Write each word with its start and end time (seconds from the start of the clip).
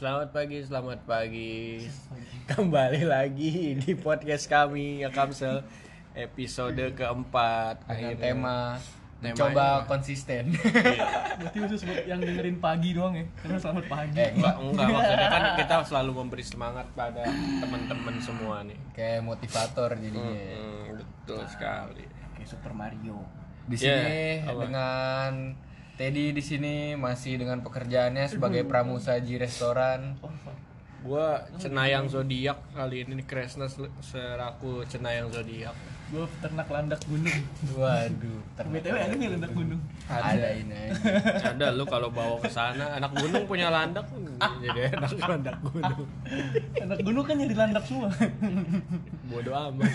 Selamat 0.00 0.32
pagi, 0.32 0.58
selamat 0.60 1.00
pagi. 1.04 1.84
Kembali 2.48 3.04
lagi 3.04 3.52
di 3.76 3.92
podcast 3.94 4.48
kami 4.48 5.04
ya 5.04 5.12
Kamsel 5.12 5.60
episode 6.14 6.80
keempat. 6.90 7.84
dengan 7.84 7.92
Akhirnya. 8.08 8.16
tema 8.18 8.58
Temanya. 9.20 9.36
coba 9.36 9.66
konsisten. 9.84 10.56
Berarti 11.36 11.58
khusus 11.60 11.84
buat 11.84 12.08
yang 12.08 12.18
dengerin 12.18 12.56
pagi 12.58 12.96
doang 12.96 13.12
ya? 13.14 13.28
Karena 13.36 13.60
selamat 13.60 13.84
pagi. 13.86 14.16
eh, 14.16 14.32
Enggak, 14.32 14.54
enggak 14.58 14.86
maksudnya 14.96 15.28
kan 15.28 15.42
kita 15.54 15.74
selalu 15.84 16.10
memberi 16.16 16.44
semangat 16.46 16.86
pada 16.90 17.22
teman-teman 17.60 18.16
semua 18.18 18.64
nih. 18.64 18.80
kayak 18.90 19.20
motivator 19.20 19.92
jadinya. 19.94 20.32
Hmm, 20.32 20.96
betul 20.96 21.44
sekali. 21.44 22.04
Kayak 22.32 22.48
Super 22.48 22.72
Mario. 22.72 23.20
Di 23.68 23.76
Yeah, 23.76 24.00
sini 24.00 24.20
apa? 24.48 24.60
dengan 24.64 25.32
Teddy 26.00 26.32
di 26.32 26.40
sini 26.40 26.96
masih 26.96 27.36
dengan 27.36 27.60
pekerjaannya 27.60 28.24
sebagai 28.24 28.64
pramusaji 28.64 29.36
restoran. 29.36 30.16
Gua 31.04 31.44
cenayang 31.60 32.08
zodiak 32.08 32.56
kali 32.72 33.04
ini 33.04 33.20
nih 33.20 33.28
Kresnas 33.28 33.76
seraku 34.00 34.80
cenayang 34.88 35.28
zodiak. 35.28 35.76
Gue 36.08 36.24
peternak 36.24 36.72
landak 36.72 37.04
gunung. 37.04 37.36
Waduh, 37.76 38.40
BTW 38.56 38.96
ada 38.96 39.12
nih 39.12 39.28
landak 39.28 39.52
gunung. 39.52 39.80
ada 40.08 40.48
ini. 40.56 40.72
aja. 40.88 41.52
Ada 41.52 41.66
lu 41.76 41.84
kalau 41.84 42.08
bawa 42.08 42.40
ke 42.40 42.48
sana 42.48 42.96
anak 42.96 43.12
gunung 43.20 43.44
punya 43.44 43.68
landak 43.68 44.08
jadi 44.64 44.96
enak 44.96 45.12
landak 45.20 45.56
gunung. 45.60 46.08
Anak 46.80 46.98
gunung 47.04 47.24
kan 47.28 47.36
jadi 47.36 47.54
landak 47.60 47.84
semua. 47.84 48.08
Bodoh 49.28 49.52
amat. 49.68 49.92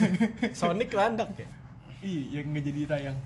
Sonic 0.54 0.94
landak 0.94 1.34
ya? 1.34 1.50
Ih, 2.06 2.22
yang 2.30 2.54
nggak 2.54 2.64
jadi 2.64 2.82
tayang. 2.86 3.18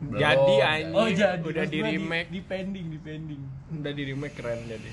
Belum. 0.00 0.16
Jadi 0.16 0.54
anjing 0.58 0.96
Oh 0.96 1.06
jadi. 1.06 1.44
udah 1.44 1.64
di 1.68 1.78
remake, 1.84 2.28
Di, 2.32 2.40
pending, 2.40 2.86
di 2.88 2.98
pending. 2.98 3.42
udah 3.70 3.92
di 3.92 4.02
remake 4.08 4.34
keren 4.34 4.60
jadi. 4.64 4.90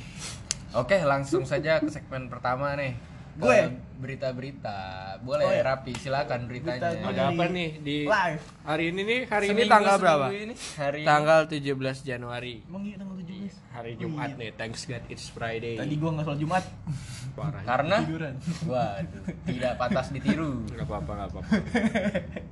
Oke, 0.76 0.98
langsung 1.02 1.48
saja 1.48 1.80
ke 1.80 1.88
segmen 1.88 2.28
pertama 2.28 2.76
nih. 2.76 3.00
Gue? 3.40 3.60
Berita-berita. 4.00 4.80
Boleh 5.20 5.44
Oh, 5.44 5.52
ya. 5.52 5.64
Rapi, 5.66 5.92
silakan 5.94 6.46
beritanya. 6.46 6.92
Berita 6.92 7.08
Ada 7.10 7.24
apa 7.30 7.46
nih 7.50 7.70
di 7.80 7.98
Live. 8.04 8.44
hari 8.64 8.84
ini 8.90 9.02
nih? 9.02 9.20
Hari 9.26 9.46
ini 9.46 9.52
Seminggu- 9.54 9.72
tanggal 9.72 9.96
berapa? 9.98 10.26
Ini, 10.30 10.56
hari 10.76 11.02
Tanggal 11.04 11.40
17 11.46 11.68
Januari. 12.02 12.56
Emang 12.64 12.84
iya 12.84 12.96
tanggal 12.96 13.16
17? 13.18 13.52
Hari 13.70 13.92
Jumat 13.96 14.30
nih. 14.36 14.52
Thanks 14.54 14.84
God 14.84 15.04
it's 15.08 15.28
Friday. 15.28 15.76
Tadi 15.76 15.96
gua 15.96 16.10
nggak 16.14 16.26
sholat 16.26 16.40
Jumat. 16.40 16.64
parah. 17.30 17.62
karena 17.64 17.98
Tiduran. 18.02 18.36
waduh, 18.66 19.24
tidak 19.46 19.74
pantas 19.78 20.08
ditiru. 20.10 20.52
Gak 20.70 20.84
apa-apa, 20.84 21.12
gak 21.14 21.28
apa-apa. 21.30 21.52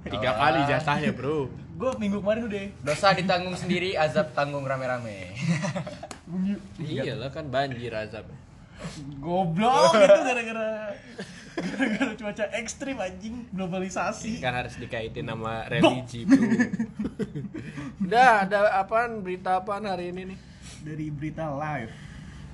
Tiga 0.05 0.31
kali 0.33 0.59
jatahnya, 0.63 1.11
Bro. 1.11 1.51
Gue 1.73 1.91
minggu 1.97 2.17
kemarin 2.19 2.43
udah. 2.45 2.63
Dosa 2.81 3.11
ditanggung 3.11 3.53
sendiri, 3.53 3.93
azab 3.93 4.31
tanggung 4.31 4.63
rame-rame. 4.63 5.35
Iya 6.77 7.15
lah 7.15 7.29
kan 7.29 7.47
banjir 7.47 7.91
azab. 7.91 8.27
Goblok 9.17 9.93
itu 9.97 10.21
gara-gara 10.21 10.93
gara-gara 11.57 12.13
cuaca 12.13 12.45
ekstrim 12.53 12.97
anjing 13.01 13.49
globalisasi. 13.49 14.37
Kan 14.37 14.53
harus 14.53 14.77
dikaitin 14.77 15.25
sama 15.25 15.65
religi, 15.65 16.29
Bro. 16.29 16.45
Udah, 18.05 18.45
ada 18.45 18.77
apaan? 18.77 19.25
Berita 19.25 19.57
apaan 19.57 19.89
hari 19.89 20.13
ini 20.13 20.33
nih? 20.33 20.39
dari 20.87 21.11
berita 21.11 21.51
live. 21.51 21.93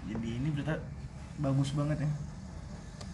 Jadi 0.09 0.27
ini 0.35 0.47
berita 0.49 0.81
bagus 1.39 1.69
banget 1.73 2.03
ya. 2.03 2.11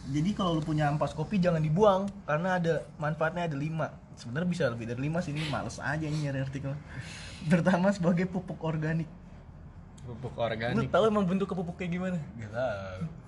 Jadi 0.10 0.30
kalau 0.34 0.58
lu 0.58 0.64
punya 0.66 0.90
ampas 0.90 1.14
kopi 1.14 1.38
jangan 1.38 1.62
dibuang 1.62 2.10
karena 2.26 2.58
ada 2.58 2.74
manfaatnya 2.98 3.46
ada 3.46 3.58
lima. 3.60 3.94
Sebenarnya 4.18 4.50
bisa 4.50 4.64
lebih 4.72 4.90
dari 4.90 5.06
lima 5.06 5.22
sih 5.22 5.32
ini 5.32 5.46
males 5.54 5.78
aja 5.78 6.02
ini 6.02 6.26
nyari 6.26 6.42
artikel. 6.42 6.74
Pertama 7.46 7.94
sebagai 7.94 8.26
pupuk 8.26 8.58
organik. 8.66 9.06
Pupuk 10.10 10.34
Lu 10.34 10.42
organik. 10.42 10.90
tahu 10.90 11.04
emang 11.06 11.24
bentuk 11.24 11.46
pupuk 11.48 11.78
kayak 11.78 11.92
gimana? 11.92 12.18
Gila. 12.34 12.70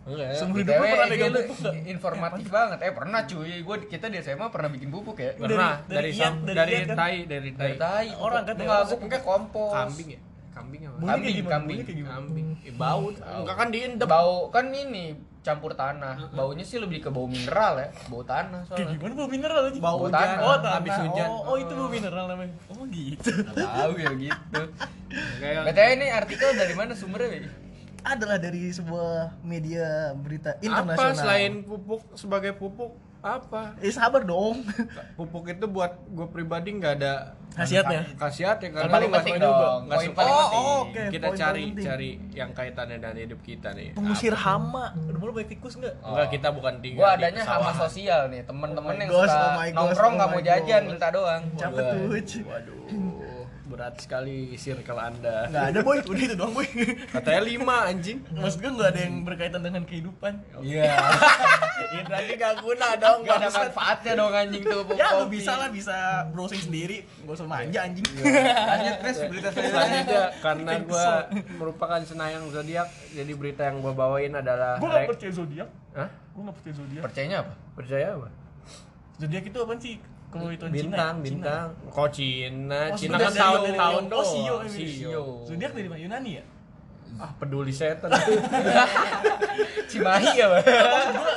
Enggak 0.02 0.26
ya? 0.26 0.34
Seumur 0.34 0.58
hidup 0.58 0.74
lu 0.74 0.82
pernah 0.82 1.06
ini 1.06 1.14
pegang 1.14 1.30
lu 1.30 1.40
pupuk 1.40 1.58
nggak? 1.62 1.74
informatif 1.88 2.48
banget. 2.50 2.78
Eh 2.82 2.92
pernah 2.92 3.20
cuy, 3.24 3.54
gua 3.62 3.76
kita 3.78 4.06
di 4.08 4.18
SMA 4.18 4.48
pernah 4.50 4.70
bikin 4.70 4.90
pupuk 4.90 5.14
ya. 5.16 5.32
Dari- 5.32 5.42
Pernah 5.46 5.74
dari 5.86 5.94
dari 5.94 6.10
iat, 6.10 6.18
sam- 6.18 6.42
dari 6.42 6.58
dari 6.58 6.72
iat 6.74 6.82
kan? 6.84 6.96
tai, 6.98 7.18
dari 7.24 7.50
tai. 7.52 7.62
Dari 7.62 7.76
tai. 7.78 8.08
Orang 8.18 8.44
kan 8.44 8.56
ya, 8.58 8.82
pakai 8.98 9.22
kompos. 9.22 9.72
Kambing 9.72 10.10
ya? 10.10 10.20
Kambing 10.52 10.82
apa? 10.84 10.96
Kayak 10.96 11.08
Kambing, 11.08 11.34
gimana? 11.36 11.54
kambing. 11.56 11.78
Kayak 11.82 11.98
gimana? 11.98 12.14
Kambing. 12.16 12.48
Eh, 12.62 12.74
bau. 12.76 13.06
Enggak 13.12 13.56
kan 13.56 13.68
diendep. 13.72 14.08
Bau 14.08 14.36
kan 14.52 14.66
ini 14.70 15.06
campur 15.42 15.72
tanah. 15.74 16.16
Baunya 16.32 16.62
sih 16.62 16.78
lebih 16.78 17.02
ke 17.02 17.10
bau 17.10 17.26
mineral 17.26 17.74
ya, 17.82 17.90
bau 18.06 18.22
tanah 18.22 18.62
Kayak 18.70 18.78
soalnya. 18.78 18.94
gimana 18.94 19.14
bau 19.18 19.30
mineral 19.32 19.62
aja? 19.66 19.80
Bau 19.82 19.98
hujan. 20.06 20.30
Oh, 20.38 20.58
tanah. 20.62 20.74
habis 20.78 20.96
hujan. 21.02 21.28
Oh, 21.34 21.42
oh, 21.50 21.56
itu 21.58 21.74
bau 21.74 21.90
mineral 21.90 22.26
namanya. 22.30 22.54
Oh, 22.70 22.84
gitu. 22.86 23.32
Tahu 23.58 23.94
ya 23.98 24.12
gitu. 24.14 24.62
Kayak 25.42 25.62
BTW 25.66 25.90
ini 25.98 26.06
artikel 26.14 26.50
dari 26.54 26.74
mana 26.78 26.94
sumbernya? 26.94 27.30
Bi? 27.34 27.40
Adalah 28.02 28.38
dari 28.42 28.70
sebuah 28.70 29.42
media 29.42 30.14
berita 30.18 30.58
apa 30.58 30.66
internasional. 30.66 31.18
selain 31.22 31.52
pupuk 31.62 32.02
sebagai 32.18 32.54
pupuk 32.58 32.98
apa? 33.22 33.78
Eh 33.78 33.90
sabar 33.90 34.22
dong. 34.22 34.66
Pupuk 35.18 35.46
itu 35.48 35.66
buat 35.66 35.94
gue 36.04 36.28
pribadi 36.28 36.74
nggak 36.74 36.94
ada 36.98 37.38
Khasiatnya. 37.52 38.08
khasiat 38.16 38.58
ya 38.58 38.70
karena 38.72 38.88
paling 38.88 39.10
nggak 39.12 39.22
penting 39.22 39.44
dong, 39.44 39.80
Nggak 39.84 39.98
poin 39.98 40.08
suka. 40.08 40.16
paling 40.16 40.32
Oh, 40.32 40.40
penting. 40.40 40.64
oh, 40.64 40.80
oke. 40.82 41.04
kita 41.12 41.28
poin 41.28 41.36
cari 41.38 41.64
penting. 41.66 41.84
cari 41.84 42.10
yang 42.32 42.50
kaitannya 42.52 42.98
dengan 42.98 43.18
hidup 43.20 43.40
kita 43.42 43.70
nih 43.72 43.90
Pengusir 43.92 44.32
Apa? 44.32 44.44
hama. 44.48 44.86
Udah 44.96 45.20
mulai 45.20 45.34
baik 45.36 45.48
tikus 45.52 45.74
enggak? 45.76 45.96
enggak 46.00 46.28
kita 46.32 46.48
bukan 46.50 46.74
tinggal 46.80 47.02
Gua 47.02 47.12
di 47.12 47.16
adanya 47.20 47.44
hama 47.44 47.52
pesawahan. 47.68 47.82
sosial 47.84 48.22
nih, 48.26 48.42
temen-temen 48.42 48.88
Oh 48.90 48.98
yang 48.98 49.10
gosh, 49.12 49.28
suka 49.28 49.36
oh 49.36 49.52
gosh, 49.52 49.72
nongkrong 49.76 50.08
oh 50.08 50.16
nggak 50.16 50.30
my 50.30 50.34
mau 50.34 50.42
jajan, 50.42 50.82
minta 50.88 51.08
doang. 51.12 51.42
Capek 51.54 51.84
tuh. 51.84 52.00
Waduh 52.42 52.80
berat 53.72 53.96
sekali 53.96 54.52
circle 54.54 55.00
anda 55.00 55.48
Enggak 55.48 55.66
ada 55.66 55.80
boy, 55.82 55.98
udah 56.04 56.22
itu 56.22 56.36
doang 56.36 56.52
boy. 56.52 56.68
katanya 57.10 57.42
lima 57.42 57.78
anjing 57.88 58.20
Maksud 58.30 58.60
gue 58.60 58.70
enggak 58.70 58.90
ada 58.92 59.00
yang 59.02 59.16
berkaitan 59.24 59.62
dengan 59.62 59.82
kehidupan. 59.82 60.34
Iya. 60.60 60.92
ya 61.94 62.02
berarti 62.04 62.34
gak 62.36 62.56
guna 62.60 62.88
dong 62.96 63.20
Gak 63.24 63.38
ada 63.38 63.50
manfaatnya 63.50 64.14
dong 64.14 64.32
anjing 64.32 64.64
tuh 64.64 64.82
Ya 64.94 65.08
lu 65.16 65.26
bisa 65.28 65.52
lah 65.56 65.70
bisa 65.70 65.96
browsing 66.30 66.62
sendiri, 66.62 67.08
gak 67.24 67.34
usah 67.34 67.48
manja 67.48 67.80
anjing. 67.82 68.06
Lanjut 68.12 68.96
terus 69.00 69.18
berita 69.26 69.50
selanjutnya 69.50 70.24
karena 70.38 70.72
gue 70.78 71.08
merupakan 71.56 72.00
senayang 72.02 72.44
zodiak 72.50 72.86
jadi 73.10 73.32
berita 73.34 73.62
yang 73.64 73.80
gue 73.80 73.94
bawain 73.94 74.34
adalah 74.34 74.76
Gue 74.76 74.86
gak 74.86 75.00
rek- 75.00 75.10
percaya 75.10 75.32
zodiak. 75.32 75.70
Hah? 75.92 76.10
Gue 76.32 76.42
gak 76.44 76.56
percaya 76.60 76.76
zodiak. 76.76 77.02
Percayanya 77.02 77.38
apa? 77.40 77.54
percaya 77.72 78.08
apa 78.14 78.28
Zodiak 79.16 79.46
itu 79.46 79.58
apa 79.58 79.74
sih? 79.78 79.96
Kalau 80.32 80.48
itu 80.48 80.64
bintang 80.66 81.16
Cina. 81.18 81.22
bintang 81.22 81.66
kok 81.86 82.08
Cina 82.10 82.82
Oh, 82.86 82.96
Cina 82.96 83.16
kan 83.16 83.28
sebenarnya 83.28 83.36
tahun 83.38 83.60
dari- 83.62 83.78
tahun 83.78 84.04
oh, 84.10 84.24
Sio, 84.24 84.56
ini. 84.64 84.80
Sio. 84.90 85.24
Zodiak 85.44 85.72
dari 85.72 85.88
mana? 85.88 86.00
Yunani 86.00 86.32
ya? 86.34 86.46
ah 87.14 87.28
peduli 87.36 87.70
setan 87.70 88.08
Cimahi 89.92 90.32
ya, 90.34 90.48
Bang? 90.48 90.64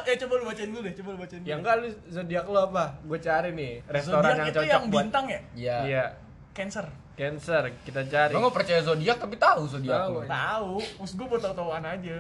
Eh 0.05 0.17
coba 0.17 0.33
lu 0.39 0.45
bacain 0.47 0.69
dulu 0.69 0.81
deh, 0.81 0.95
coba 0.95 1.09
lu 1.11 1.19
bacain 1.19 1.41
dulu. 1.41 1.51
ya 1.51 1.55
enggak 1.57 1.75
lu 1.77 1.89
zodiak 2.07 2.45
lo 2.47 2.61
apa 2.65 2.85
gue 3.01 3.19
cari 3.19 3.51
nih 3.53 3.73
restoran 3.85 4.23
Zodiak 4.25 4.39
yang 4.39 4.47
itu 4.47 4.55
cocok 4.57 4.71
yang 4.71 4.85
buat 4.87 5.03
bintang 5.03 5.25
ya? 5.27 5.41
Iya. 5.53 5.77
iya 5.85 6.05
Cancer. 6.53 6.87
cancer 7.13 7.63
kita 7.83 8.03
cari 8.05 8.31
Lo 8.31 8.39
nggak 8.41 8.55
percaya 8.55 8.81
zodiak 8.81 9.17
tapi 9.19 9.35
tahu 9.37 9.63
zodiak 9.67 9.99
Tahu, 10.01 10.15
ya. 10.17 10.27
Tahu, 10.27 10.73
maksud 10.97 11.15
gue 11.17 11.27
buat 11.27 11.43
tahu-tahuan 11.43 11.85
aja. 11.85 12.17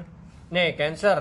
nih 0.46 0.68
cancer 0.74 1.18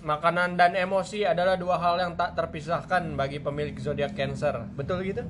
makanan 0.00 0.56
dan 0.56 0.72
emosi 0.72 1.22
adalah 1.22 1.54
dua 1.54 1.76
hal 1.76 1.96
yang 1.96 2.12
tak 2.14 2.32
terpisahkan 2.32 3.14
bagi 3.14 3.38
pemilik 3.38 3.76
zodiak 3.76 4.12
cancer 4.12 4.64
betul 4.72 5.00
gitu 5.00 5.24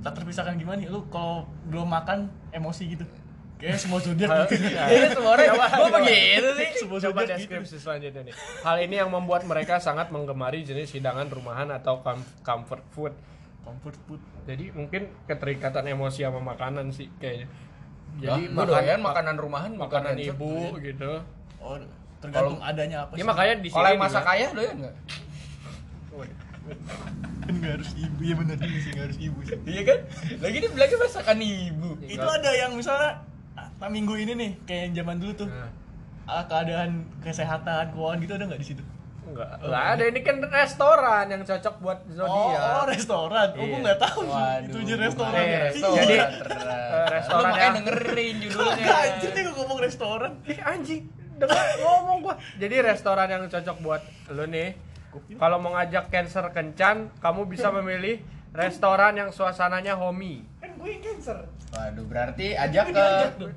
Tak 0.00 0.16
terpisahkan 0.16 0.56
gimana 0.56 0.80
nih? 0.80 0.88
Lu 0.88 1.04
kalau 1.12 1.44
belum 1.68 1.84
makan 1.84 2.24
emosi 2.56 2.96
gitu. 2.96 3.04
Kayak 3.60 3.76
semua 3.76 4.00
zodiak 4.08 4.48
gitu. 4.48 4.72
ya. 4.72 4.88
Iya, 4.88 5.12
semua 5.12 5.36
orang 5.36 5.52
Coba, 5.52 5.66
gua 5.76 5.88
begitu 6.00 6.48
sih. 6.56 6.68
Semua 6.80 6.96
Coba 6.96 7.20
zodiak 7.20 7.36
gitu. 7.36 7.52
deskripsi 7.52 7.76
selanjutnya 7.76 8.22
nih. 8.24 8.34
Hal 8.64 8.76
ini 8.80 8.94
yang 8.96 9.12
membuat 9.12 9.44
mereka 9.44 9.76
sangat 9.76 10.08
menggemari 10.08 10.64
jenis 10.64 10.96
hidangan 10.96 11.28
rumahan 11.28 11.68
atau 11.68 12.00
com- 12.00 12.24
comfort 12.40 12.80
food. 12.88 13.12
Comfort 13.60 14.00
food. 14.08 14.24
Jadi 14.48 14.72
mungkin 14.72 15.12
keterikatan 15.28 15.84
emosi 15.84 16.24
sama 16.24 16.40
makanan 16.40 16.88
sih 16.96 17.12
kayaknya. 17.20 17.52
Jadi 18.16 18.56
doyan 18.56 19.04
makanan 19.04 19.36
rumahan, 19.36 19.70
makanan 19.76 20.16
bukan 20.16 20.32
ibu 20.32 20.52
gitu. 20.80 21.12
Oh, 21.60 21.76
tergantung 22.20 22.60
adanya 22.60 22.96
apa 23.02 23.12
Ya 23.12 23.24
makanya 23.24 23.54
di 23.56 23.68
Kalau 23.68 23.80
sini 23.82 23.90
yang 23.90 24.00
masak 24.00 24.14
juga- 24.18 24.30
kaya 24.30 24.46
doyan 24.50 24.76
nggak? 24.78 24.94
kan 27.40 27.52
nggak 27.52 27.72
harus 27.74 27.90
ibu 27.96 28.20
ya 28.20 28.34
benar 28.36 28.56
juga 28.56 28.78
sih 28.78 28.90
nggak 28.90 29.04
harus 29.04 29.18
ibu 29.18 29.38
sih 29.42 29.56
Iya 29.64 29.82
kan? 29.82 29.98
Lagi 30.38 30.56
dia 30.58 30.70
bilangnya 30.70 30.98
masakan 31.00 31.38
ibu. 31.40 31.90
itu 32.00 32.28
ada 32.30 32.50
yang 32.52 32.70
misalnya 32.72 33.10
ah, 33.56 33.88
minggu 33.88 34.14
ini 34.16 34.32
nih 34.34 34.50
kayak 34.62 34.80
yang 34.84 34.94
zaman 35.00 35.16
dulu 35.18 35.32
tuh 35.36 35.48
Nah, 35.48 35.70
ah, 36.30 36.44
keadaan 36.46 36.90
kesehatan 37.18 37.90
keuangan 37.90 38.18
gitu 38.20 38.32
ada 38.32 38.44
nggak 38.46 38.60
di 38.60 38.68
situ 38.68 38.82
enggak. 39.22 39.48
Enggak 39.58 39.84
ada 39.88 40.04
ini 40.04 40.20
kan 40.20 40.36
restoran 40.44 41.24
yang 41.26 41.42
cocok 41.42 41.74
buat 41.80 41.98
oh, 42.02 42.12
zodiak. 42.12 42.60
oh 42.60 42.84
restoran 42.84 43.48
oh 43.48 43.56
Iya. 43.56 43.66
gue 43.66 43.78
nggak 43.80 44.00
tahu 44.00 44.20
Waduh, 44.22 44.62
itu 44.62 44.76
aja 44.80 44.94
restoran 44.96 45.32
Nih, 45.32 45.46
Iya. 45.46 45.60
restoran. 45.64 45.96
Jadi, 45.96 46.14
eh, 46.14 47.06
restoran 47.08 47.40
Lu 47.40 47.46
makanya 47.46 47.62
yang- 47.64 47.76
dengerin 47.80 48.34
judulnya. 48.38 48.74
Kagak, 48.76 48.98
anjir 49.08 49.30
nih 49.32 49.42
gue 49.42 49.54
ngomong 49.56 49.78
restoran 49.80 50.32
Ih 50.44 50.58
anjing, 50.60 51.02
dengar 51.40 51.64
ngomong 51.80 52.18
gua. 52.20 52.34
Jadi 52.60 52.76
restoran 52.84 53.26
yang 53.32 53.42
cocok 53.48 53.76
buat 53.80 54.02
lu 54.36 54.44
nih. 54.46 54.76
Kalau 55.40 55.58
mau 55.58 55.74
ngajak 55.74 56.06
cancer 56.12 56.44
kencan, 56.54 57.10
kamu 57.18 57.50
bisa 57.50 57.72
memilih 57.74 58.22
restoran 58.54 59.18
yang 59.18 59.30
suasananya 59.34 59.98
homey. 59.98 60.46
kan 60.60 60.70
gue 60.76 60.92
cancer 61.02 61.38
Waduh, 61.70 62.02
berarti 62.06 62.58
ajak 62.58 62.90
ke. 62.90 63.06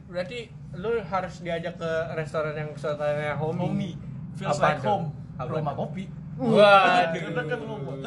Berarti 0.05 0.39
lu 0.77 1.01
harus 1.01 1.33
diajak 1.41 1.77
ke 1.81 1.91
restoran 2.13 2.53
yang 2.53 2.69
suasananya 2.77 3.37
homey. 3.37 3.61
Homey. 3.69 3.91
Feels 4.37 4.57
Apa 4.57 4.77
like 4.77 4.81
home. 4.85 5.09
Apa 5.37 5.49
Roma 5.49 5.73
tuh? 5.73 5.77
kopi. 5.89 6.03
Waduh. 6.33 7.21
Ngomong. 7.59 7.97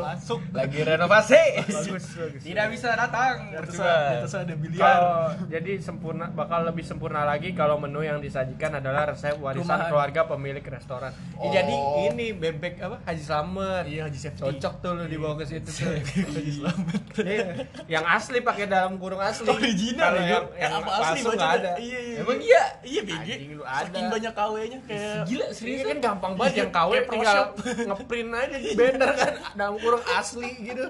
Masuk. 0.00 0.40
Lagi 0.50 0.80
renovasi. 0.80 1.40
bagus 1.64 2.04
bagus 2.12 2.42
Tidak 2.42 2.66
bisa 2.68 2.92
datang. 2.92 3.50
Atas, 3.50 4.32
ada 4.32 4.54
biliar. 4.54 5.00
jadi 5.46 5.78
sempurna 5.78 6.28
bakal 6.28 6.64
lebih 6.64 6.82
sempurna 6.82 7.24
lagi 7.24 7.50
kalau 7.50 7.76
menu 7.76 8.00
yang 8.00 8.18
disajikan 8.18 8.74
adalah 8.74 9.08
resep 9.08 9.34
warisan 9.36 9.64
Rumahan. 9.66 9.88
keluarga 9.88 10.20
pemilik 10.26 10.62
restoran. 10.62 11.10
Ya, 11.10 11.40
Oh. 11.40 11.50
jadi 11.50 11.74
ini 12.08 12.26
bebek 12.32 12.78
apa 12.78 12.96
Haji 13.04 13.22
Slamet. 13.22 13.84
Iya, 13.86 14.00
Haji 14.06 14.18
Safety. 14.18 14.40
Cocok 14.40 14.74
tuh 14.78 14.90
lu 14.92 15.04
dibawa 15.06 15.34
ke 15.34 15.44
situ. 15.46 15.70
Haji 16.28 16.52
Slamet. 16.54 17.02
Iya. 17.16 17.44
yang 17.90 18.04
asli 18.06 18.38
pakai 18.40 18.66
dalam 18.66 18.96
kurung 18.96 19.20
asli. 19.20 19.46
Original 19.46 20.12
ya. 20.14 20.24
yang, 20.30 20.44
Eh, 20.50 20.60
yang 20.60 20.72
apa 20.78 20.90
asli 21.02 21.20
baca 21.22 21.46
ada. 21.50 21.72
Iya, 21.76 21.98
iya. 22.00 22.16
Emang 22.20 22.38
iya? 22.38 22.64
Iya, 22.82 23.00
BG. 23.02 23.28
Ada. 23.58 23.86
Saking 23.86 24.06
banyak 24.10 24.32
KW-nya 24.34 24.78
kayak 24.84 25.14
Gila 25.24 25.44
Ini 25.44 25.54
serius 25.54 25.80
kan 25.84 25.98
gampang 26.00 26.32
banget 26.34 26.54
yang 26.56 26.70
KW 26.70 26.90
tinggal. 27.06 27.36
Ngeprint 27.62 28.30
aja 28.34 28.56
di 28.58 28.70
banner 28.74 29.10
kan 29.14 29.34
dalam 29.54 29.76
kurung 29.78 30.04
asli 30.14 30.50
gitu. 30.62 30.84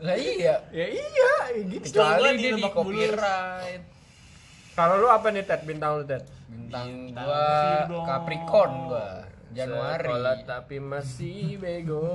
Lah 0.00 0.16
iya. 0.16 0.64
Ya 0.72 0.86
iya, 0.88 1.32
ya 1.52 1.62
gitu. 1.68 1.84
Kecuali 1.92 2.28
di 2.36 2.40
dia 2.40 2.52
di 2.56 2.64
copyright. 2.66 3.82
Kalau 4.74 4.94
lu 4.96 5.08
apa 5.12 5.28
nih 5.28 5.44
Ted 5.44 5.62
bintang 5.68 6.00
lu 6.00 6.04
Ted? 6.08 6.24
Bintang 6.48 7.12
Bintang 7.12 7.26
gua. 7.88 8.06
Capricorn 8.08 8.74
gua. 8.88 9.08
Januari. 9.50 10.06
Sekolah 10.06 10.36
tapi 10.46 10.76
masih 10.78 11.58
bego. 11.58 12.06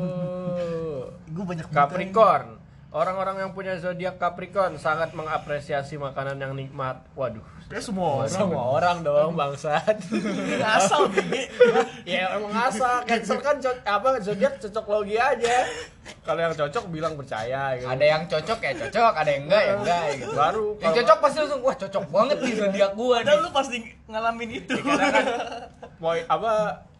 gue 1.35 1.43
banyak 1.45 1.67
banget. 1.67 1.77
Capricorn. 1.77 2.47
Orang-orang 2.95 3.43
yang 3.43 3.51
punya 3.51 3.75
zodiak 3.75 4.15
Capricorn 4.15 4.79
sangat 4.79 5.11
mengapresiasi 5.11 5.99
makanan 5.99 6.39
yang 6.39 6.55
nikmat. 6.55 7.03
Waduh. 7.11 7.43
Kayak 7.65 7.81
semua 7.83 8.07
orang. 8.15 8.29
Semua 8.29 8.63
orang 8.71 8.97
dong 9.01 9.31
bangsat. 9.33 9.97
Asal 10.77 11.09
BG. 11.09 11.33
ya 12.05 12.37
emang 12.37 12.53
asal 12.53 13.01
Cancer 13.03 13.41
kan 13.41 13.57
co- 13.57 13.81
apa 13.83 14.21
zodiak 14.21 14.61
cocok 14.61 14.85
logi 14.87 15.17
aja. 15.17 15.65
Kalau 16.21 16.37
yang 16.39 16.53
cocok 16.53 16.83
bilang 16.87 17.17
percaya 17.17 17.73
gitu. 17.73 17.89
Ada 17.89 18.05
yang 18.05 18.23
cocok 18.25 18.59
ya 18.59 18.71
cocok, 18.79 19.13
ada 19.15 19.29
yang 19.31 19.43
enggak 19.45 19.63
ya 19.63 19.73
enggak 19.75 20.03
gitu. 20.15 20.31
Baru 20.31 20.65
Yang 20.71 20.81
kalau- 20.83 20.97
cocok 21.01 21.17
pasti 21.19 21.37
langsung 21.41 21.61
wah 21.61 21.75
cocok 21.75 22.03
banget 22.07 22.37
nih 22.39 22.53
zodiak 22.61 22.91
gua 22.93 23.15
nih. 23.15 23.25
Padahal 23.25 23.39
lu 23.41 23.49
pasti 23.49 23.77
ngalamin 24.05 24.49
itu. 24.53 24.75
Karena 24.77 25.05
kan 25.09 25.25
mau 25.97 26.13
apa 26.13 26.51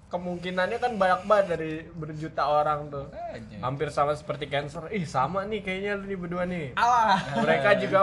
kemungkinannya 0.05 0.77
kan 0.77 0.91
banyak 0.95 1.21
banget 1.25 1.45
dari 1.57 1.71
berjuta 1.91 2.45
orang 2.45 2.87
tuh. 2.93 3.05
Aja. 3.11 3.57
Hampir 3.59 3.89
sama 3.89 4.13
seperti 4.13 4.45
Cancer. 4.47 4.87
Ih, 4.93 5.03
sama 5.03 5.43
nih 5.49 5.65
kayaknya 5.65 5.91
lu 5.97 6.05
nih 6.07 6.17
berdua 6.17 6.43
nih. 6.45 6.77
Alah. 6.77 7.19
Mereka 7.41 7.69
juga 7.81 7.99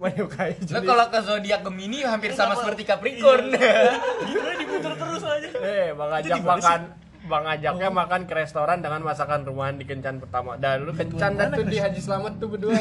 menyukai 0.00 0.56
Lo 0.56 0.64
jenis 0.64 0.86
kalau 0.86 1.06
ke 1.10 1.20
zodiak 1.26 1.60
Gemini 1.66 1.98
hampir 2.06 2.32
sama 2.32 2.54
Kenapa? 2.54 2.60
seperti 2.64 2.82
Capricorn. 2.86 3.46
Gitu 4.24 4.50
diputer 4.60 4.92
terus 4.94 5.22
aja. 5.26 5.48
Eh, 5.60 5.88
Bang 5.92 6.12
ajak 6.14 6.38
makan 6.40 6.80
Bang 7.20 7.44
ajaknya 7.44 7.92
makan 7.92 8.24
ke 8.24 8.32
restoran 8.32 8.80
dengan 8.82 9.04
masakan 9.04 9.44
rumahan 9.44 9.76
di 9.76 9.84
Kencan 9.84 10.18
pertama. 10.18 10.56
Dan 10.56 10.82
lu 10.82 10.90
Kencan 10.96 11.36
dan 11.36 11.52
mana, 11.52 11.62
tuh 11.62 11.64
di? 11.68 11.78
Haji 11.78 12.00
Slamet 12.00 12.34
tuh 12.42 12.48
berdua. 12.50 12.74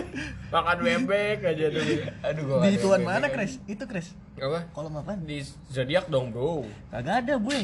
makan 0.54 0.76
bebek 0.80 1.44
aja 1.44 1.66
dulu. 1.68 1.94
Aduh 2.24 2.42
gua. 2.46 2.58
Di 2.64 2.78
tuan 2.80 3.02
mana, 3.04 3.26
Chris? 3.28 3.58
Itu, 3.68 3.84
Chris. 3.84 4.16
Apa? 4.40 4.70
Kalau 4.72 4.88
makan 4.88 5.28
Di 5.28 5.44
zodiak 5.68 6.06
dong, 6.08 6.30
Bro. 6.30 6.64
kagak 6.88 7.26
ada, 7.26 7.34
gue. 7.36 7.60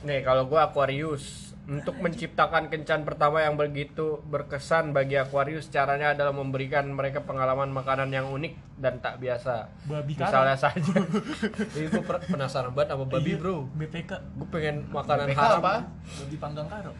Nih, 0.00 0.20
kalau 0.20 0.46
gua 0.46 0.68
Aquarius 0.68 1.46
untuk 1.64 2.00
menciptakan 2.00 2.72
kencan 2.72 3.04
pertama 3.04 3.44
yang 3.44 3.52
begitu 3.52 4.24
berkesan 4.24 4.90
bagi 4.90 5.14
Aquarius 5.14 5.68
caranya 5.68 6.16
adalah 6.16 6.32
memberikan 6.32 6.88
mereka 6.88 7.20
pengalaman 7.20 7.68
makanan 7.68 8.08
yang 8.08 8.24
unik 8.26 8.56
dan 8.76 8.96
tak 8.98 9.20
biasa. 9.20 9.68
Babi 9.84 10.16
Misalnya 10.16 10.56
saja. 10.56 10.80
Ini 11.76 11.86
gua 11.88 12.02
per- 12.02 12.24
penasaran 12.24 12.72
banget 12.72 12.96
sama 12.96 13.04
babi, 13.04 13.30
Iya, 13.30 13.38
Bro. 13.38 13.56
BPK. 13.74 14.10
Gue 14.34 14.48
pengen 14.48 14.88
makanan 14.88 15.28
BPK 15.28 15.36
haram. 15.38 15.60
apa? 15.60 15.74
Babi 16.16 16.36
panggang 16.38 16.68
karo. 16.68 16.92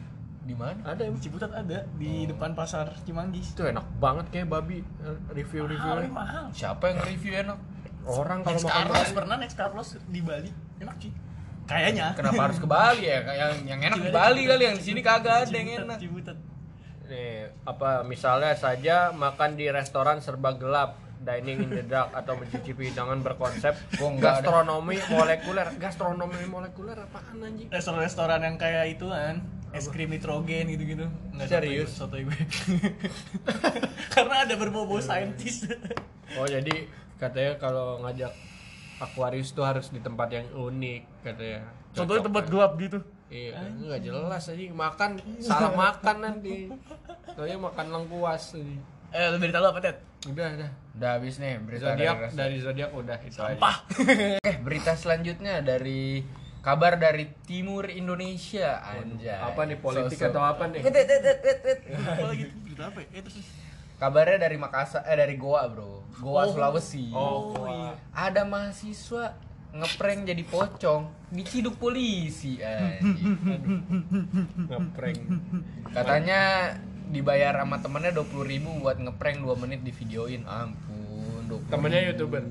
Di 0.45 0.53
mana? 0.53 0.81
Ada 0.83 1.01
Di 1.01 1.05
emang. 1.07 1.21
Ciputat 1.21 1.51
ada 1.51 1.79
di 1.95 2.13
depan 2.25 2.53
pasar 2.53 2.93
Cimanggis. 3.03 3.53
Itu 3.53 3.65
enak 3.65 3.85
banget 3.97 4.29
kayak 4.29 4.49
babi 4.51 4.81
Mahal, 4.81 5.17
review-reviewnya. 5.33 6.09
mahal. 6.09 6.45
Siapa 6.53 6.85
yang 6.89 6.99
review 7.07 7.33
enak? 7.39 7.57
Orang 8.05 8.41
kalau 8.41 8.57
makan 8.59 8.85
Carlos 8.85 9.11
pernah 9.13 9.37
next 9.37 9.57
Carlos 9.57 9.89
di 10.05 10.21
Bali. 10.21 10.49
Enak 10.79 10.97
sih. 10.99 11.13
Kayaknya. 11.69 12.07
Kenapa 12.17 12.41
harus 12.49 12.59
ke 12.59 12.67
Bali 12.67 13.05
ya? 13.05 13.21
Yang 13.29 13.53
yang 13.69 13.81
enak 13.85 13.99
di 14.01 14.11
Bali 14.11 14.43
kali, 14.49 14.63
yang 14.65 14.77
di 14.81 14.85
sini 14.85 15.01
kagak 15.05 15.47
ada 15.47 15.53
yang 15.53 15.85
enak. 15.85 15.99
Ciputat. 16.01 16.37
Nih, 17.09 17.53
apa 17.65 18.05
misalnya 18.05 18.57
saja 18.57 19.13
makan 19.13 19.57
di 19.57 19.69
restoran 19.69 20.21
serba 20.25 20.57
gelap, 20.57 20.97
dining 21.21 21.69
in 21.69 21.71
the 21.73 21.85
dark 21.85 22.13
atau 22.15 22.41
mencicipi 22.41 22.89
hidangan 22.93 23.21
berkonsep 23.21 23.77
gastronomi 24.21 24.97
molekuler. 25.13 25.69
Gastronomi 25.77 26.45
molekuler 26.49 26.97
apaan 27.05 27.45
anjing? 27.45 27.69
Restoran-restoran 27.69 28.41
yang 28.45 28.57
kayak 28.57 28.97
itu 28.97 29.09
kan 29.13 29.45
es 29.77 29.87
krim 29.93 30.09
nitrogen 30.09 30.73
gitu-gitu. 30.73 31.05
Nggak 31.37 31.49
Serius? 31.53 31.93
sotoy 31.93 32.25
gue. 32.25 32.39
Karena 34.17 34.49
ada 34.49 34.55
berbau-bau 34.57 35.01
saintis. 35.05 35.69
Oh, 36.41 36.49
jadi 36.49 36.89
katanya 37.21 37.61
kalau 37.61 38.01
ngajak 38.05 38.33
Aquarius 38.99 39.55
tuh 39.55 39.63
harus 39.63 39.89
di 39.89 39.99
tempat 39.99 40.29
yang 40.29 40.47
unik 40.51 41.03
katanya. 41.23 41.61
Contohnya 41.95 42.23
tempat 42.27 42.45
kan? 42.45 42.51
gelap 42.51 42.73
gitu. 42.77 42.99
Iya, 43.29 43.61
nggak 43.61 44.01
jelas 44.03 44.45
aja 44.49 44.63
makan 44.73 45.11
salah 45.39 45.73
makan 45.73 46.17
nanti. 46.19 46.73
Soalnya 47.37 47.59
makan 47.61 47.87
lengkuas 47.93 48.57
aja. 48.57 48.77
Eh, 49.09 49.25
lu 49.33 49.37
berita 49.41 49.61
lu 49.61 49.69
apa, 49.69 49.81
Ted? 49.81 49.97
Udah, 50.29 50.49
udah. 50.53 50.71
Udah 50.99 51.11
habis 51.17 51.39
nih 51.39 51.57
berita 51.63 51.95
Zodiak 51.95 52.17
dari, 52.19 52.35
dari 52.35 52.57
zodiak 52.59 52.91
udah 52.93 53.19
itu 53.23 53.39
aja. 53.39 53.55
Sampah. 53.55 53.77
Eh, 54.49 54.57
berita 54.61 54.93
selanjutnya 54.93 55.63
dari 55.63 56.25
kabar 56.59 56.99
dari 56.99 57.31
timur 57.47 57.87
Indonesia 57.87 58.83
anjay. 58.83 59.39
Apa 59.39 59.65
nih 59.65 59.79
politik 59.79 60.19
Sosok- 60.19 60.29
atau 60.29 60.43
apa 60.43 60.65
nih? 60.69 60.81
Lagi? 60.83 62.45
Berita 62.65 62.83
apa? 62.91 62.99
ya? 63.01 63.09
Eh, 63.15 63.23
terus. 63.23 63.37
Kabarnya 63.99 64.39
dari 64.47 64.55
Makassar 64.55 65.03
eh 65.11 65.19
dari 65.19 65.35
Goa, 65.35 65.67
Bro. 65.67 66.07
Goa 66.23 66.47
Oh. 66.47 66.55
Sulawesi. 66.55 67.11
Oh, 67.11 67.67
iya. 67.67 67.99
Ada 68.15 68.47
mahasiswa 68.47 69.35
ngeprank 69.75 70.25
jadi 70.25 70.43
pocong 70.49 71.03
diciduk 71.35 71.77
polisi 71.77 72.63
anjing. 72.63 73.37
ngeprank. 74.71 75.19
Katanya 75.93 76.73
dibayar 77.11 77.59
sama 77.59 77.83
temennya 77.83 78.13
20.000 78.15 78.47
ribu 78.47 78.71
buat 78.81 78.97
ngeprank 79.03 79.43
2 79.43 79.63
menit 79.67 79.81
di 79.83 79.93
videoin 79.93 80.45
ampun 80.45 81.43
20 81.49 81.73
Temennya 81.73 82.01
YouTuber? 82.13 82.43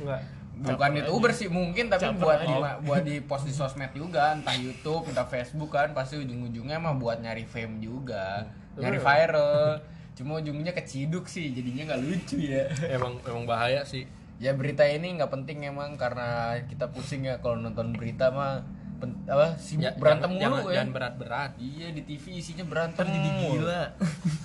Enggak. 0.00 0.22
bukan 0.60 0.92
youtuber 0.92 1.32
sih 1.32 1.48
mungkin 1.48 1.88
tapi 1.88 2.04
Caper 2.04 2.20
buat 2.20 2.40
aja. 2.44 2.48
di, 2.52 2.56
buat 2.84 3.00
di 3.00 3.16
post 3.24 3.48
di 3.48 3.52
sosmed 3.56 3.96
juga 3.96 4.36
entah 4.36 4.52
YouTube 4.52 5.08
entah 5.08 5.24
Facebook 5.24 5.72
kan 5.72 5.96
pasti 5.96 6.20
ujung-ujungnya 6.20 6.76
mah 6.76 7.00
buat 7.00 7.16
nyari 7.24 7.48
fame 7.48 7.80
juga 7.80 8.44
nyari 8.76 9.00
viral 9.00 9.80
cuma 10.12 10.36
ujungnya 10.36 10.70
keciduk 10.70 11.26
sih 11.26 11.50
jadinya 11.50 11.90
nggak 11.90 12.02
lucu 12.02 12.36
ya. 12.38 12.66
Emang 12.96 13.18
emang 13.22 13.44
bahaya 13.44 13.82
sih. 13.82 14.04
ya 14.36 14.56
berita 14.56 14.82
ini 14.82 15.14
nggak 15.14 15.28
penting 15.30 15.64
emang 15.64 15.94
karena 15.94 16.56
kita 16.64 16.88
pusing 16.88 17.24
ya 17.24 17.38
kalau 17.38 17.56
nonton 17.56 17.92
berita 17.92 18.28
mah. 18.30 18.64
Pen- 18.96 19.16
apa 19.24 19.56
sibuk 19.56 19.84
Ya, 19.84 19.96
berantem 19.96 20.36
jangan, 20.36 20.60
mulu 20.60 20.68
jangan, 20.70 20.88
ya. 20.88 20.92
berat-berat. 20.92 21.50
iya 21.56 21.88
di 21.88 22.04
TV 22.04 22.36
isinya 22.36 22.64
berantem 22.64 23.00
Ntar 23.00 23.16
jadi 23.16 23.30
gila. 23.38 23.82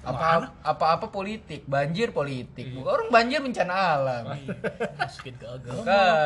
apa 0.00 0.26
apa 0.62 0.84
apa 0.94 1.06
politik 1.10 1.66
banjir 1.66 2.10
politik. 2.10 2.70
Bukan 2.70 2.86
orang 2.86 3.08
banjir 3.10 3.42
bencana 3.42 3.74
alam. 3.98 4.24
Masukin 4.94 5.34
ke 5.34 5.44
agama, 5.44 5.82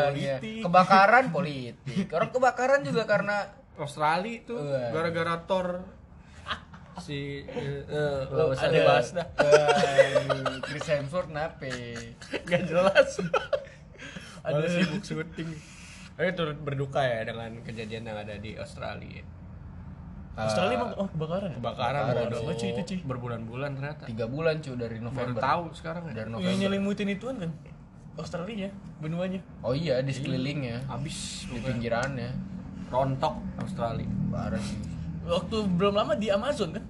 politik. 0.06 0.60
kebakaran 0.60 1.24
politik. 1.28 2.04
Orang 2.08 2.30
kebakaran 2.30 2.80
juga 2.84 3.02
karena 3.04 3.48
Australia 3.74 4.44
tuh 4.44 4.60
Wah. 4.60 4.92
gara-gara 4.92 5.34
Thor 5.42 5.68
si 6.96 7.42
eh, 7.42 7.82
eh, 7.82 8.18
Lo 8.26 8.46
nggak 8.46 8.54
usah 8.54 8.66
ada- 8.66 8.76
dibahas 8.76 9.08
dah. 9.10 9.26
Aduh, 9.34 10.60
Chris 10.62 10.86
Hemsworth 10.86 11.28
nape 11.28 11.72
Gak 12.44 12.62
jelas. 12.64 13.10
Ada 14.44 14.66
sibuk 14.68 15.00
syuting. 15.00 15.50
Tapi 16.14 16.30
turut 16.32 16.58
berduka 16.58 17.00
ya 17.00 17.24
dengan 17.24 17.58
kejadian 17.60 18.04
yang 18.04 18.18
ada 18.18 18.36
di 18.36 18.54
Australia. 18.54 19.24
Australia 20.34 20.74
emang 20.76 20.92
oh 20.94 21.08
kebakaran. 21.08 21.48
ya? 21.48 21.56
Kebakaran 21.56 22.02
Kebakaran, 22.04 22.26
bodoh. 22.28 22.54
cuy, 22.54 22.68
itu, 22.68 22.82
cuy. 22.84 22.98
Berbulan-bulan 23.04 23.70
ternyata. 23.72 24.02
tiga 24.04 24.26
bulan 24.26 24.58
cuy 24.58 24.74
dari 24.74 24.96
Baru 24.96 25.06
November 25.08 25.40
tahu 25.40 25.62
sekarang 25.72 26.02
ya. 26.04 26.12
dari 26.12 26.28
Yang 26.28 26.34
November 26.36 26.60
nyelimutin 26.60 27.08
ituan 27.08 27.36
kan. 27.38 27.50
Australia 28.14 28.68
benuanya. 29.00 29.42
oh 29.58 29.74
iya 29.74 29.98
di 29.98 30.12
sekelilingnya 30.12 30.86
Habis 30.86 31.48
di 31.48 31.58
pinggirannya 31.58 32.30
rontok 32.86 33.34
Australia. 33.58 34.06
parah 34.28 34.60
sih 34.60 34.78
Waktu 35.24 35.56
belum 35.70 35.94
lama 35.94 36.12
di 36.14 36.28
Amazon 36.28 36.70
kan. 36.72 36.84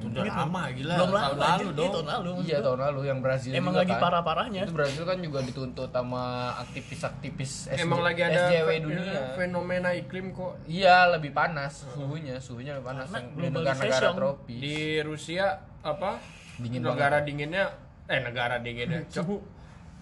Udah 0.00 0.24
Gitu. 0.24 0.32
lama 0.32 0.62
gila. 0.72 0.94
Belum 0.96 1.10
lama 1.10 1.20
tahun 1.20 1.36
lalu 1.36 1.44
anjir. 1.44 1.60
Iya, 1.60 1.76
dong. 1.76 1.92
tahun 1.92 2.06
lalu. 2.08 2.30
iya 2.40 2.58
tahun 2.58 2.78
lalu 2.80 3.00
yang 3.04 3.18
Brazil 3.20 3.50
Emang 3.52 3.68
juga 3.68 3.80
lagi 3.80 3.92
kan. 3.92 4.00
parah-parahnya. 4.00 4.62
itu 4.64 4.72
Brazil 4.72 5.04
kan 5.04 5.18
juga 5.20 5.38
dituntut 5.42 5.90
sama 5.90 6.24
aktivis-aktivis 6.58 7.52
SJ 7.68 7.80
Emang 7.80 8.00
lagi 8.00 8.20
ada 8.22 8.40
SJW 8.48 8.68
dunia 8.80 9.20
fenomena 9.34 9.90
iklim 9.92 10.32
kok. 10.32 10.56
iya 10.64 11.04
lebih 11.06 11.30
panas 11.30 11.84
suhunya 11.86 12.38
suhunya 12.38 12.72
lebih 12.74 12.86
panas 12.88 13.06
Karena 13.06 13.28
yang 13.36 13.52
negara-negara 13.52 14.08
tropis 14.14 14.56
Di 14.56 14.76
Rusia 15.00 15.46
apa? 15.80 16.16
Dingin 16.56 16.80
negara 16.80 17.20
dinginnya 17.20 17.64
eh 18.06 18.20
negara 18.20 18.56
dinginnya. 18.56 19.04
Suhu 19.12 19.36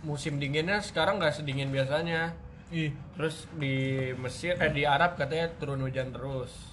musim 0.00 0.38
dinginnya 0.38 0.78
sekarang 0.78 1.18
nggak 1.18 1.34
sedingin 1.34 1.68
biasanya. 1.68 2.38
Ih, 2.68 2.94
Terus 3.14 3.50
di 3.52 3.74
Mesir 4.14 4.54
eh 4.54 4.70
di 4.70 4.84
Arab 4.84 5.16
katanya 5.16 5.50
turun 5.54 5.80
hujan 5.80 6.10
terus. 6.10 6.67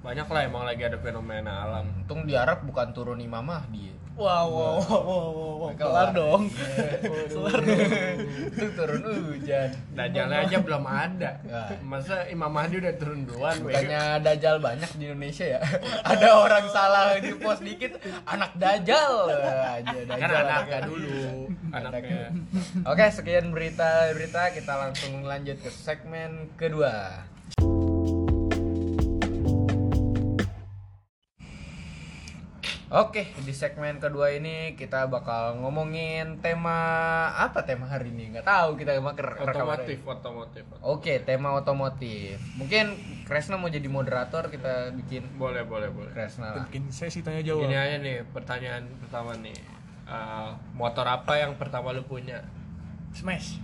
Banyak 0.00 0.32
lah 0.32 0.42
emang 0.48 0.64
lagi 0.64 0.80
ada 0.80 0.96
fenomena 0.96 1.60
alam. 1.68 1.84
Untung 1.92 2.24
di 2.24 2.32
Arab 2.32 2.64
bukan 2.64 2.88
turun 2.96 3.20
Imam 3.20 3.44
Mahdi. 3.44 3.92
wow, 4.20 4.44
wow, 4.52 4.76
wow, 4.84 5.00
wow, 5.00 5.28
wow, 5.32 5.52
wow. 5.60 5.70
Kelar. 5.76 5.76
kelar 5.80 6.08
dong. 6.12 6.42
kelar 7.28 7.60
dong. 7.64 7.88
Itu 8.52 8.66
turun 8.76 9.00
hujan. 9.32 9.68
Dajjalnya 9.92 10.38
aja 10.44 10.56
belum 10.60 10.84
ada. 10.84 11.30
Ya. 11.40 11.62
Masa 11.84 12.28
Imam 12.28 12.48
Mahdi 12.48 12.80
udah 12.80 12.94
turun 12.96 13.28
duluan? 13.28 13.56
Bukannya 13.60 14.20
Dajjal 14.20 14.56
banyak 14.60 14.90
di 14.96 15.04
Indonesia 15.08 15.46
ya? 15.56 15.60
Ada 16.16 16.28
orang 16.36 16.64
salah 16.68 17.16
di 17.20 17.32
post 17.36 17.60
dikit, 17.60 17.96
anak 18.24 18.56
Dajjal 18.56 19.12
aja 19.28 19.84
Dajjal. 19.84 20.16
kan 20.16 20.30
anaknya 20.32 20.78
dulu, 20.84 21.20
anaknya. 21.72 22.22
Oke, 22.88 23.04
sekian 23.12 23.52
berita-berita 23.52 24.52
kita 24.52 24.72
langsung 24.80 25.24
lanjut 25.24 25.60
ke 25.60 25.68
segmen 25.72 26.52
kedua. 26.60 27.24
Oke, 32.90 33.30
di 33.46 33.54
segmen 33.54 34.02
kedua 34.02 34.34
ini 34.34 34.74
kita 34.74 35.06
bakal 35.06 35.62
ngomongin 35.62 36.42
tema 36.42 36.74
apa 37.38 37.62
tema 37.62 37.86
hari 37.86 38.10
ini? 38.10 38.34
Nggak 38.34 38.42
tahu 38.42 38.74
kita 38.82 38.98
maker 38.98 39.46
Otomotif, 39.46 40.02
otomotif. 40.02 40.66
Oke, 40.82 41.22
tema 41.22 41.54
otomotif. 41.54 42.42
Mungkin 42.58 42.98
Kresna 43.30 43.62
mau 43.62 43.70
jadi 43.70 43.86
moderator, 43.86 44.50
kita 44.50 44.90
bikin 44.98 45.22
Boleh, 45.38 45.62
boleh, 45.62 45.86
boleh. 45.94 46.10
Kresna 46.10 46.50
lah. 46.50 46.66
Bikin 46.66 46.90
sesi 46.90 47.22
tanya 47.22 47.46
jawab. 47.46 47.70
Ini 47.70 47.78
aja 47.78 47.96
nih 48.02 48.26
pertanyaan 48.34 48.82
pertama 48.98 49.38
nih. 49.38 49.54
Eh, 50.10 50.50
motor 50.74 51.06
apa 51.06 51.38
yang 51.38 51.54
pertama 51.62 51.94
lu 51.94 52.02
punya? 52.02 52.42
Smash. 53.14 53.62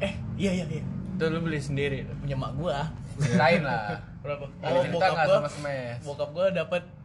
Eh, 0.00 0.16
iya 0.40 0.64
iya 0.64 0.64
iya. 0.64 0.84
Itu 1.12 1.28
lu 1.28 1.44
beli 1.44 1.60
sendiri. 1.60 2.08
Punya 2.24 2.40
mak 2.40 2.56
gua. 2.56 2.88
Ceritain 3.20 3.68
lah. 3.68 4.00
Berapa? 4.24 4.48
Ada 4.64 4.78
cerita 4.80 5.06
nggak 5.12 5.26
sama 5.28 5.50
Smash? 5.60 6.00
Bokap 6.08 6.32
gua 6.32 6.48
dapat 6.48 7.01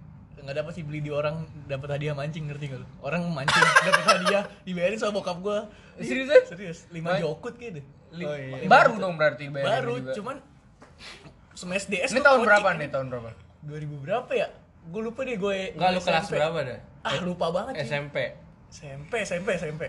nggak 0.48 0.64
dapat 0.64 0.80
sih 0.80 0.84
beli 0.88 1.04
di 1.04 1.12
orang 1.12 1.44
dapat 1.68 2.00
hadiah 2.00 2.16
mancing 2.16 2.48
ngerti 2.48 2.72
nggak 2.72 2.80
lu? 2.80 2.88
Orang 3.04 3.28
mancing 3.36 3.60
dapat 3.92 4.04
hadiah 4.08 4.44
dibayarin 4.64 4.96
sama 4.96 5.20
bokap 5.20 5.44
gua. 5.44 5.68
Seriusan? 6.00 6.48
Serius, 6.48 6.88
5 6.88 7.04
Main- 7.04 7.20
jokut 7.20 7.60
kayaknya 7.60 7.84
deh. 7.84 7.86
Oh, 8.24 8.32
iya. 8.32 8.64
Baru 8.64 8.96
dong 8.96 9.20
berarti 9.20 9.52
bayarin 9.52 9.68
Baru, 9.68 9.94
juga. 10.00 10.14
cuman 10.16 10.36
Smash 11.52 11.92
DS 11.92 12.16
Ini 12.16 12.24
tahun 12.24 12.48
berapa 12.48 12.70
nih? 12.80 12.88
Tahun 12.88 13.08
berapa? 13.12 13.30
2000 13.68 14.06
berapa 14.08 14.32
ya? 14.32 14.48
Gue 14.88 15.02
lupa 15.04 15.28
deh 15.28 15.36
gue. 15.36 15.76
Enggak 15.76 15.90
lu 15.92 16.00
kelas 16.00 16.28
berapa 16.32 16.60
dah? 16.64 16.80
Ah, 17.04 17.20
lupa 17.20 17.52
banget 17.52 17.84
sih. 17.84 17.92
SMP. 17.92 18.16
SMP, 18.72 19.14
SMP, 19.28 19.50
SMP. 19.60 19.84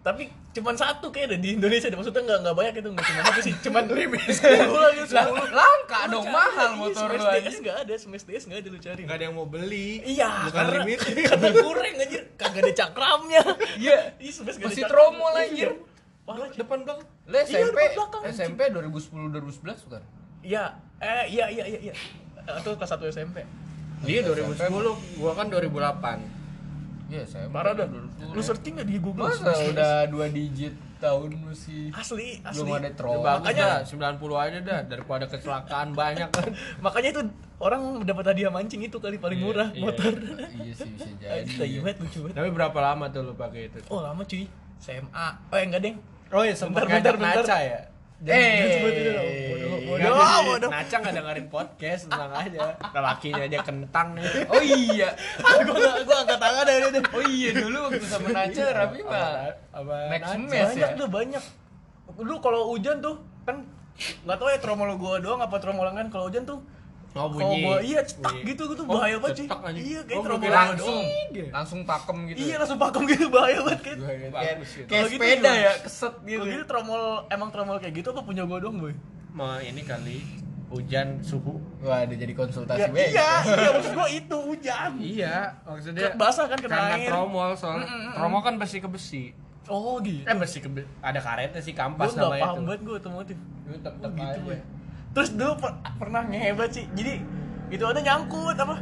Tapi 0.00 0.32
cuman 0.56 0.72
satu 0.80 1.12
kayak 1.12 1.26
ada 1.28 1.36
di 1.36 1.60
Indonesia 1.60 1.92
deh. 1.92 1.98
Maksudnya 2.00 2.24
nggak 2.24 2.38
nggak 2.40 2.56
banyak 2.56 2.74
itu 2.80 2.88
nggak 2.88 3.04
cuma 3.04 3.20
satu 3.28 3.40
sih. 3.44 3.54
Cuman 3.60 3.82
sepuluh 4.40 4.80
lagi 4.80 5.00
sepuluh. 5.04 5.46
langka 5.52 6.00
Lu 6.08 6.12
dong, 6.16 6.24
cari, 6.24 6.36
mahal 6.40 6.70
iya, 6.72 6.80
motor 6.80 7.08
lu 7.12 7.24
aja. 7.28 7.50
nggak 7.60 7.76
ada, 7.84 7.94
Smash 8.00 8.24
DS 8.24 8.44
nggak 8.48 8.58
ada 8.64 8.68
lu 8.72 8.78
cari. 8.80 9.02
Enggak 9.04 9.16
ada 9.20 9.24
yang 9.28 9.36
mau 9.36 9.44
beli. 9.44 10.00
Iya, 10.00 10.30
bukan 10.48 10.56
karena, 10.56 10.72
limit. 10.80 10.98
karena 11.30 11.48
kurang 11.52 11.94
anjir. 12.00 12.22
Kagak 12.40 12.60
ada 12.64 12.72
cakramnya. 12.72 13.42
Iya. 13.76 13.98
Iya, 14.20 14.30
nggak 14.40 14.56
Masih 14.72 14.84
anjir. 14.88 15.68
Iya. 15.68 15.70
Cuy. 16.30 16.48
Depan 16.56 16.78
belakang. 16.86 17.06
Iya, 17.28 17.40
SMP, 17.44 17.78
belakang, 17.92 18.20
anjing. 18.24 18.36
SMP 18.40 18.60
2010 18.72 19.36
2011 19.36 19.84
bukan? 19.84 20.02
Iya, 20.40 20.64
eh 21.04 21.24
iya 21.28 21.46
iya 21.52 21.64
iya 21.68 21.80
iya. 21.92 21.94
Itu 22.56 22.72
kelas 22.72 22.90
1 22.96 23.04
SMP. 23.12 23.44
Dia 24.00 24.24
2010, 24.24 24.64
gua 25.20 25.32
kan 25.36 25.52
2008. 25.52 26.39
Iya, 27.10 27.22
SMP. 27.24 27.50
Parah 27.50 27.72
dah. 27.74 27.86
2010. 27.86 28.30
Lu 28.30 28.40
searching 28.40 28.72
nggak 28.72 28.86
di 28.86 28.96
Google? 28.96 29.26
Masa 29.26 29.50
udah 29.50 29.92
dua 30.06 30.26
digit 30.28 30.70
tahun 30.96 31.32
masih 31.42 31.90
asli 31.90 32.38
asli. 32.38 32.60
belum 32.60 32.76
ada 32.76 32.88
Ya, 32.88 33.18
bagus 33.18 33.40
Makanya- 33.42 33.66
dah, 33.66 33.80
90 33.82 34.36
aja 34.38 34.58
dah 34.60 34.80
daripada 34.84 35.24
kecelakaan 35.26 35.88
banyak 36.00 36.28
kan. 36.28 36.50
Makanya 36.84 37.08
itu 37.10 37.22
orang 37.58 37.82
dapat 38.02 38.24
hadiah 38.26 38.48
mancing 38.48 38.80
itu 38.80 38.96
kali 38.96 39.16
paling 39.16 39.36
Iya, 39.36 39.44
murah 39.44 39.68
iya. 39.72 39.82
motor. 39.82 40.12
iya 40.54 40.72
sih 40.72 40.88
bisa 40.92 41.10
jadi. 41.20 41.50
Tai 41.50 41.66
banget 41.80 41.96
lucu 41.98 42.18
banget. 42.22 42.36
Tapi 42.36 42.48
berapa 42.52 42.78
lama 42.78 43.04
tuh 43.08 43.20
lu 43.22 43.34
pakai 43.34 43.62
itu? 43.66 43.78
Oh 43.88 44.00
lama 44.00 44.22
cuy. 44.22 44.46
SMA. 44.78 45.26
Oh 45.46 45.56
enggak 45.56 45.82
deng. 45.82 45.96
Oh 46.30 46.40
iya, 46.40 46.54
sempat 46.54 46.84
Bentar, 46.84 47.12
bentar, 47.12 47.14
Naca 47.18 47.42
bentar. 47.42 47.58
ya? 47.58 47.80
Eh, 48.20 48.84
Bodoh, 48.84 49.80
bodoh, 49.80 50.12
Bodoh, 50.12 50.40
bodoh. 50.44 50.68
Naca 50.68 50.96
nggak 51.00 51.14
dengerin 51.16 51.46
podcast, 51.48 52.02
tenang 52.04 52.32
aja. 52.36 52.76
Lakinya 52.92 53.42
aja 53.48 53.58
kentang 53.64 54.12
nih. 54.12 54.24
Oh 54.52 54.60
iya. 54.60 55.08
enggak 55.40 56.04
gua 56.04 56.16
angkat 56.20 56.38
tangan 56.38 56.64
dari 56.68 56.84
itu. 56.84 57.00
Oh 57.16 57.22
iya 57.24 57.50
dulu 57.56 57.76
waktu 57.88 58.04
sama 58.04 58.28
Naca 58.28 58.64
Rafi 58.76 59.00
mah? 59.00 59.24
Max? 60.12 60.22
Mes 60.36 60.52
ya. 60.52 60.64
Banyak 60.68 60.90
tuh 61.00 61.08
banyak. 61.08 61.44
Dulu 62.20 62.34
kalau 62.44 62.60
hujan 62.76 63.00
tuh 63.00 63.16
kan 63.48 63.56
nggak 64.00 64.36
tahu 64.36 64.48
ya 64.52 64.58
tromol 64.60 64.90
gua 65.00 65.16
doang 65.16 65.40
apa 65.40 65.56
tromolan 65.56 65.96
kan 65.96 66.06
kalau 66.12 66.28
hujan 66.28 66.44
tuh 66.44 66.60
Oh 67.12 67.26
bunyi. 67.26 67.58
gua 67.60 67.76
iya 67.80 68.00
cetak 68.00 68.22
Bunyi. 68.32 68.48
gitu 68.48 68.62
gitu 68.68 68.82
Oh, 68.82 68.90
bahaya 68.92 69.16
banget 69.16 69.34
cuy. 69.34 69.42
cetak 69.44 69.60
anjing. 69.60 69.82
Iya 69.84 70.00
kayak 70.00 70.14
Oh, 70.14 70.22
gua 70.22 70.36
gua 70.36 70.50
langsung 70.52 70.96
doang. 70.96 71.48
langsung 71.50 71.80
pakem 71.82 72.18
gitu. 72.24 72.38
Iya 72.40 72.54
langsung 72.56 72.78
pakem 72.78 73.02
gitu 73.04 73.26
bahaya 73.28 73.58
banget 73.60 73.80
kan. 73.82 73.96
Kayak, 73.98 74.16
gitu. 74.16 74.30
kayak 74.30 74.54
Kalau 74.86 75.08
gitu 75.08 75.18
sepeda 75.18 75.50
ya, 75.52 75.72
keset 75.80 76.14
gitu. 76.22 76.38
Kalau 76.38 76.52
gitu 76.52 76.64
tromol 76.64 77.02
emang 77.26 77.48
tromol 77.48 77.76
kayak 77.76 77.94
gitu 77.96 78.08
apa 78.08 78.22
punya 78.22 78.42
gua 78.44 78.58
doang 78.58 78.78
boy? 78.78 78.94
Mau 79.32 79.58
ini 79.58 79.82
kali 79.82 80.18
hujan 80.68 81.18
suhu. 81.18 81.58
Wah, 81.80 82.06
udah 82.06 82.14
jadi 82.16 82.30
konsultasi 82.32 82.78
Ya, 82.80 82.86
iya, 82.94 83.30
iya 83.42 83.68
maksud 83.72 83.92
gua 83.92 84.06
itu 84.08 84.36
hujan. 84.38 84.90
Iya, 84.96 85.34
maksudnya 85.64 86.14
Basah 86.14 86.46
kan 86.46 86.58
kena 86.58 86.70
karena 86.70 86.94
air. 86.96 87.10
tromol 87.10 87.50
soalnya. 87.52 87.90
Tromol 88.12 88.40
kan 88.40 88.54
besi 88.54 88.78
ke 88.78 88.86
besi. 88.86 89.34
Oh 89.66 89.98
gitu. 89.98 90.22
Eh 90.22 90.36
besi 90.36 90.58
ke 90.58 90.68
besi. 90.68 90.86
Ada 91.00 91.18
karetnya 91.18 91.58
sih 91.58 91.70
Gua 91.72 91.82
kampas 91.84 92.10
nggak 92.12 92.22
sama 92.24 92.38
paham 92.38 92.54
itu. 92.54 92.62
banget 92.64 92.80
gua 92.80 92.94
otomotif. 92.96 93.36
Itu 93.60 93.78
tetep 93.80 93.98
Oh, 94.00 94.14
gitu, 94.16 94.40
aja. 94.48 94.58
Terus 95.10 95.30
dulu 95.34 95.52
per- 95.58 95.78
pernah 95.98 96.22
ngehebat 96.22 96.70
sih. 96.70 96.86
Jadi 96.94 97.18
itu 97.70 97.84
ada 97.86 97.98
nyangkut 97.98 98.54
apa? 98.54 98.78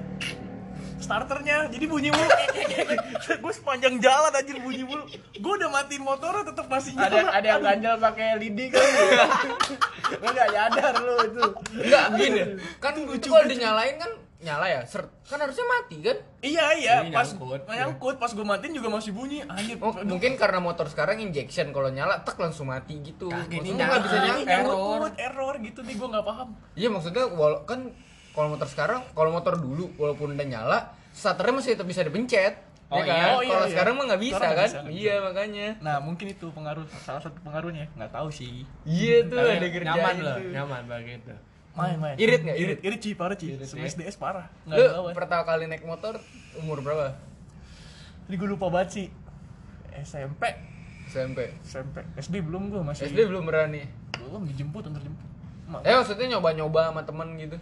Starternya 0.99 1.71
jadi 1.71 1.87
bunyi 1.87 2.11
mulu. 2.11 2.27
gue 3.47 3.53
sepanjang 3.55 4.03
jalan 4.03 4.35
anjir 4.35 4.59
bunyi 4.59 4.83
mulu. 4.83 5.07
Gue 5.39 5.53
udah 5.57 5.71
matiin 5.71 6.03
motornya 6.03 6.43
tetap 6.43 6.67
masih 6.67 6.93
Ada 6.99 7.07
nyala. 7.09 7.31
ada 7.33 7.47
yang 7.47 7.63
ganjel 7.63 7.95
pakai 7.97 8.27
lidi 8.37 8.67
kan. 8.69 8.83
Lu 10.21 10.27
enggak 10.27 10.49
nyadar 10.51 10.95
lu 10.99 11.15
itu. 11.23 11.45
Enggak 11.87 12.05
gini. 12.19 12.41
Kan 12.83 12.93
itu 12.99 13.27
kalau 13.29 13.47
dinyalain 13.47 13.97
kan 13.97 14.11
nyala 14.39 14.67
ya. 14.67 14.81
Ser 14.85 15.03
kan 15.23 15.39
harusnya 15.39 15.67
mati 15.67 15.97
kan? 15.99 16.17
Iya 16.39 16.65
iya, 16.75 16.95
Ini 17.03 17.11
pas 17.11 17.27
nyangkut. 17.27 17.61
nyangkut, 17.67 18.17
pas 18.17 18.31
gue 18.31 18.47
matiin 18.47 18.73
juga 18.73 18.89
masih 18.89 19.11
bunyi. 19.11 19.43
Anjir. 19.43 19.77
Oh, 19.79 19.91
mungkin 20.07 20.39
karena 20.39 20.59
motor 20.59 20.87
sekarang 20.87 21.19
injection 21.19 21.71
kalau 21.71 21.91
nyala 21.91 22.23
tek 22.23 22.39
langsung 22.39 22.71
mati 22.71 23.03
gitu. 23.03 23.27
ini 23.51 23.75
Maksudnya 23.75 23.85
nggak 23.85 24.03
bisa 24.03 24.17
nyala. 24.17 24.39
nyangkut. 24.39 24.49
Error. 24.49 24.95
error, 24.95 25.13
error 25.19 25.55
gitu 25.61 25.81
nih 25.83 25.95
gue 25.95 26.09
nggak 26.09 26.23
paham. 26.25 26.49
Iya 26.73 26.89
maksudnya 26.89 27.25
wala- 27.27 27.63
kan 27.65 27.81
kalau 28.31 28.55
motor 28.55 28.69
sekarang, 28.71 29.03
kalau 29.11 29.31
motor 29.33 29.59
dulu 29.59 29.91
walaupun 29.97 30.33
udah 30.33 30.47
nyala, 30.47 30.79
starternya 31.11 31.59
masih 31.59 31.75
tetap 31.75 31.87
bisa 31.87 32.07
dipencet. 32.07 32.55
Oh 32.89 32.97
ya 32.97 33.05
kan? 33.05 33.13
iya. 33.13 33.27
Oh 33.29 33.43
iya, 33.43 33.51
kalau 33.51 33.67
iya. 33.67 33.73
sekarang 33.75 33.95
mah 33.99 34.05
nggak 34.07 34.23
bisa 34.23 34.37
Sekarang 34.39 34.57
kan? 34.57 34.69
bisa, 34.71 34.81
iya 34.89 35.15
makanya. 35.21 35.67
Nah 35.83 35.97
mungkin 35.99 36.27
itu 36.31 36.47
pengaruh 36.49 36.85
salah 37.03 37.21
satu 37.21 37.37
pengaruhnya 37.43 37.85
nggak 37.93 38.13
tahu 38.15 38.29
sih. 38.31 38.63
Iya 38.87 39.27
tuh 39.27 39.37
ada 39.37 39.67
kerjaan 39.67 39.93
nyaman 39.93 40.15
loh, 40.23 40.37
nyaman 40.49 40.83
begitu. 40.87 41.35
Main 41.79 41.97
main. 42.03 42.17
Irit 42.19 42.43
nggak? 42.43 42.57
Irit? 42.59 42.79
Irit 42.83 43.01
sih 43.01 43.15
parah 43.15 43.37
sih. 43.39 43.55
Irit, 43.55 43.71
Smash 43.71 43.95
ya. 43.95 44.11
DS 44.11 44.17
parah. 44.19 44.51
Nggak 44.67 44.79
Lu 44.99 45.15
pertama 45.15 45.43
kali 45.47 45.71
naik 45.71 45.87
motor 45.87 46.19
umur 46.59 46.83
berapa? 46.83 47.15
Ini 48.27 48.35
gue 48.35 48.49
lupa 48.51 48.67
banget 48.69 48.89
sih. 48.93 49.07
SMP, 49.99 50.43
SMP. 51.09 51.39
SMP, 51.63 51.97
SD 52.19 52.43
belum 52.43 52.75
gue 52.75 52.83
masih. 52.83 53.07
SD 53.09 53.31
belum 53.31 53.47
berani. 53.47 53.87
belum 54.19 54.45
dijemput 54.45 54.85
antar 54.85 55.01
jemput. 55.01 55.29
Eh 55.87 55.95
maksudnya 55.95 56.37
nyoba-nyoba 56.37 56.93
sama 56.93 57.03
temen 57.07 57.29
gitu. 57.39 57.57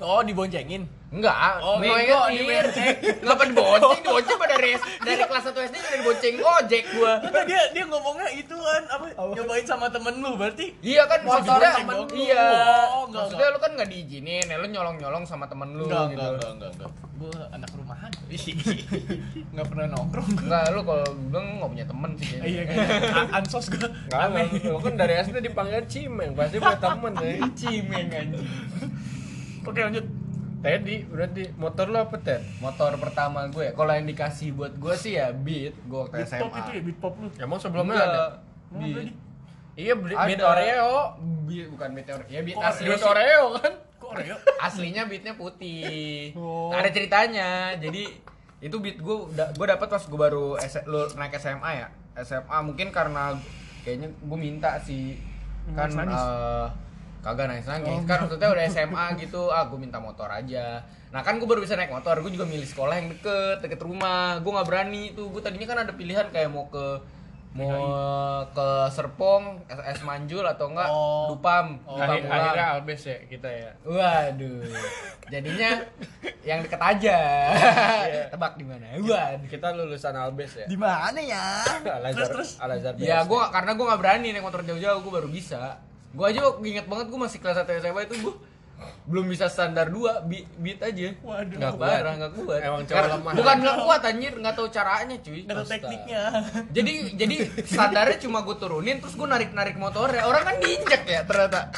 Oh 0.00 0.20
diboncengin. 0.20 0.82
Enggak, 1.10 1.58
Oh, 1.58 1.74
gue 1.76 1.90
nyetir. 1.90 2.38
dibonceng. 2.70 2.94
Ngapa 3.20 3.42
dibonceng? 3.44 3.98
Dibonceng 3.98 4.38
pada 4.38 4.56
res. 4.56 4.78
Dari 5.02 5.18
kelas 5.18 5.42
1 5.44 5.66
SD 5.66 5.74
udah 5.76 5.98
dibonceng 5.98 6.34
ojek 6.38 6.84
gua. 6.94 7.12
Enggak 7.18 7.44
dia 7.44 7.62
dia 7.74 7.84
ngomongnya 7.84 8.28
itu 8.30 8.54
kan 8.54 8.82
apa 8.86 9.04
nyobain 9.34 9.66
sama 9.66 9.90
temen 9.90 10.14
lu 10.16 10.38
berarti 10.38 10.70
Iya 10.78 11.02
kan 11.04 11.18
maksudnya 11.20 11.70
temen 11.74 11.94
lu. 11.98 12.04
Iya. 12.14 12.46
Oh, 12.88 13.02
enggak, 13.04 13.26
maksudnya 13.26 13.48
lu 13.50 13.58
kan 13.58 13.70
nggak 13.74 13.88
diizinin, 13.90 14.44
ya 14.44 14.56
lu 14.56 14.66
nyolong-nyolong 14.70 15.24
sama 15.26 15.44
temen 15.44 15.68
lu 15.74 15.90
enggak, 15.90 16.14
gitu. 16.14 16.22
enggak, 16.22 16.30
enggak, 16.30 16.50
enggak, 16.54 16.70
enggak. 16.78 16.90
Gue 17.20 17.34
anak 17.50 17.70
rumahan. 17.74 18.10
Enggak 19.50 19.66
pernah 19.66 19.86
nongkrong 19.90 20.28
gua. 20.30 20.40
Enggak, 20.46 20.64
lu 20.70 20.80
kalau 20.86 21.06
bilang 21.26 21.46
nggak 21.58 21.70
punya 21.74 21.86
temen 21.90 22.10
sih. 22.16 22.28
Iya 22.54 22.62
kan. 22.64 22.76
Ansos 23.34 23.66
gue. 23.66 23.82
Enggak, 23.82 24.22
lu 24.62 24.78
kan 24.78 24.94
dari 24.94 25.14
SD 25.18 25.36
dipanggil 25.42 25.82
Cimeng, 25.84 26.32
pasti 26.32 26.56
punya 26.56 26.78
temen 26.78 27.12
ya. 27.20 27.30
Cimeng 27.52 28.08
anjing. 28.08 28.46
Oke 29.70 29.80
lanjut. 29.80 30.06
Teddy, 30.60 31.08
berarti 31.08 31.42
motor 31.56 31.88
lu 31.88 31.96
apa, 31.96 32.20
Ted? 32.20 32.44
Motor 32.60 33.00
pertama 33.00 33.48
gue, 33.48 33.72
kalau 33.72 33.96
yang 33.96 34.04
dikasih 34.04 34.52
buat 34.52 34.76
gue 34.76 34.92
sih 34.92 35.16
ya 35.16 35.32
Beat, 35.32 35.72
gue 35.80 35.98
waktu 35.98 36.20
Beat 36.20 36.28
SMA. 36.28 36.42
pop 36.42 36.52
itu 36.52 36.70
ya 36.70 36.82
beat 36.84 36.98
pop 37.00 37.14
lu. 37.16 37.28
Emang 37.38 37.56
sebelumnya 37.56 37.96
Enggak, 37.96 38.10
ada? 38.10 38.24
Beat. 38.70 39.08
Iya. 39.72 39.94
Beat 39.96 40.42
Oreo. 40.42 40.92
Beat 41.46 41.66
bukan 41.70 41.88
meteor. 41.90 42.20
Ya 42.28 42.44
Beat 42.44 42.60
asli 42.60 42.92
Beat. 42.92 43.00
Oreo 43.00 43.56
kan? 43.56 43.72
Kok 43.96 44.08
Oreo? 44.12 44.36
Aslinya 44.60 45.08
beatnya 45.08 45.32
putih. 45.32 46.36
Oh. 46.36 46.68
Ada 46.70 46.92
ceritanya. 46.92 47.72
Jadi 47.74 48.04
itu 48.60 48.76
beat 48.76 49.00
gue 49.00 49.16
gue 49.32 49.66
dapat 49.66 49.88
pas 49.88 50.02
gue 50.04 50.20
baru 50.20 50.60
S- 50.60 50.84
lu 50.84 51.08
naik 51.16 51.40
SMA 51.40 51.70
ya. 51.74 51.88
SMA 52.20 52.58
mungkin 52.60 52.92
karena 52.92 53.32
kayaknya 53.80 54.12
gue 54.12 54.38
minta 54.38 54.76
sih 54.78 55.16
kan 55.72 55.88
Nangis-nangis. 55.88 56.20
Kagak 57.20 57.46
nangis 57.46 57.64
nangis 57.64 58.00
kan 58.04 58.24
maksudnya 58.24 58.48
udah 58.48 58.64
SMA 58.66 59.04
gitu 59.18 59.48
ah 59.48 59.64
gue 59.64 59.76
minta 59.76 59.96
motor 59.96 60.26
aja 60.26 60.80
nah 61.08 61.20
kan 61.20 61.36
gue 61.36 61.44
baru 61.44 61.58
bisa 61.58 61.74
naik 61.74 61.90
motor 61.90 62.16
gue 62.18 62.30
juga 62.30 62.44
milih 62.44 62.64
sekolah 62.64 62.94
yang 62.94 63.08
deket 63.10 63.60
deket 63.60 63.78
rumah 63.78 64.38
gue 64.38 64.48
nggak 64.48 64.64
berani 64.64 65.12
tuh 65.12 65.28
gue 65.28 65.38
tadinya 65.38 65.66
kan 65.66 65.78
ada 65.80 65.92
pilihan 65.92 66.26
kayak 66.26 66.48
mau 66.48 66.64
ke 66.66 66.84
mau 67.50 67.66
ke 68.46 68.68
Serpong 68.88 69.58
S 69.66 70.00
Manjul 70.00 70.46
atau 70.46 70.70
enggak 70.70 70.86
Oh. 70.86 71.34
Dupam 71.34 71.82
Oh. 71.82 71.98
Dupam 71.98 72.14
Akhir- 72.14 72.30
akhirnya 72.30 72.66
Albes 72.72 73.02
ya 73.02 73.18
kita 73.26 73.50
ya. 73.50 73.70
Waduh. 73.82 74.70
Jadinya 75.26 75.82
yang 76.42 76.62
deket 76.62 76.78
aja. 76.78 77.18
Tebak 78.30 78.54
di 78.54 78.62
mana? 78.62 78.94
Waduh. 78.96 79.50
Kita 79.50 79.74
lulusan 79.74 80.14
Albes 80.14 80.62
ya. 80.62 80.66
Di 80.66 80.78
mana 80.78 81.18
ya? 81.18 81.66
Al 81.66 82.06
terus 82.14 82.30
terus. 82.30 82.50
Al. 82.62 82.70
Ya 82.96 83.26
gua 83.26 83.50
karena 83.50 83.74
gua 83.74 83.86
nggak 83.90 84.00
berani 84.00 84.30
naik 84.30 84.46
motor 84.46 84.62
jauh-jauh, 84.62 85.02
gua 85.02 85.12
baru 85.18 85.26
bisa. 85.26 85.82
Gua 86.10 86.26
aja 86.28 86.40
inget 86.60 86.86
banget 86.86 87.06
gua 87.08 87.20
masih 87.24 87.38
kelas 87.38 87.56
1 87.58 87.80
SMA 87.80 88.02
itu 88.04 88.16
gua 88.20 88.34
belum 89.04 89.28
bisa 89.28 89.44
standar 89.46 89.92
2 89.92 90.24
beat, 90.24 90.46
beat 90.56 90.80
aja. 90.80 91.12
Waduh. 91.20 91.56
Nggak 91.58 91.72
kuat. 91.76 91.90
Parah, 91.92 92.14
nggak 92.16 92.32
kuat. 92.32 92.60
Emang 92.64 92.82
cowok 92.82 93.06
lemah. 93.12 93.32
Bukan 93.36 93.56
nggak 93.60 93.76
kuat 93.84 94.00
anjir, 94.02 94.32
nggak 94.34 94.54
tahu 94.54 94.68
caranya 94.70 95.16
cuy. 95.20 95.40
Ada 95.44 95.62
tekniknya. 95.66 96.22
Jadi 96.70 96.92
jadi 97.14 97.36
standarnya 97.62 98.16
cuma 98.18 98.38
gue 98.40 98.56
turunin 98.56 98.96
terus 98.98 99.14
gue 99.14 99.28
narik 99.28 99.50
narik 99.52 99.76
motornya. 99.76 100.24
Orang 100.24 100.42
kan 100.42 100.56
diinjek 100.58 101.02
ya 101.04 101.20
ternyata. 101.22 101.68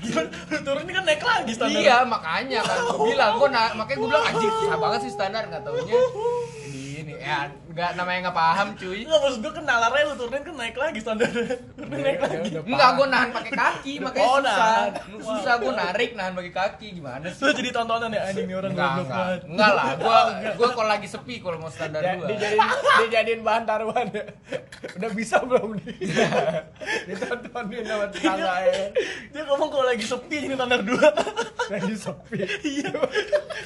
Gimana? 0.00 0.28
Lu 0.50 0.58
turun 0.60 0.82
ini 0.84 0.92
kan 0.92 1.04
naik 1.04 1.22
lagi 1.22 1.52
standar. 1.54 1.80
Iya 1.80 1.96
makanya 2.04 2.60
kan 2.60 2.78
gue 2.84 3.06
bilang 3.08 3.32
gue 3.36 3.48
na- 3.48 3.74
makanya 3.74 3.98
gue 3.98 4.08
bilang 4.10 4.24
anjir 4.26 4.50
susah 4.52 4.76
banget 4.76 5.00
sih 5.00 5.12
standar 5.12 5.42
nggak 5.48 5.62
taunya 5.64 5.94
ini 7.00 7.14
ya 7.16 7.38
nggak 7.70 7.90
namanya 7.94 8.18
nggak 8.24 8.36
paham 8.36 8.68
cuy 8.74 9.00
Enggak 9.00 9.20
maksud 9.20 9.38
gua 9.40 9.52
kan 9.52 9.64
nalarnya 9.64 10.02
lu 10.04 10.14
turunin 10.16 10.42
kan 10.42 10.54
naik 10.56 10.74
lagi 10.74 10.98
standar. 10.98 11.30
Turunin 11.70 12.00
naik 12.00 12.18
lagi. 12.18 12.36
Enggak, 12.60 12.90
gue 12.92 13.06
nahan 13.06 13.28
pakai 13.30 13.52
kaki, 13.52 13.92
makanya 13.96 14.26
Oh, 14.26 14.36
susah. 14.36 14.58
nahan. 14.58 14.90
Susah 15.16 15.54
gue 15.56 15.72
narik 15.72 16.10
nahan 16.12 16.32
pakai 16.34 16.52
kaki 16.52 16.86
gimana 16.92 17.26
sih? 17.26 17.40
Lu 17.40 17.50
jadi 17.52 17.70
tontonan 17.70 18.10
ya 18.10 18.22
anjing 18.24 18.44
nih 18.44 18.56
orang 18.56 18.70
Enggak, 18.70 18.90
goblok 18.90 19.04
enggak. 19.04 19.16
banget. 19.16 19.40
Enggak 19.46 19.70
lah, 19.72 19.86
gua 19.96 20.18
gua 20.58 20.68
kalau 20.72 20.88
lagi 20.88 21.06
sepi 21.06 21.34
kalau 21.38 21.56
mau 21.56 21.70
standar 21.70 22.02
dua. 22.02 22.26
dijadiin 22.28 22.68
dijadiin 23.00 23.40
bahan 23.40 23.62
taruhan 23.64 24.06
ya. 24.10 24.24
Udah 24.92 25.10
bisa 25.12 25.36
belum 25.40 25.70
nih? 25.76 25.94
Ditontonin 27.08 27.84
sama 27.84 28.06
tetangga 28.08 28.54
ya. 28.62 28.84
Dia 29.30 29.42
ngomong 29.46 29.68
kalau 29.68 29.84
lagi 29.84 30.02
sepi 30.02 30.36
jadi 30.40 30.54
standar 30.54 30.80
2. 30.82 30.98
Lagi 31.70 31.94
sepi. 31.94 32.38
Iya. 32.60 32.90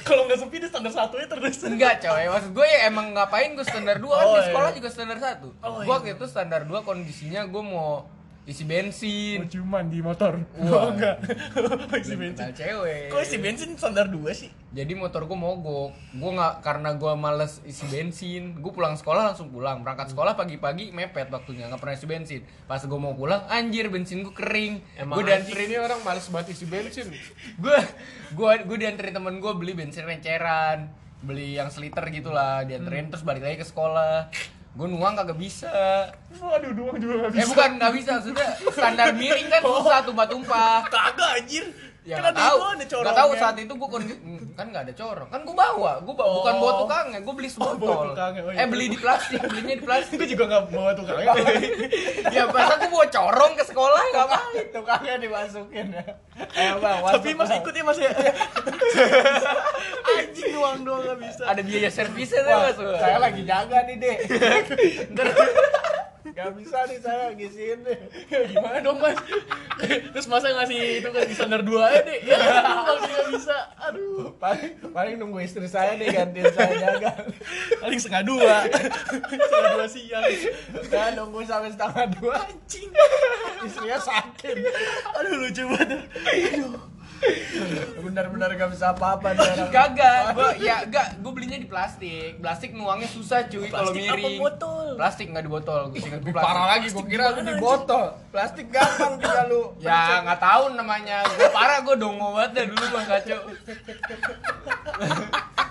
Kalau 0.03 0.29
nggak 0.29 0.37
sepi 0.37 0.55
dia 0.61 0.69
standar 0.69 0.93
1 0.93 1.09
ya 1.15 1.27
terus. 1.27 1.57
Enggak 1.65 1.93
coy, 1.99 2.23
maksud 2.27 2.51
gue 2.53 2.67
ya 2.67 2.79
emang 2.85 3.11
ngapain 3.11 3.49
gue 3.51 3.65
standar 3.65 3.94
2 3.97 4.05
kan 4.05 4.15
Oh, 4.21 4.29
di 4.29 4.35
iya. 4.35 4.47
sekolah 4.47 4.69
juga 4.71 4.89
standar 4.89 5.17
1 5.17 5.41
Oh, 5.41 5.69
Gue 5.75 5.81
iya. 5.81 5.89
waktu 5.89 6.09
itu 6.13 6.25
standar 6.25 6.61
2 6.63 6.73
kondisinya 6.81 7.41
gue 7.43 7.63
mau 7.63 8.07
isi 8.45 8.61
bensin 8.61 9.49
cuman 9.49 9.89
di 9.89 10.05
motor. 10.05 10.37
Wah. 10.61 10.69
Oh 10.69 10.93
enggak. 10.93 11.17
isi 11.97 12.13
bensin. 12.13 12.53
Cewek 12.53 13.09
Kok 13.09 13.17
isi 13.19 13.37
bensin 13.37 13.73
standar 13.73 14.05
2 14.05 14.21
sih? 14.31 14.53
Jadi 14.69 14.93
motor 14.93 15.25
gue 15.25 15.33
mogok 15.33 15.89
Gue 16.13 16.31
nggak 16.31 16.61
karena 16.61 16.93
gue 16.93 17.09
males 17.15 17.57
isi 17.63 17.81
bensin 17.85 18.53
Gue 18.55 18.69
pulang 18.69 18.93
sekolah 18.93 19.33
langsung 19.33 19.49
pulang 19.49 19.81
Berangkat 19.81 20.13
sekolah 20.13 20.35
pagi-pagi 20.35 20.91
mepet 20.91 21.25
waktunya 21.27 21.65
nggak 21.65 21.81
pernah 21.81 21.95
isi 21.95 22.05
bensin 22.05 22.41
Pas 22.63 22.77
gue 22.77 22.99
mau 22.99 23.17
pulang 23.17 23.41
anjir 23.47 23.89
bensin 23.89 24.21
gue 24.21 24.29
kering 24.31 24.77
Emang 24.95 25.15
Gue 25.15 25.23
gue 25.23 25.31
dianterin 25.31 25.65
ini 25.65 25.77
orang 25.79 25.99
males 26.03 26.29
banget 26.29 26.53
isi 26.53 26.65
bensin. 26.65 27.09
gue 27.57 27.77
gue 28.29 28.51
gue 28.61 28.77
dianterin 28.77 29.09
temen 29.11 29.41
gue 29.41 29.53
beli 29.55 29.73
bensin 29.73 30.05
renceran 30.05 30.93
beli 31.25 31.53
yang 31.53 31.67
seliter 31.67 32.05
gitu 32.07 32.29
lah 32.29 32.61
dianterin 32.61 33.09
terus 33.09 33.21
balik 33.21 33.41
lagi 33.41 33.57
ke 33.57 33.65
sekolah 33.65 34.29
gue 34.71 34.87
nuang 34.87 35.15
kagak 35.15 35.35
bisa 35.35 35.71
Waduh, 36.35 36.71
doang 36.71 36.95
juga 36.95 37.13
nggak 37.25 37.31
eh 37.33 37.47
bukan 37.47 37.69
nggak 37.75 37.93
bisa 37.95 38.09
maksudnya 38.13 38.47
standar 38.69 39.07
miring 39.11 39.47
kan 39.47 39.61
susah 39.61 39.99
tumpah-tumpah 40.03 40.83
Kagak 40.85 41.29
anjir. 41.39 41.65
ya 42.05 42.21
kan 42.21 42.21
nggak 42.21 42.33
ada 42.35 42.41
tahu 42.45 42.57
corongnya. 42.85 43.17
tahu 43.17 43.31
saat 43.33 43.55
itu 43.57 43.73
gue 43.73 43.89
kan 44.53 44.65
nggak 44.69 44.83
ada 44.85 44.93
corong 44.93 45.25
kan 45.25 45.41
gue 45.41 45.55
bawa 45.57 45.91
gue 45.99 46.13
bawa 46.13 46.31
bukan 46.37 46.53
Oh. 46.53 46.59
bawa 46.61 46.73
tukangnya 46.77 47.19
gue 47.19 47.33
beli 47.33 47.49
bawa 47.49 47.55
sebotol 47.71 48.03
tukangnya, 48.13 48.41
oh 48.43 48.51
iya. 48.51 48.61
eh 48.61 48.67
beli 48.67 48.85
di 48.87 48.97
plastik 48.99 49.39
belinya 49.41 49.73
di 49.73 49.83
plastik 49.83 50.15
Gue 50.15 50.29
juga 50.29 50.43
nggak 50.45 50.63
bawa 50.69 50.91
tukangnya. 50.93 51.33
ya 52.35 52.43
masa 52.45 52.73
gue 52.77 52.89
bawa 52.89 53.07
corong 53.09 53.53
ke 53.55 53.63
sekolah 53.65 54.01
nggak 54.05 54.25
apa 54.27 54.37
Tukangnya 54.69 55.13
dimasukin 55.17 55.87
ya. 55.89 56.03
Eh 56.35 56.71
bang, 56.77 56.97
Tapi 57.09 57.29
mas 57.31 57.49
ikut 57.49 57.73
ya 57.73 57.83
mas 57.83 57.97
ya. 57.97 58.11
Nggak 61.05 61.17
bisa. 61.21 61.43
ada 61.45 61.61
biaya 61.61 61.89
servisnya 61.93 62.41
tuh 62.41 62.57
mas 62.57 62.77
saya 62.97 63.17
lagi 63.21 63.41
jaga 63.45 63.77
nih 63.85 63.95
dek. 64.01 64.17
Gak 66.35 66.51
bisa 66.57 66.83
nih 66.89 66.99
saya 66.99 67.31
ngisiin 67.31 67.79
nih. 67.85 67.97
Gimana 68.51 68.83
dong 68.83 68.99
mas? 68.99 69.15
Terus 69.85 70.27
masa 70.27 70.51
ngasih 70.51 70.99
itu 70.99 71.07
kan 71.07 71.23
di 71.23 71.35
standar 71.37 71.61
2 71.63 71.79
aja 71.79 72.01
deh. 72.03 72.19
Ya 72.27 72.35
nggak 72.35 73.25
bisa. 73.31 73.57
Aduh. 73.87 74.33
Paling 74.35 74.73
paling 74.89 75.15
nunggu 75.21 75.45
istri 75.45 75.69
saya 75.69 75.95
nih 75.95 76.11
gantiin 76.11 76.49
saya 76.51 76.73
jaga. 76.75 77.11
Paling 77.79 77.99
setengah 78.01 78.23
dua. 78.25 78.55
setengah 78.67 79.71
dua 79.79 79.87
siang. 79.87 80.23
Saya 80.89 81.07
nunggu 81.13 81.39
sampai 81.47 81.71
setengah 81.71 82.05
dua 82.19 82.35
anjing. 82.41 82.89
Istrinya 83.63 83.99
sakit. 84.01 84.55
Aduh 85.15 85.33
lucu 85.39 85.63
banget. 85.71 86.03
Benar-benar 87.95 88.49
gak 88.53 88.69
bisa 88.71 88.93
apa-apa. 88.93 89.33
Kagak, 89.67 90.37
gua 90.37 90.49
ya 90.55 90.85
enggak, 90.85 91.19
gua 91.19 91.31
belinya 91.33 91.57
di 91.57 91.67
plastik. 91.67 92.37
Plastik 92.39 92.71
nuangnya 92.71 93.09
susah 93.09 93.49
cuy 93.49 93.67
kalau 93.67 93.91
Plastik 93.91 94.07
apa 94.07 94.15
miring. 94.15 94.39
botol? 94.39 94.85
Plastik 94.95 95.27
nggak 95.33 95.43
di 95.43 95.51
botol. 95.51 95.81
Ingat 95.91 96.21
plastik. 96.21 96.45
parah 96.45 96.65
lagi, 96.69 96.87
gua 96.93 97.05
kira 97.05 97.25
lu 97.33 97.41
di 97.41 97.55
botol. 97.57 98.05
Plastik 98.29 98.67
gampang 98.69 99.13
tinggal 99.17 99.45
lu. 99.49 99.63
Ya 99.81 100.21
nggak 100.21 100.39
tahu 100.39 100.63
namanya. 100.73 101.17
Gua 101.27 101.49
parah 101.51 101.77
gua 101.81 101.95
dongo 101.97 102.27
banget 102.35 102.51
dah 102.53 102.65
dulu 102.69 102.85
bang 102.93 103.05
kacau. 103.09 103.41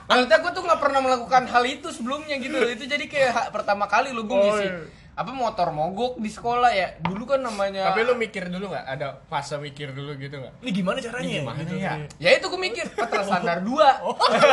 Maksudnya 0.05 0.38
gua 0.38 0.53
tuh 0.53 0.62
nggak 0.62 0.81
pernah 0.81 1.01
melakukan 1.01 1.43
hal 1.49 1.64
itu 1.64 1.88
sebelumnya 1.90 2.37
gitu. 2.37 2.57
Itu 2.61 2.85
jadi 2.85 3.05
kayak 3.09 3.51
pertama 3.51 3.88
kali 3.88 4.12
lu 4.12 4.27
gua 4.27 4.37
Oh, 4.37 4.43
ngisi 4.51 4.67
iya. 4.67 4.79
Apa 5.14 5.31
motor 5.31 5.70
mogok 5.70 6.18
di 6.18 6.27
sekolah 6.27 6.70
ya. 6.70 6.98
Dulu 6.98 7.22
kan 7.24 7.38
namanya. 7.38 7.87
Tapi 7.88 8.03
lu 8.03 8.14
mikir 8.14 8.50
dulu 8.50 8.66
nggak? 8.66 8.85
Ada 8.88 9.22
fase 9.24 9.55
mikir 9.57 9.94
dulu 9.94 10.14
gitu 10.16 10.37
nggak? 10.37 10.59
Ini 10.59 10.70
gimana 10.72 10.98
caranya? 10.98 11.22
Ini 11.24 11.38
gimana 11.40 11.61
Gitu. 11.61 11.74
ya? 11.79 11.92
Ya 12.18 12.31
itu 12.35 12.46
gue 12.46 12.61
mikir, 12.61 12.87
petra 12.90 13.22
standar 13.22 13.62
2 13.62 13.70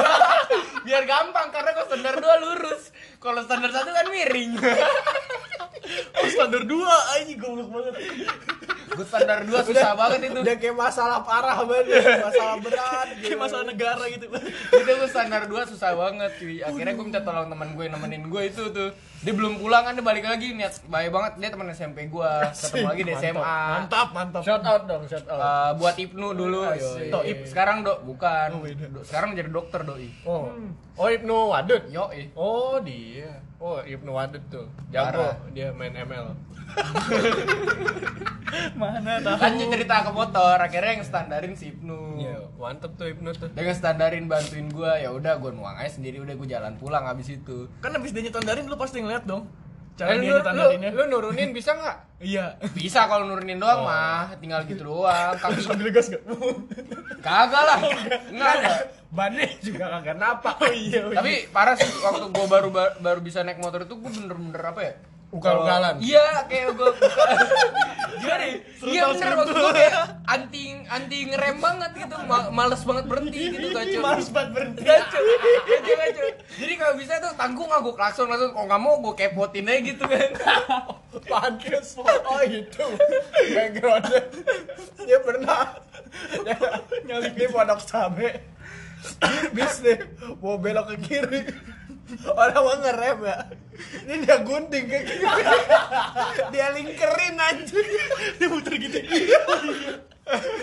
Biar 0.86 1.04
gampang, 1.04 1.50
karena 1.50 1.72
kalau 1.72 1.88
standar 1.88 2.16
2 2.16 2.44
lurus 2.44 2.94
Kalau 3.22 3.40
standar 3.40 3.70
1 3.70 3.86
kan 3.88 4.06
miring 4.08 4.52
Oh 6.14 6.28
standar 6.28 6.64
2 6.64 6.72
anjing 7.14 7.38
goblok 7.38 7.70
banget. 7.70 7.94
Gue 8.92 9.06
standar 9.08 9.40
2 9.42 9.56
susah 9.64 9.92
banget 9.94 10.20
itu 10.26 10.40
Udah 10.42 10.56
kayak 10.58 10.76
masalah 10.76 11.20
parah 11.22 11.64
banget, 11.64 11.96
masalah 12.28 12.56
berat. 12.60 13.08
Kayak 13.18 13.40
masalah 13.40 13.66
negara 13.66 14.04
gitu. 14.06 14.26
Itu 14.74 14.92
gue 14.94 15.10
standar 15.10 15.42
2 15.46 15.52
susah 15.66 15.92
banget 15.96 16.32
cuy 16.36 16.60
Akhirnya 16.60 16.94
gue 16.94 17.06
minta 17.06 17.22
tolong 17.22 17.48
teman 17.48 17.72
gue 17.72 17.86
nemenin 17.88 18.24
gue 18.26 18.42
itu 18.46 18.64
tuh 18.70 18.90
Dia 19.22 19.32
belum 19.32 19.58
pulang 19.58 19.84
kan, 19.84 19.94
dia 19.94 20.02
balik 20.02 20.26
lagi 20.26 20.52
niat 20.52 20.82
baik 20.86 21.10
banget 21.10 21.32
Dia 21.40 21.50
teman 21.50 21.68
SMP 21.70 21.98
gue, 22.06 22.32
ketemu 22.52 22.86
lagi 22.86 23.02
di 23.02 23.14
SMA 23.16 23.42
Mantap 23.42 24.08
mantap. 24.12 24.42
Shout 24.42 24.64
out 24.64 24.84
dong, 24.86 25.04
shout 25.06 25.26
out. 25.26 25.40
Eh, 25.40 25.72
buat 25.78 25.96
Ibnu 25.96 26.28
dulu 26.34 26.60
Asik. 26.66 27.10
Toib 27.10 27.38
sekarang 27.46 27.78
dok 27.82 28.00
bukan 28.02 28.48
Oh. 28.54 28.64
Do- 28.64 29.04
sekarang 29.04 29.34
jadi 29.34 29.48
dokter 29.48 29.82
doi 29.82 30.08
Oh, 30.24 30.52
oh 30.94 31.08
Ibnu 31.10 31.36
Wadud. 31.50 31.84
yo 31.88 32.12
Oh 32.34 32.76
dia. 33.12 33.30
Oh 33.58 33.78
Ibnu 33.78 34.08
Wadud 34.10 34.40
tuh. 34.48 34.66
Jago 34.88 35.20
Parah. 35.20 35.36
dia 35.52 35.68
main 35.72 35.92
ML. 35.92 36.32
Mana 38.76 39.20
tahu. 39.20 39.36
lanjut 39.38 39.68
cerita 39.70 39.96
ke 40.02 40.12
motor 40.12 40.56
akhirnya 40.58 40.92
yang 40.94 41.04
standarin 41.04 41.54
si 41.54 41.72
Ibnu 41.72 42.16
Iya, 42.18 42.36
mantep 42.54 42.92
tuh 42.96 43.08
Ibnu 43.08 43.32
tuh. 43.34 43.48
dia 43.52 43.72
standarin 43.72 44.28
bantuin 44.28 44.68
gua 44.70 44.96
ya 44.96 45.10
udah 45.10 45.36
gua 45.36 45.52
nuang 45.52 45.76
aja 45.76 45.92
sendiri 45.94 46.20
udah 46.20 46.32
gua 46.34 46.48
jalan 46.50 46.76
pulang 46.76 47.04
habis 47.04 47.28
itu 47.30 47.68
Kan 47.80 47.92
abis 47.92 48.12
dia 48.12 48.24
nyetandarin 48.24 48.68
lu 48.68 48.76
pasti 48.76 49.00
ngeliat 49.00 49.24
dong. 49.24 49.48
Eh, 49.92 49.98
Cara 49.98 50.12
dia 50.14 50.24
lu, 50.24 50.26
lu, 50.26 50.36
nyetandarinnya. 50.36 50.90
lu 50.92 51.04
nurunin 51.08 51.50
bisa 51.52 51.72
nggak? 51.74 51.98
Iya. 52.22 52.54
bisa 52.72 53.06
kalau 53.06 53.26
nurunin 53.26 53.58
doang 53.58 53.82
mah 53.82 54.30
tinggal 54.38 54.62
gitu 54.64 54.86
doang 54.88 55.34
kaki 55.42 55.58
Sambil 55.60 55.90
gas 55.90 56.08
gak? 56.08 56.22
kagak 57.26 57.64
lah 57.64 57.80
nggak 58.30 58.52
ada 58.58 58.74
Bannya 59.12 59.44
juga 59.60 59.92
kagak 59.92 60.16
napak. 60.16 60.56
Oh 60.64 60.72
iya. 60.72 61.02
oh 61.02 61.10
iya. 61.10 61.18
tapi 61.18 61.32
parah 61.50 61.76
sih 61.76 61.86
waktu 62.00 62.26
gua 62.30 62.48
baru 62.48 62.70
baru 62.98 63.20
bisa 63.20 63.42
naik 63.42 63.58
motor 63.58 63.84
itu 63.84 63.94
gua 63.94 64.10
bener-bener 64.10 64.64
apa 64.64 64.82
ya 64.82 64.94
Ugal-ugalan. 65.32 65.96
Iya, 65.98 66.44
kayak 66.46 66.76
gua 66.76 66.92
Gimana 68.22 68.44
ya? 68.44 68.58
Iya 68.82 69.04
bener 69.10 69.34
waktu 69.34 69.54
gua 69.56 69.72
kayak 69.72 69.96
anti 70.28 70.64
anti 70.86 71.18
ngerem 71.26 71.58
banget 71.58 71.92
gitu, 71.96 72.16
Ma- 72.28 72.52
males 72.52 72.84
banget 72.84 73.06
berhenti 73.08 73.42
gitu 73.50 73.68
kacau. 73.78 74.02
Males 74.04 74.28
banget 74.30 74.52
berhenti. 74.52 74.82
Kacau, 74.84 75.22
kacau, 75.66 75.96
kacau. 75.96 76.28
Jadi 76.60 76.74
kalau 76.76 76.94
bisa 77.00 77.14
tuh 77.18 77.32
tanggung 77.34 77.72
aku 77.72 77.90
klakson 77.96 78.28
langsung, 78.28 78.52
kok 78.52 78.62
nggak 78.62 78.82
mau 78.82 79.00
gue 79.00 79.14
kepotin 79.16 79.72
aja 79.72 79.80
gitu 79.82 80.04
kan. 80.04 80.30
Pantes. 81.32 81.96
Oh 81.98 82.42
itu. 82.44 82.86
Backgroundnya. 83.52 84.22
Dia 85.02 85.20
pernah 85.24 85.80
nyalip 87.08 87.34
di 87.34 87.48
pondok 87.48 87.80
cabe. 87.88 88.30
Bis 89.52 89.82
nih, 89.82 89.98
mau 90.38 90.60
belok 90.60 90.94
ke 90.94 90.98
kiri. 91.02 91.42
Orang 92.32 92.62
mau 92.62 92.76
ngerem 92.80 93.20
ya. 93.24 93.38
Ini 94.06 94.14
dia 94.22 94.38
gunting 94.46 94.86
kayak 94.86 95.04
gitu. 95.10 95.26
dia 96.54 96.68
lingkerin 96.76 97.36
anjing. 97.40 97.88
Dia 98.38 98.48
muter 98.52 98.74
gitu. 98.78 98.98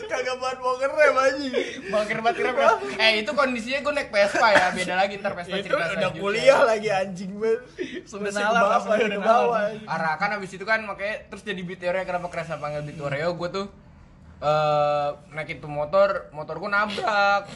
Kagak 0.09 0.37
buat 0.39 0.59
mau 0.63 0.77
ngerem 0.79 1.17
anjing. 1.19 1.55
Bangkir 1.91 2.19
banget 2.23 2.37
kira 2.41 2.51
kira. 2.55 2.73
Eh 3.01 3.11
itu 3.25 3.31
kondisinya 3.35 3.79
gue 3.85 3.93
naik 3.97 4.11
Vespa 4.13 4.49
ya, 4.55 4.67
beda 4.71 4.95
lagi 4.95 5.15
ntar 5.19 5.33
Vespa 5.35 5.57
Itu 5.59 5.73
cerita 5.73 5.95
udah 5.99 6.13
kuliah 6.15 6.61
lagi 6.63 6.89
anjing 6.93 7.37
banget. 7.37 7.61
Sudah 8.07 8.33
nalar, 8.33 8.81
masih 8.87 9.07
udah 9.09 9.21
bawah. 9.21 9.63
Arah 9.85 10.15
kan 10.21 10.37
abis 10.39 10.55
itu 10.55 10.65
kan 10.65 10.85
makanya 10.87 11.27
terus 11.29 11.43
jadi 11.43 11.61
Biteoreo 11.61 12.05
kenapa 12.07 12.31
kerasa 12.31 12.57
panggil 12.57 12.87
Biteoreo 12.87 13.35
gue 13.35 13.49
tuh 13.51 13.67
eh 14.39 15.09
naik 15.35 15.59
itu 15.59 15.67
motor 15.67 16.31
motor 16.31 16.63
gue 16.63 16.71
nabrak 16.71 17.51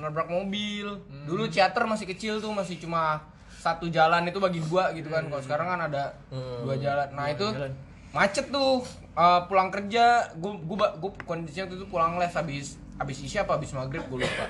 nabrak 0.00 0.26
mobil. 0.26 0.98
Dulu 1.24 1.46
charter 1.46 1.84
masih 1.84 2.06
kecil 2.06 2.38
tuh 2.38 2.50
masih 2.50 2.76
cuma 2.76 3.20
satu 3.52 3.86
jalan 3.86 4.24
itu 4.24 4.36
bagi 4.36 4.58
dua 4.58 4.90
gitu 4.92 5.06
kan. 5.06 5.22
Kalau 5.22 5.42
sekarang 5.42 5.66
kan 5.68 5.80
ada 5.86 6.16
dua 6.64 6.74
jalan. 6.74 7.08
Nah 7.12 7.28
itu 7.28 7.44
jalan. 7.46 7.72
macet 8.10 8.48
tuh. 8.48 8.80
Eh, 9.10 9.40
pulang 9.46 9.68
kerja 9.68 10.32
gue 10.32 10.52
gue 10.64 10.76
kondisinya 11.20 11.66
tuh 11.68 11.84
pulang 11.84 12.16
les 12.16 12.30
habis 12.30 12.78
habis 12.94 13.18
isya 13.20 13.42
apa 13.42 13.56
habis 13.56 13.68
maghrib 13.70 14.00
gue 14.02 14.22
lupa. 14.22 14.46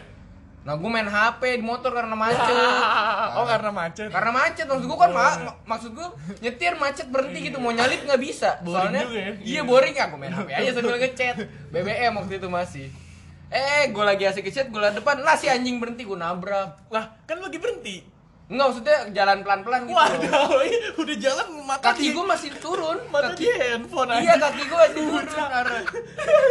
Nah 0.61 0.77
gue 0.77 0.87
main 0.87 1.09
hp 1.09 1.41
di 1.41 1.65
motor 1.65 1.91
karena 1.91 2.13
macet. 2.13 2.45
Oh 3.41 3.49
karena 3.49 3.73
macet. 3.73 4.13
karena 4.13 4.31
macet. 4.31 4.67
Maksud 4.69 4.85
gue 4.85 4.99
kan 4.99 5.11
ma- 5.11 5.41
ma- 5.43 5.59
maksud 5.67 5.91
gue 5.91 6.09
nyetir 6.39 6.77
macet 6.77 7.09
berhenti 7.09 7.49
gitu. 7.49 7.57
Mau 7.57 7.73
nyalip 7.73 8.05
nggak 8.05 8.21
bisa. 8.21 8.61
Boring 8.61 8.77
soalnya 8.93 9.03
juga 9.03 9.19
ya. 9.19 9.33
iya 9.41 9.63
boring. 9.65 9.95
Aku 9.97 10.15
main 10.15 10.31
hp 10.31 10.49
aja 10.53 10.71
sambil 10.71 10.97
ngechat. 10.99 11.37
BBM 11.71 12.13
waktu 12.15 12.35
itu 12.37 12.49
masih 12.49 12.87
eh 13.51 13.91
gue 13.91 14.05
lagi 14.07 14.25
asik 14.31 14.47
ngechat 14.47 14.71
gue 14.71 14.81
liat 14.81 14.95
depan 14.95 15.27
lah 15.27 15.35
si 15.35 15.51
anjing 15.51 15.83
berhenti 15.83 16.07
gue 16.07 16.15
nabrak 16.15 16.87
Lah 16.95 17.19
kan 17.27 17.43
lagi 17.43 17.59
berhenti. 17.59 18.07
Enggak 18.51 18.67
maksudnya 18.67 18.99
jalan 19.15 19.39
pelan-pelan 19.47 19.81
gitu. 19.87 19.95
Waduh, 19.95 20.99
udah 21.07 21.17
jalan 21.23 21.47
mata 21.63 21.95
kaki 21.95 22.11
gue 22.11 22.25
masih 22.27 22.51
turun 22.59 22.99
mata 23.15 23.31
kaki 23.31 23.47
di 23.47 23.51
handphone 23.55 24.11
iya 24.11 24.35
aja. 24.35 24.51
kaki 24.51 24.63
gue 24.67 24.79
masih 24.79 24.95
turun. 25.07 25.27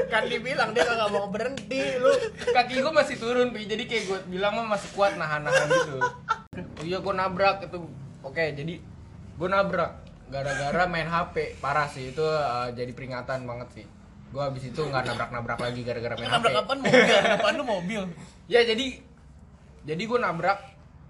Kan 0.07 0.23
dibilang 0.31 0.71
dia 0.71 0.87
kagak 0.87 1.09
mau 1.11 1.27
berhenti 1.27 1.99
lu. 1.99 2.11
kaki 2.55 2.79
gue 2.79 2.93
masih 2.95 3.15
turun 3.19 3.51
Pi. 3.51 3.67
jadi 3.67 3.83
kayak 3.83 4.03
gue 4.07 4.19
bilang 4.31 4.55
mah 4.55 4.79
masih 4.79 4.87
kuat 4.95 5.19
nahan-nahan 5.19 5.67
gitu 5.67 5.99
oh 6.79 6.83
iya 6.87 6.97
gue 7.03 7.13
nabrak 7.13 7.67
itu 7.67 7.77
oke 8.23 8.43
jadi 8.55 8.73
gue 9.39 9.49
nabrak 9.51 9.91
gara-gara 10.31 10.83
main 10.87 11.07
HP 11.07 11.59
parah 11.59 11.87
sih 11.91 12.15
itu 12.15 12.23
uh, 12.23 12.71
jadi 12.71 12.91
peringatan 12.95 13.43
banget 13.43 13.67
sih 13.81 13.85
gue 14.29 14.37
habis 14.39 14.63
itu 14.63 14.77
nggak 14.79 15.03
nabrak-nabrak 15.05 15.57
lagi 15.57 15.81
gara-gara 15.81 16.13
main 16.13 16.23
HP 16.23 16.31
Nabrak 16.31 16.53
kapan 16.55 16.77
mobil? 16.79 17.01
Depan 17.09 17.53
lu 17.53 17.63
mobil. 17.65 18.01
ya 18.53 18.61
jadi 18.61 18.85
jadi 19.81 20.03
gue 20.03 20.19
nabrak 20.19 20.59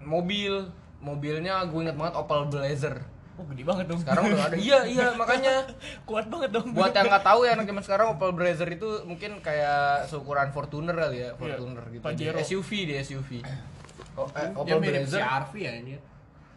mobil 0.00 0.54
mobilnya 0.98 1.64
gue 1.64 1.80
inget 1.82 1.94
banget 1.94 2.14
Opel 2.14 2.44
Blazer 2.46 2.96
Oh 3.34 3.44
gede 3.46 3.64
banget 3.64 3.88
dong. 3.88 3.96
sekarang 3.96 4.24
udah 4.26 4.46
ada 4.46 4.56
iya 4.60 4.84
iya 4.84 5.06
makanya 5.14 5.64
kuat 6.08 6.28
banget 6.28 6.50
dong. 6.50 6.72
buat 6.72 6.92
yang 6.92 7.08
nggak 7.08 7.20
tahu 7.22 7.40
ya 7.42 7.54
anak 7.54 7.64
zaman 7.64 7.82
sekarang 7.82 8.06
Opel 8.10 8.32
Blazer 8.32 8.68
itu 8.68 8.88
mungkin 9.04 9.40
kayak 9.40 10.04
seukuran 10.06 10.48
Fortuner 10.50 10.92
kali 10.94 11.20
ya 11.20 11.32
Fortuner 11.34 11.84
gitu 11.86 12.04
di 12.04 12.04
Pajero. 12.04 12.36
SUV 12.38 12.70
di 12.84 12.94
SUV 12.98 13.30
oh, 14.20 14.28
eh, 14.30 14.48
Opel 14.52 14.76
Blazer 14.78 15.20
RV 15.20 15.52
ya 15.56 15.72
ini. 15.74 15.96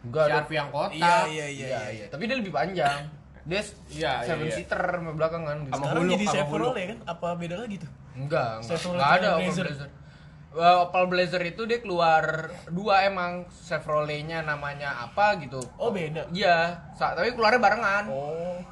enggak 0.02 0.24
Si 0.24 0.30
ada- 0.30 0.40
RV 0.42 0.50
yang 0.50 0.68
kota. 0.70 0.92
Iya 0.92 1.16
iya 1.26 1.46
iya. 1.46 1.66
iya 1.66 1.80
iya 1.90 2.06
tapi 2.06 2.24
dia 2.24 2.36
lebih 2.36 2.52
panjang 2.52 3.08
dia 3.44 3.60
Iya, 3.60 3.62
iya, 3.90 4.12
seven 4.24 4.46
iya. 4.46 4.54
seater 4.54 4.82
sama 4.90 5.12
belakang 5.12 5.42
kan 5.42 5.56
gitu. 5.60 5.70
Sama 5.70 5.84
Sekarang 5.84 6.00
Huluk, 6.00 6.12
jadi 6.12 6.24
Chevrolet 6.26 6.84
kan? 6.86 6.98
Apa 7.06 7.28
beda 7.34 7.56
lagi 7.58 7.76
tuh? 7.78 7.90
enggak 8.14 8.50
enggak, 8.62 9.10
ada 9.12 9.28
Opel 9.34 9.42
Blazer. 9.44 9.66
Blazer 9.66 9.90
Eh, 10.54 10.76
Opel 10.80 11.04
Blazer 11.10 11.42
itu 11.42 11.62
dia 11.64 11.78
keluar 11.78 12.24
dua 12.68 13.02
emang 13.02 13.42
Chevroletnya 13.50 14.38
namanya 14.40 15.02
apa 15.02 15.34
gitu 15.36 15.58
Oh 15.76 15.90
beda. 15.90 16.30
iya 16.30 16.78
tapi 16.94 17.34
keluarnya 17.34 17.58
barengan 17.58 18.04
Oh. 18.06 18.62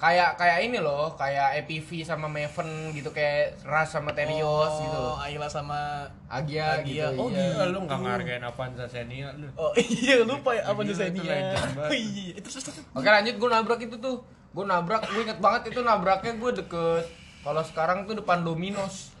Kayak 0.00 0.34
kayak 0.34 0.58
ini 0.64 0.80
loh 0.80 1.12
kayak 1.12 1.60
EPV 1.60 2.02
sama 2.02 2.24
Maven 2.24 2.88
gitu 2.90 3.12
kayak 3.12 3.60
Ras 3.62 3.92
sama 3.92 4.16
Terios 4.16 4.72
gitu 4.80 4.96
Oh, 4.96 5.20
Ayla 5.20 5.44
sama 5.44 6.08
Agia, 6.24 6.80
Agia. 6.80 7.12
gitu 7.12 7.20
Oh, 7.20 7.28
iya. 7.28 7.68
Lu 7.68 7.84
enggak 7.84 8.00
ngargain 8.00 8.40
Avanza 8.40 8.88
Xenia 8.88 9.28
lu. 9.36 9.44
Oh 9.54 9.76
iya 9.76 10.24
lupa 10.24 10.56
ya 10.56 10.64
apa 10.64 10.80
Xenia. 10.82 11.52
Oh 11.76 11.92
iya 12.08 12.32
itu. 12.32 12.48
Oke 12.90 13.06
lanjut 13.06 13.34
gue 13.36 13.48
nabrak 13.48 13.80
itu 13.82 13.96
tuh 14.00 14.24
Gue 14.50 14.66
nabrak, 14.66 15.06
gue 15.06 15.22
inget 15.22 15.38
banget 15.38 15.70
itu 15.70 15.78
nabraknya 15.78 16.34
gue 16.34 16.50
deket 16.58 17.04
Kalau 17.40 17.62
sekarang 17.62 18.02
tuh 18.02 18.18
depan 18.18 18.40
Domino's 18.40 19.12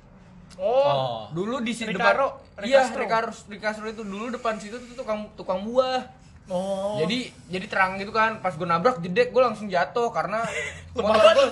Oh. 0.58 1.30
Dulu 1.30 1.62
di 1.62 1.72
situ 1.72 1.88
Ricaro, 1.88 2.36
depan 2.36 2.66
Iya, 2.66 2.84
Ricastro. 2.84 3.00
Ricastro, 3.00 3.48
Ricastro 3.48 3.86
itu 3.86 4.02
dulu 4.02 4.28
depan 4.28 4.58
situ 4.58 4.76
tuh 4.76 4.92
tukang 4.92 5.30
tukang 5.32 5.62
buah 5.62 6.04
Oh. 6.50 6.98
Jadi 6.98 7.30
jadi 7.46 7.66
terang 7.66 7.94
gitu 7.96 8.10
kan, 8.10 8.38
pas 8.38 8.50
gue 8.50 8.62
nabrak 8.64 8.98
jedek 8.98 9.30
gue 9.30 9.38
langsung 9.38 9.66
jatuh 9.66 10.10
karena 10.10 10.42
motor 10.96 11.22
gue 11.30 11.46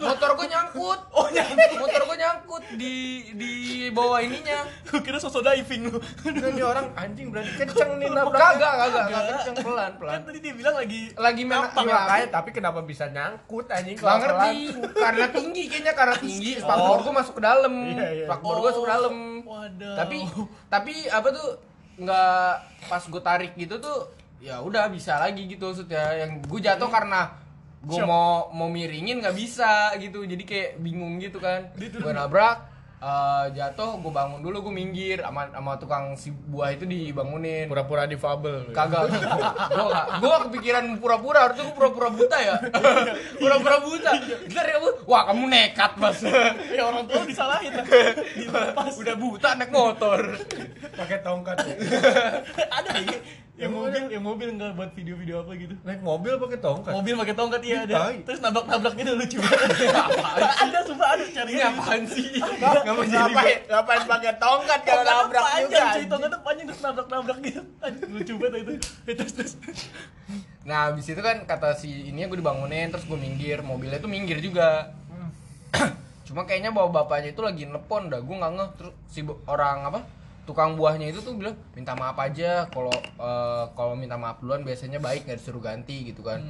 motor 0.00 0.30
gue 0.34 0.46
nyangkut. 0.48 1.00
Oh 1.12 1.26
nyangkut. 1.28 1.78
Motor 1.78 2.02
gue 2.04 2.16
nyangkut 2.16 2.64
di 2.74 2.94
di 3.32 3.52
bawah 3.88 4.18
ininya. 4.18 4.66
Gue 4.84 5.00
kira 5.00 5.16
sosok 5.16 5.42
diving 5.44 5.88
lu. 5.88 5.98
Ini 6.24 6.58
orang 6.60 6.90
anjing 6.94 7.30
berarti 7.30 7.50
kenceng 7.56 7.94
nih 7.96 8.08
Kagak, 8.08 8.18
nabraknya. 8.20 8.50
kagak, 8.50 8.74
kagak 9.06 9.24
kenceng 9.32 9.56
pelan 9.60 9.86
Kan 9.86 9.96
pelan. 9.96 10.20
tadi 10.24 10.38
dia 10.40 10.52
bilang 10.52 10.74
lagi 10.74 11.00
Lagi 11.14 11.42
main 11.44 11.62
makanya, 11.68 12.26
tapi 12.28 12.50
kenapa 12.50 12.80
bisa 12.82 13.04
nyangkut 13.06 13.66
anjing 13.68 13.94
kalau 13.94 14.18
ngerti, 14.18 14.56
pelan? 14.74 14.92
karena 14.98 15.26
tinggi 15.30 15.62
kayaknya 15.66 15.92
karena 15.94 16.16
tinggi, 16.16 16.50
spakbor 16.58 16.98
gue 17.00 17.14
masuk 17.14 17.34
ke 17.38 17.42
dalam, 17.44 17.72
Iya, 17.86 18.06
iya. 18.12 18.26
spakbor 18.26 18.54
gue 18.58 18.68
masuk 18.68 18.82
ke 18.82 18.90
dalam. 18.90 19.14
Waduh. 19.40 19.94
Tapi 19.94 20.16
tapi 20.68 20.92
apa 21.06 21.28
tuh 21.30 21.48
nggak 21.98 22.50
pas 22.86 23.02
gue 23.02 23.22
tarik 23.22 23.52
gitu 23.58 23.82
tuh 23.82 24.06
ya 24.38 24.62
udah 24.62 24.86
bisa 24.88 25.18
lagi 25.18 25.50
gitu 25.50 25.74
maksudnya. 25.74 26.14
Yang 26.24 26.30
gue 26.46 26.60
jatuh 26.62 26.88
karena 26.88 27.34
gue 27.78 28.02
mau 28.06 28.50
mau 28.54 28.70
miringin 28.70 29.22
nggak 29.22 29.36
bisa 29.38 29.94
gitu, 29.98 30.22
jadi 30.22 30.42
kayak 30.42 30.70
bingung 30.82 31.18
gitu 31.18 31.42
kan. 31.42 31.74
Gue 31.74 32.12
nabrak, 32.14 32.62
eh, 32.98 33.44
jatuh, 33.54 33.98
gue 34.02 34.12
bangun 34.12 34.40
dulu, 34.42 34.70
gue 34.70 34.74
minggir, 34.74 35.18
sama 35.22 35.50
sama 35.50 35.72
tukang 35.78 36.04
si 36.18 36.34
buah 36.34 36.74
itu 36.74 36.84
dibangunin. 36.84 37.70
Pura-pura 37.70 38.06
difabel. 38.06 38.68
lu 38.68 38.70
ya. 38.70 38.74
Kagak, 38.74 39.02
gua 39.70 39.86
gak, 39.90 40.06
gak 40.18 40.40
kepikiran 40.50 40.84
pura-pura, 40.98 41.38
harusnya 41.48 41.64
gua 41.68 41.74
pura-pura 41.76 42.08
buta 42.10 42.36
ya 42.38 42.56
Pura-pura 43.40 43.76
buta 43.82 44.10
Ntar 44.48 44.66
kamu, 44.74 44.88
wah 45.06 45.22
kamu 45.30 45.44
nekat 45.46 45.92
mas 45.98 46.20
ya 46.22 46.82
orang 46.86 47.04
tua 47.06 47.22
disalahin 47.24 47.72
lah. 47.74 47.86
Udah 49.00 49.16
buta 49.16 49.48
naik 49.58 49.70
motor 49.70 50.20
pakai 50.94 51.18
tongkat 51.22 51.56
ya. 51.62 51.74
ada 52.78 52.90
lagi 52.94 53.16
yang 53.58 53.74
mobil 53.74 53.90
yang 54.06 54.22
mobil 54.22 54.48
enggak 54.54 54.70
buat 54.78 54.90
video-video 54.94 55.42
apa 55.42 55.52
gitu. 55.58 55.74
Naik 55.82 55.98
mobil 55.98 56.38
pakai 56.38 56.58
tongkat. 56.62 56.92
Mobil 56.94 57.14
pakai 57.18 57.34
tongkat 57.34 57.60
iya 57.66 57.76
ada. 57.82 58.14
Terus 58.22 58.38
nabrak-nabrak 58.38 58.94
gitu 58.94 59.10
lucu 59.18 59.36
banget. 59.44 59.90
ada 60.38 60.78
sumpah 60.86 61.08
ada 61.18 61.24
cari 61.26 61.50
Ini 61.58 61.62
apaan 61.66 62.02
sih? 62.06 62.26
Nggak 62.38 62.82
Gak 62.86 62.94
mau 62.94 63.02
jadi 63.02 63.18
Ngapain, 63.18 63.58
ngapain 63.66 64.02
pakai 64.06 64.32
tongkat 64.38 64.80
kalau 64.86 65.02
nabrak 65.02 65.42
juga? 65.42 65.66
cuy. 65.66 65.82
anjing? 65.82 66.06
Tongkatnya 66.06 66.38
panjang 66.40 66.66
terus 66.70 66.80
nabrak-nabrak 66.86 67.38
gitu. 67.42 67.62
Aduh, 67.82 68.06
lucu 68.14 68.32
banget 68.38 68.60
itu. 68.62 68.72
Terus 69.10 69.32
terus. 69.34 69.52
Nah 70.62 70.78
abis 70.92 71.06
itu 71.10 71.18
kan 71.18 71.36
kata 71.42 71.74
si 71.74 72.12
ini 72.12 72.30
gue 72.30 72.38
dibangunin, 72.38 72.92
terus 72.92 73.08
gue 73.08 73.16
minggir 73.16 73.64
Mobilnya 73.64 73.98
tuh 73.98 74.10
minggir 74.12 74.38
juga 74.38 74.92
Cuma 76.28 76.44
kayaknya 76.44 76.70
bawa 76.70 76.92
bapaknya 76.92 77.32
itu 77.32 77.40
lagi 77.40 77.64
nelpon 77.64 78.12
dah, 78.12 78.20
gue 78.20 78.36
nggak 78.36 78.52
ngeh 78.52 78.70
Terus 78.76 78.94
si 79.08 79.24
orang 79.48 79.88
apa, 79.88 80.04
tukang 80.48 80.72
buahnya 80.72 81.06
itu 81.06 81.20
tuh 81.20 81.36
bilang 81.36 81.52
minta 81.70 81.92
maaf 81.92 82.16
aja 82.16 82.64
kalau 82.66 82.88
eh, 82.96 83.64
kalau 83.70 83.92
minta 83.92 84.16
maaf 84.16 84.40
duluan 84.40 84.62
biasanya 84.62 84.96
baik 84.96 85.22
nggak 85.22 85.36
disuruh 85.36 85.60
ganti 85.60 86.08
gitu 86.08 86.22
kan. 86.22 86.40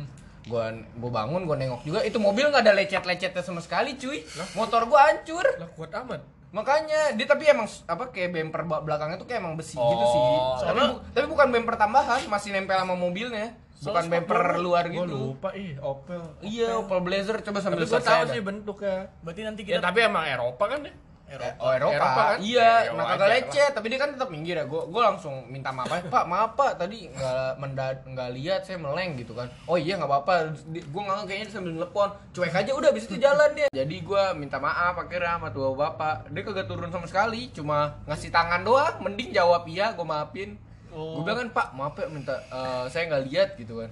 Gua 0.45 0.71
gua 0.95 1.11
bangun 1.13 1.45
gua 1.45 1.57
nengok 1.57 1.83
juga 1.83 2.01
itu 2.01 2.17
mobil 2.17 2.47
nggak 2.47 2.63
ada 2.63 2.73
lecet-lecetnya 2.73 3.43
sama 3.43 3.59
sekali 3.59 3.95
cuy. 3.95 4.23
Motor 4.55 4.87
gua 4.87 5.11
hancur. 5.11 5.45
Lah 5.57 5.67
kuat 5.71 5.91
amat. 5.97 6.23
makanya 6.49 7.13
dia 7.13 7.29
tapi 7.29 7.45
emang 7.45 7.69
apa 7.85 8.09
kayak 8.09 8.33
bemper 8.33 8.65
belakangnya 8.65 9.17
tuh 9.17 9.29
kayak 9.29 9.45
emang 9.45 9.53
besi 9.53 9.77
gitu 9.77 9.85
Oh, 10.01 10.09
sih. 10.57 10.65
Tapi, 10.65 10.81
bu- 10.81 11.01
tapi 11.13 11.27
bukan 11.27 11.47
bemper 11.51 11.77
tambahan 11.77 12.25
masih 12.25 12.51
nempel 12.51 12.73
sama 12.75 12.97
mobilnya. 12.97 13.53
Bukan 13.79 14.09
spakbor- 14.09 14.57
luar 14.59 14.89
Gua 14.89 15.05
gitu. 15.05 15.17
lupa 15.29 15.53
ih 15.53 15.77
Opel. 15.77 16.19
iya 16.41 16.73
Opel. 16.75 16.99
Blazer 16.99 17.39
coba 17.43 17.61
sambil 17.61 17.85
Tapi 17.85 17.93
gua 17.93 18.01
tahu 18.01 18.23
sih 18.27 18.41
bentuknya. 18.41 19.13
Berarti 19.21 19.41
nanti 19.45 19.61
Ya 19.63 19.77
kita 19.77 19.85
tapi 19.85 19.99
emang 20.01 20.25
Eropa 20.25 20.65
kan 20.67 20.81
ya? 20.83 20.93
Eropa. 21.29 21.61
Oh 21.61 21.71
Eropa, 21.77 21.95
Eropa 22.01 22.23
kan? 22.25 22.39
iya, 22.41 22.71
Ya, 22.89 22.97
nah 22.97 23.05
kagak 23.05 23.29
lecet, 23.37 23.73
tapi 23.77 23.87
dia 23.93 24.01
kan 24.01 24.11
tetap 24.17 24.29
minggir 24.33 24.57
ya. 24.57 24.65
Gue 24.65 24.83
gue 24.89 25.03
langsung 25.05 25.45
minta 25.53 25.69
maaf 25.69 25.93
Pak 26.09 26.25
maaf 26.25 26.57
Pak 26.57 26.81
tadi 26.81 27.13
nggak 27.13 27.61
mendad 27.61 27.97
nggak 28.09 28.31
lihat 28.33 28.61
saya 28.65 28.81
meleng 28.81 29.21
gitu 29.21 29.37
kan. 29.37 29.53
Oh 29.69 29.77
iya 29.77 30.01
nggak 30.01 30.09
apa-apa, 30.09 30.57
gue 30.73 31.03
nggak 31.05 31.17
kayaknya 31.29 31.47
dia 31.47 31.55
sambil 31.55 31.73
telepon, 31.77 32.09
cuek 32.33 32.55
aja 32.57 32.73
udah 32.73 32.91
bisa 32.97 33.07
itu 33.13 33.17
jalan 33.21 33.51
dia. 33.53 33.69
Jadi 33.69 33.97
gue 34.01 34.25
minta 34.41 34.57
maaf 34.57 34.97
akhirnya 34.97 35.37
sama 35.37 35.49
tua 35.53 35.69
bapak, 35.77 36.33
dia 36.33 36.43
kagak 36.43 36.67
turun 36.67 36.89
sama 36.89 37.05
sekali, 37.05 37.53
cuma 37.53 38.01
ngasih 38.09 38.33
tangan 38.33 38.65
doang, 38.65 38.97
mending 39.05 39.37
jawab 39.37 39.69
iya, 39.69 39.93
gue 39.93 40.07
maafin. 40.09 40.57
Oh. 40.89 41.21
Gue 41.21 41.29
bilang 41.29 41.45
kan 41.45 41.49
Pak 41.53 41.69
maaf 41.77 41.95
ya 42.01 42.09
minta 42.09 42.41
eh, 42.41 42.85
saya 42.89 43.05
nggak 43.13 43.25
lihat 43.29 43.49
gitu 43.61 43.85
kan. 43.85 43.91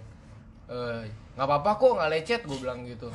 Eh, 0.72 1.00
nggak 1.36 1.46
apa-apa 1.46 1.70
kok 1.76 1.92
nggak 2.00 2.10
lecet 2.16 2.42
gue 2.48 2.58
bilang 2.64 2.80
gitu. 2.88 3.12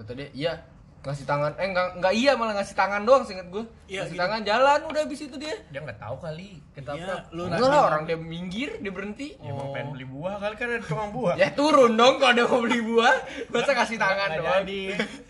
Kata 0.00 0.12
dia 0.16 0.28
iya 0.32 0.52
ngasih 1.00 1.24
tangan 1.24 1.54
eh 1.54 1.64
enggak 1.64 1.86
enggak 1.94 2.12
iya 2.12 2.32
malah 2.34 2.54
ngasih 2.54 2.74
tangan 2.74 3.02
doang 3.02 3.22
seinget 3.22 3.48
gue 3.48 3.64
Iya, 3.86 4.02
ngasih 4.02 4.12
gitu. 4.12 4.20
tangan 4.20 4.40
jalan 4.42 4.78
udah 4.84 5.00
habis 5.00 5.20
itu 5.22 5.36
dia 5.36 5.54
Dia 5.66 5.80
nggak 5.80 5.96
tahu 5.96 6.16
kali 6.18 6.50
Iya, 6.52 6.74
ketabrak. 6.74 7.20
lu 7.30 7.42
enggak 7.44 7.60
lah 7.64 7.82
orang 7.86 8.02
dia 8.04 8.16
minggir 8.16 8.70
dia 8.76 8.90
berhenti 8.90 9.28
Ya, 9.36 9.48
emang 9.48 9.68
pengen 9.70 9.88
beli 9.90 10.04
buah 10.04 10.34
kali 10.36 10.54
kan 10.54 10.66
ada 10.68 10.82
tukang 10.82 11.10
buah. 11.10 11.34
ya 11.34 11.48
turun 11.50 11.92
dong 11.94 12.14
kalau 12.16 12.34
dia 12.34 12.44
mau 12.44 12.60
beli 12.60 12.80
buah 12.82 13.14
masa 13.48 13.72
kasih 13.74 13.96
tangan 13.96 14.26
Nggak 14.28 14.38
doang 14.38 14.60
jadi. 14.60 14.80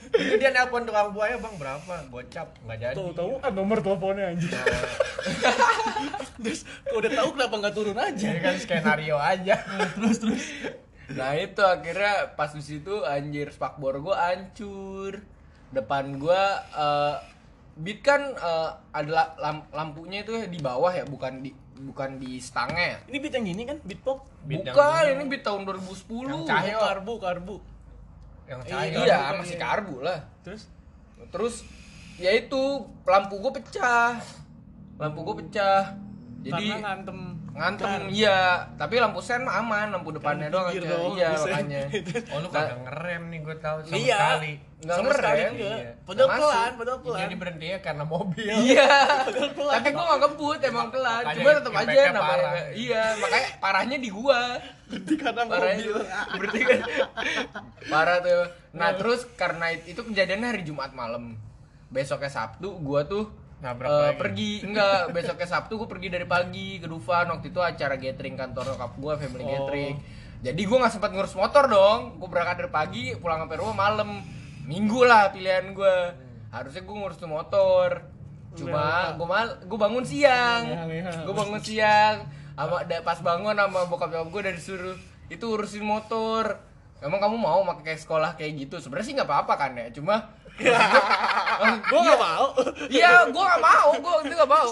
Itu 0.09 0.35
dia 0.37 0.51
nelpon 0.51 0.83
tukang 0.83 1.09
buahnya 1.11 1.37
bang 1.39 1.55
berapa? 1.55 1.95
Gocap 2.09 2.49
nggak 2.59 2.79
jadi. 2.81 2.95
tahu 3.13 3.33
ah 3.39 3.51
nomor 3.51 3.79
teleponnya 3.79 4.25
anjir 4.31 4.51
terus 6.39 6.61
kalau 6.81 6.99
udah 6.99 7.13
tahu 7.13 7.29
kenapa 7.35 7.55
nggak 7.59 7.75
turun 7.75 7.99
aja 7.99 8.27
Jadi 8.27 8.41
kan 8.41 8.55
skenario 8.57 9.17
aja. 9.17 9.55
terus 9.95 10.19
terus 10.19 10.45
Nah 11.09 11.33
itu 11.35 11.63
akhirnya 11.63 12.15
pas 12.35 12.51
di 12.51 12.61
situ 12.61 13.01
anjir 13.01 13.49
spakbor 13.49 13.97
gue 13.99 14.13
hancur. 14.13 15.13
Depan 15.71 16.17
gue 16.17 16.43
eh 16.75 17.15
beat 17.77 18.01
kan 18.01 18.21
eh, 18.31 18.71
ada 18.91 19.07
la- 19.09 19.35
lam- 19.39 19.69
lampunya 19.71 20.21
itu 20.21 20.35
di 20.45 20.59
bawah 20.59 20.91
ya, 20.91 21.05
bukan 21.05 21.41
di 21.41 21.53
bukan 21.79 22.19
di 22.19 22.43
stangnya 22.43 22.99
ya. 22.99 22.99
ini 23.07 23.17
beat 23.19 23.31
yang 23.33 23.47
gini 23.47 23.63
kan 23.65 23.79
beat 23.81 24.03
pop 24.03 24.27
Beat 24.43 24.67
bukan, 24.67 25.03
ini 25.15 25.25
beat 25.29 25.43
tahun 25.43 25.63
2010. 25.63 26.27
Yang 26.27 26.43
cahaya. 26.45 26.77
Karbu 26.81 27.15
karbu 27.17 27.57
Yang 28.45 28.61
Iya, 28.61 28.73
cair. 28.73 28.93
Iya, 28.99 29.17
bukan 29.21 29.37
masih 29.39 29.55
ini. 29.55 29.63
karbu 29.63 29.97
lah. 30.01 30.19
terus 30.43 30.63
Terus 31.29 31.55
ya 32.17 32.31
itu 32.33 32.63
lampu 33.05 33.35
gue 33.39 33.53
pecah. 33.55 34.19
Lampu 34.97 35.19
gue 35.23 35.37
pecah. 35.39 35.95
Jadi 36.41 36.51
karena 36.67 36.77
ngantem 36.81 37.19
ngantem 37.59 38.07
iya, 38.09 38.39
tapi 38.79 38.95
lampu 38.97 39.19
sen 39.19 39.43
mah 39.43 39.59
aman, 39.59 39.91
lampu 39.91 40.15
depannya 40.15 40.47
Yang 40.47 40.55
doang 40.55 40.67
pinggir 40.71 40.83
aja. 40.83 40.91
doang, 40.95 41.11
Iya, 41.13 41.29
makanya. 41.35 41.83
Oh 42.33 42.39
lu 42.39 42.49
kagak 42.49 42.79
ngerem 42.87 43.23
nih 43.29 43.39
gue 43.43 43.57
tahu 43.59 43.77
sama 43.83 43.97
iya 43.99 44.19
sekali. 44.23 44.53
Nggak 44.79 44.95
sama 44.95 45.11
sekali 45.11 45.41
ngerem, 45.43 45.55
iya. 45.59 45.91
padahal 46.07 46.29
Nggak 46.29 46.39
pelan 46.39 46.71
padahal 46.79 46.99
pelan 47.03 47.19
Jadi 47.19 47.35
berhentinya 47.35 47.79
karena 47.83 48.05
mobil. 48.07 48.55
Iya. 48.63 48.91
pelan. 49.59 49.75
Tapi 49.75 49.89
gua 49.91 50.05
gak 50.07 50.21
ngebut 50.23 50.61
emang 50.63 50.89
pelan. 50.89 51.23
Cuma 51.35 51.49
tetap 51.51 51.73
aja 51.75 51.91
namanya. 51.91 52.23
parah. 52.23 52.53
Iya, 52.71 53.03
makanya 53.19 53.49
parahnya 53.59 53.97
di 53.99 54.11
gua. 54.15 54.41
berhenti 54.89 55.15
karena 55.21 55.43
Parahnya 55.45 55.83
mobil 55.85 56.05
berarti 56.33 56.59
kan 56.65 56.81
parah 57.93 58.19
tuh. 58.23 58.45
Nah, 58.73 58.91
terus 58.97 59.21
karena 59.35 59.67
itu 59.75 60.01
kejadiannya 60.01 60.49
hari 60.49 60.63
Jumat 60.63 60.95
malam. 60.95 61.37
Besoknya 61.91 62.31
Sabtu 62.31 62.79
gua 62.81 63.03
tuh 63.05 63.29
Nabrak 63.59 63.89
lagi. 63.91 64.17
pergi. 64.17 64.51
Enggak 64.63 65.11
besoknya 65.11 65.49
Sabtu 65.49 65.75
gua 65.75 65.89
pergi 65.89 66.09
dari 66.09 66.25
pagi 66.25 66.79
ke 66.79 66.87
Dufan. 66.87 67.27
Waktu 67.29 67.49
itu 67.49 67.59
acara 67.59 67.95
gathering 67.95 68.35
kantor 68.35 68.65
nyokap 68.69 68.93
gua 68.97 69.15
family 69.15 69.43
Oh. 69.43 69.51
gathering. 69.51 69.95
Jadi 70.39 70.63
gua 70.63 70.77
nggak 70.81 70.93
sempat 70.95 71.11
ngurus 71.11 71.35
motor 71.35 71.67
dong. 71.67 72.01
Gua 72.17 72.29
berangkat 72.29 72.57
dari 72.57 72.71
pagi 72.71 73.05
pulang 73.15 73.43
sampai 73.43 73.59
rumah 73.59 73.77
malam. 73.77 74.23
Minggu 74.63 75.03
lah 75.03 75.31
pilihan 75.31 75.73
gua. 75.73 76.15
Harusnya 76.49 76.83
gua 76.83 76.97
ngurus 76.97 77.19
tuh 77.19 77.27
motor. 77.27 78.07
Cuma 78.55 79.13
gua 79.15 79.27
mal 79.27 79.47
gua 79.65 79.79
bangun 79.81 80.03
siang. 80.03 80.63
Leha-leha. 80.65 81.27
gua 81.27 81.35
bangun 81.37 81.59
siang. 81.59 82.17
Sama 82.55 82.83
da- 82.85 83.03
pas 83.03 83.19
bangun 83.19 83.55
sama 83.55 83.81
bokap 83.85 84.09
nyokap 84.09 84.29
gua 84.29 84.43
dari 84.45 84.57
disuruh 84.57 84.95
itu 85.27 85.45
urusin 85.45 85.83
motor. 85.83 86.63
Emang 86.99 87.19
kamu 87.19 87.35
mau 87.35 87.63
pakai 87.65 87.95
sekolah 87.95 88.35
kayak 88.35 88.55
gitu? 88.61 88.79
Sebenarnya 88.79 89.07
sih 89.07 89.15
nggak 89.15 89.27
apa-apa 89.27 89.55
kan 89.57 89.71
ya. 89.73 89.91
Cuma 89.91 90.31
gue 91.91 92.01
gak 92.03 92.19
mau 92.19 92.47
Iya, 92.89 93.31
gue 93.31 93.43
gak 93.43 93.63
mau, 93.63 93.89
gue 93.95 94.13
itu 94.27 94.35
gak 94.35 94.51
mau. 94.51 94.69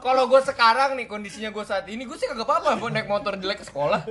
Kalau 0.00 0.24
gue 0.24 0.40
sekarang 0.40 0.96
nih 0.96 1.06
kondisinya 1.06 1.50
gue 1.52 1.64
saat 1.64 1.84
ini, 1.88 2.08
gue 2.08 2.16
sih 2.16 2.24
kagak 2.24 2.48
apa-apa 2.48 2.80
buat 2.80 2.92
naik 2.92 3.08
motor 3.08 3.36
jelek 3.36 3.60
ke 3.60 3.66
sekolah. 3.68 4.04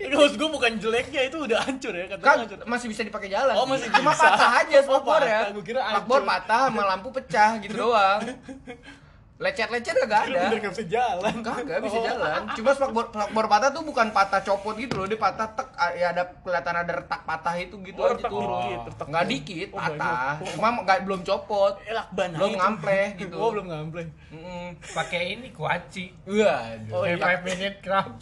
Maksud 0.00 0.36
gue 0.40 0.48
bukan 0.48 0.72
jeleknya 0.80 1.28
itu 1.28 1.36
udah 1.44 1.58
hancur 1.64 1.92
ya 1.92 2.06
katanya 2.08 2.24
Kan 2.24 2.36
hancur. 2.44 2.58
masih 2.64 2.86
bisa 2.88 3.02
dipakai 3.04 3.28
jalan. 3.28 3.54
Oh, 3.56 3.64
sih. 3.68 3.70
masih 3.76 3.88
Cuma 3.92 4.12
patah 4.12 4.50
aja 4.64 4.78
spakbor 4.82 5.22
ya. 5.22 5.40
kira. 5.60 5.80
Spakbor 5.84 6.20
patah 6.24 6.60
sama 6.68 6.82
lampu 6.84 7.08
pecah 7.12 7.60
gitu 7.60 7.74
doang. 7.76 8.20
Lecet-lecet 9.36 9.92
kagak 9.98 10.22
ada. 10.26 10.48
Bener 10.48 10.58
gak 10.58 10.72
bisa 10.72 10.84
jalan 10.88 11.34
Kagak 11.44 11.84
bisa 11.84 11.92
Oh. 11.92 12.02
jalan. 12.02 12.40
Cuma 12.52 12.70
spakbor 12.72 13.04
spakbor 13.06 13.44
patah 13.46 13.68
tuh 13.68 13.84
bukan 13.84 14.08
patah 14.08 14.40
copot 14.40 14.72
gitu 14.74 14.96
loh, 14.96 15.04
dia 15.04 15.16
patah 15.16 15.52
tek 15.52 15.68
ya 15.92 16.08
ada 16.08 16.24
kelihatan 16.40 16.74
ada 16.74 16.92
retak 16.94 17.20
patah 17.22 17.52
itu 17.54 17.76
gitu 17.82 17.98
Oh, 17.98 18.06
aja 18.06 18.16
retak 18.16 18.30
tuh. 18.30 18.40
dikit, 18.40 18.80
Nggak 19.04 19.24
dikit. 19.28 19.68
Oh 19.70 19.78
patah. 19.78 20.30
God. 20.34 20.48
Cuma 20.50 20.68
nggak 20.80 20.98
belum 21.04 21.20
copot. 21.22 21.74
Elak 21.84 22.06
Belum 22.10 22.32
itu. 22.48 22.56
ngampleh 22.56 23.06
gitu. 23.20 23.34
Oh 23.36 23.48
belum 23.50 23.66
ngampleh 23.66 24.06
Mm-mm. 24.32 24.66
Pakai 24.90 25.22
ini 25.30 25.48
kuaci. 25.50 26.04
Waduh. 26.24 26.92
Oh, 26.92 27.04
iya. 27.04 27.16
Five 27.16 27.42
minute 27.44 27.76
crowd. 27.78 28.16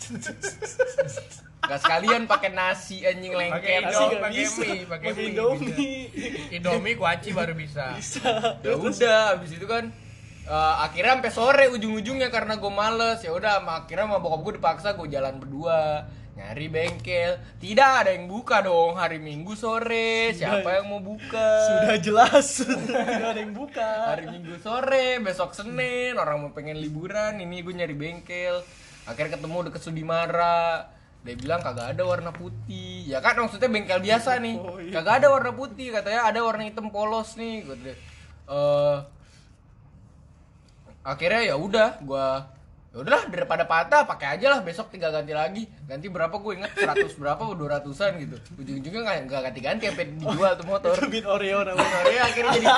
Gak 1.65 1.81
sekalian 1.81 2.27
pakai 2.27 2.51
nasi 2.51 3.01
anjing 3.03 3.33
lengket. 3.33 3.57
Pakai 3.57 3.75
gak 3.87 4.21
pakai 4.21 4.29
mie, 4.37 4.45
pakai 4.85 4.85
Pakai 4.85 5.11
mie, 5.15 5.29
Indomie 5.31 5.97
Indomie 6.53 6.95
kuaci 6.95 7.31
baru 7.31 7.55
bisa. 7.55 7.95
Bisa 7.95 8.61
Ya 8.61 8.75
udah, 8.75 9.21
habis 9.33 9.55
itu 9.55 9.65
kan 9.65 9.89
eh, 10.45 10.75
akhirnya 10.85 11.19
sampai 11.19 11.33
sore 11.33 11.65
ujung-ujungnya 11.73 12.29
karena 12.29 12.61
gue 12.61 12.73
males. 12.73 13.21
Ya 13.25 13.33
udah 13.33 13.65
akhirnya 13.65 14.09
sama 14.09 14.21
bokap 14.21 14.41
gue 14.45 14.55
dipaksa 14.61 14.89
gue 14.97 15.09
jalan 15.09 15.41
berdua 15.41 16.05
nyari 16.35 16.67
bengkel. 16.67 17.39
Tidak 17.63 17.91
ada 18.05 18.11
yang 18.11 18.27
buka 18.27 18.61
dong 18.61 18.99
hari 18.99 19.23
minggu 19.23 19.55
sore. 19.55 20.35
Siapa 20.35 20.83
yang 20.83 20.87
mau 20.91 21.01
buka? 21.01 21.49
Sudah 21.71 21.99
jelas. 22.03 22.47
Tidak 22.67 23.31
ada 23.31 23.41
yang 23.41 23.55
buka. 23.55 24.15
Hari 24.15 24.27
minggu 24.29 24.59
sore 24.61 25.23
besok 25.23 25.55
senin. 25.55 26.19
Orang 26.19 26.43
mau 26.43 26.51
pengen 26.51 26.79
liburan 26.79 27.39
ini 27.39 27.63
gue 27.63 27.75
nyari 27.75 27.95
bengkel. 27.95 28.61
Akhirnya 29.07 29.39
ketemu 29.39 29.71
deket 29.71 29.83
Sudimara. 29.83 30.91
Dia 31.25 31.41
bilang 31.41 31.65
kagak 31.65 31.97
ada 31.97 32.03
warna 32.05 32.35
putih. 32.35 33.09
Ya 33.09 33.23
kan 33.25 33.39
maksudnya 33.39 33.71
bengkel 33.71 34.03
biasa 34.03 34.37
nih. 34.43 34.57
Oh, 34.61 34.77
iya. 34.77 34.93
kagak 34.93 35.25
ada 35.25 35.29
warna 35.33 35.57
putih 35.57 35.95
katanya. 35.95 36.29
Ada 36.29 36.41
warna 36.45 36.69
hitam 36.69 36.91
polos 36.91 37.39
nih 37.39 37.65
gue 37.65 37.97
eh 38.45 38.94
akhirnya 41.05 41.53
ya 41.53 41.55
udah 41.61 42.01
gua 42.01 42.49
ya 42.95 43.03
udahlah 43.03 43.27
daripada 43.27 43.67
patah 43.67 44.07
pakai 44.07 44.39
aja 44.39 44.55
lah 44.55 44.63
besok 44.63 44.87
tinggal 44.87 45.11
ganti 45.11 45.35
lagi 45.35 45.67
ganti 45.83 46.07
berapa 46.07 46.31
gue 46.31 46.63
inget 46.63 46.71
100 46.79 47.11
berapa 47.19 47.43
200an 47.43 48.23
gitu 48.23 48.39
ujung-ujungnya 48.55 49.01
nggak 49.03 49.17
nggak 49.27 49.43
ganti-ganti 49.51 49.85
sampai 49.91 50.07
dijual 50.15 50.53
tuh 50.55 50.67
motor 50.71 50.95
beat 51.11 51.27
Oreo 51.27 51.67
namanya 51.67 51.91
Sorry, 51.91 52.17
akhirnya 52.23 52.51
jadi 52.55 52.69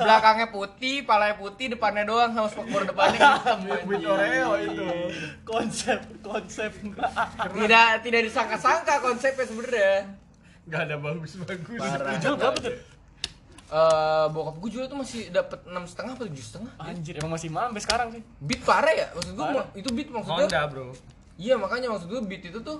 belakangnya 0.00 0.48
putih, 0.48 0.96
palanya 1.04 1.36
putih, 1.36 1.66
depannya 1.76 2.08
doang 2.08 2.32
sama 2.32 2.48
spakbor 2.48 2.88
depannya 2.88 3.20
hitam. 3.20 3.58
Anjing. 3.68 4.04
Oreo 4.08 4.50
itu 4.64 4.88
Konsep 5.44 6.00
Konsep 6.24 6.72
Tidak 7.52 7.88
tidak 8.00 8.20
disangka-sangka 8.24 9.04
konsepnya 9.04 9.44
sebenarnya. 9.44 9.94
Gak 10.72 10.82
ada 10.88 10.96
bagus-bagus. 10.98 11.78
Parah. 11.78 12.16
Jual 12.16 12.34
berapa 12.40 12.58
tuh? 12.64 12.95
Eh, 13.68 14.26
bokap 14.30 14.56
gue 14.56 14.70
jual 14.70 14.86
tuh 14.86 14.94
masih 14.94 15.26
dapat 15.28 15.58
enam 15.64 15.82
setengah 15.84 16.14
atau 16.14 16.24
tujuh 16.24 16.44
setengah. 16.44 16.72
Anjir 16.78 17.18
emang 17.18 17.34
masih 17.34 17.50
mahal 17.50 17.68
sampai 17.68 17.82
sekarang 17.82 18.08
sih 18.10 18.22
Beat 18.38 18.62
parah 18.62 18.94
ya, 18.94 19.06
maksud 19.10 19.32
gue 19.32 19.42
Parah. 19.44 19.66
itu 19.74 19.88
beat 19.90 20.08
maksudnya. 20.08 20.46
Honda 20.46 20.62
bro. 20.66 20.88
Iya 21.36 21.54
makanya 21.56 21.88
maksud 21.90 22.06
gue 22.06 22.20
beat 22.22 22.44
itu 22.44 22.60
tuh 22.60 22.78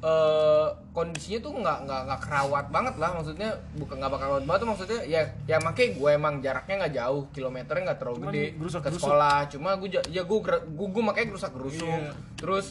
eh 0.00 0.66
kondisinya 0.92 1.38
tuh 1.40 1.52
nggak 1.56 1.78
nggak 1.80 2.00
nggak 2.04 2.20
kerawat 2.20 2.66
banget 2.68 2.94
lah 2.96 3.14
maksudnya 3.14 3.50
bukan 3.76 3.94
nggak 3.96 4.10
bakal 4.10 4.26
kerawat 4.28 4.44
banget 4.44 4.60
tuh 4.60 4.70
maksudnya 4.70 5.00
ya 5.04 5.20
ya 5.44 5.56
makanya 5.58 5.90
gue 5.92 6.10
emang 6.12 6.34
jaraknya 6.38 6.74
nggak 6.76 6.94
jauh 6.96 7.22
kilometernya 7.30 7.82
nggak 7.84 7.98
terlalu 8.00 8.18
Cuman 8.18 8.26
gede 8.28 8.44
gerusak- 8.56 8.82
ke 8.82 8.88
gerusuk. 8.88 9.02
sekolah 9.04 9.38
cuma 9.48 9.70
gue 9.76 9.88
ja- 9.92 10.06
ya 10.08 10.22
gue 10.22 10.38
gue, 10.40 10.88
gue 10.88 11.02
makanya 11.04 11.26
gerusak 11.28 11.50
gerusuk 11.52 11.86
Iya. 11.88 12.10
terus 12.34 12.66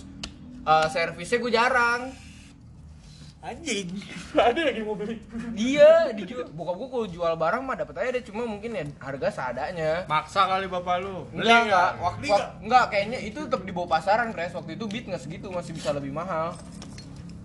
eh, 0.61 0.87
servisnya 0.89 1.37
gue 1.37 1.51
jarang 1.53 2.01
Anjing. 3.41 3.89
Ada 4.37 4.69
lagi 4.69 4.81
mau 4.85 4.93
beli 4.93 5.17
dia 5.57 6.13
dijual 6.13 6.45
bokap 6.53 6.77
gue 6.77 6.89
kalau 6.93 7.07
jual 7.09 7.33
barang 7.33 7.61
mah 7.65 7.73
dapat 7.73 7.95
aja 7.97 8.09
deh 8.21 8.23
cuma 8.29 8.45
mungkin 8.45 8.77
ya 8.77 8.85
harga 9.01 9.27
seadanya. 9.33 10.05
Maksa 10.05 10.45
kali 10.45 10.69
bapak 10.69 11.01
lu. 11.01 11.25
enggak 11.33 11.59
enggak. 11.65 11.89
Waktu 11.97 12.25
enggak 12.61 12.85
kayaknya 12.93 13.19
itu 13.25 13.41
tetap 13.41 13.65
dibawa 13.65 13.97
pasaran 13.97 14.29
Kres 14.29 14.53
waktu 14.53 14.77
itu 14.77 14.85
beat 14.85 15.09
nggak 15.09 15.21
segitu 15.25 15.49
masih 15.49 15.73
bisa 15.73 15.89
lebih 15.89 16.13
mahal. 16.13 16.53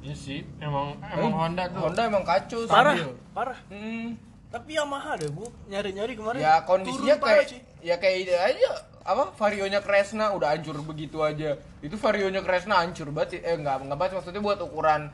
Iya 0.04 0.14
sih, 0.14 0.44
emang 0.60 1.00
emang 1.16 1.32
Honda 1.32 1.64
tuh. 1.72 1.80
Honda 1.80 2.02
emang 2.06 2.24
kacau 2.28 2.68
Parah 2.68 2.94
Stabil. 2.94 3.10
Parah. 3.32 3.58
Hmm. 3.72 4.20
Tapi 4.52 4.70
Yamaha 4.76 5.16
deh 5.16 5.32
bu. 5.32 5.48
Nyari-nyari 5.72 6.12
kemarin. 6.12 6.44
Ya 6.44 6.60
kondisinya 6.68 7.16
turun 7.16 7.26
kayak 7.26 7.44
sih. 7.48 7.60
ya 7.80 7.96
kayak 7.96 8.16
ide 8.28 8.36
aja. 8.36 8.70
Apa 9.00 9.32
varionya 9.32 9.80
Kresna 9.80 10.36
udah 10.36 10.52
hancur 10.52 10.76
begitu 10.84 11.24
aja. 11.24 11.56
Itu 11.80 11.96
varionya 11.96 12.44
Kresna 12.44 12.84
hancur 12.84 13.08
banget 13.16 13.40
eh 13.40 13.56
enggak 13.56 13.80
enggak 13.80 13.96
banget 13.96 14.12
maksudnya 14.20 14.44
buat 14.44 14.60
ukuran 14.60 15.08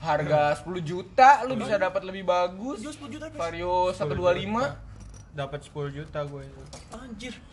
harga 0.00 0.56
10 0.64 0.80
juta 0.80 1.44
lu 1.44 1.54
bisa 1.60 1.76
dapat 1.76 2.02
lebih 2.08 2.24
bagus. 2.24 2.80
Jual 2.80 2.96
10 2.96 3.14
juta 3.20 3.26
vario 3.28 3.92
125 3.92 4.90
Dapat 5.30 5.60
10 5.62 5.96
juta 5.96 6.18
gue 6.26 6.42
itu. 6.42 6.62
Anjir. 6.96 7.34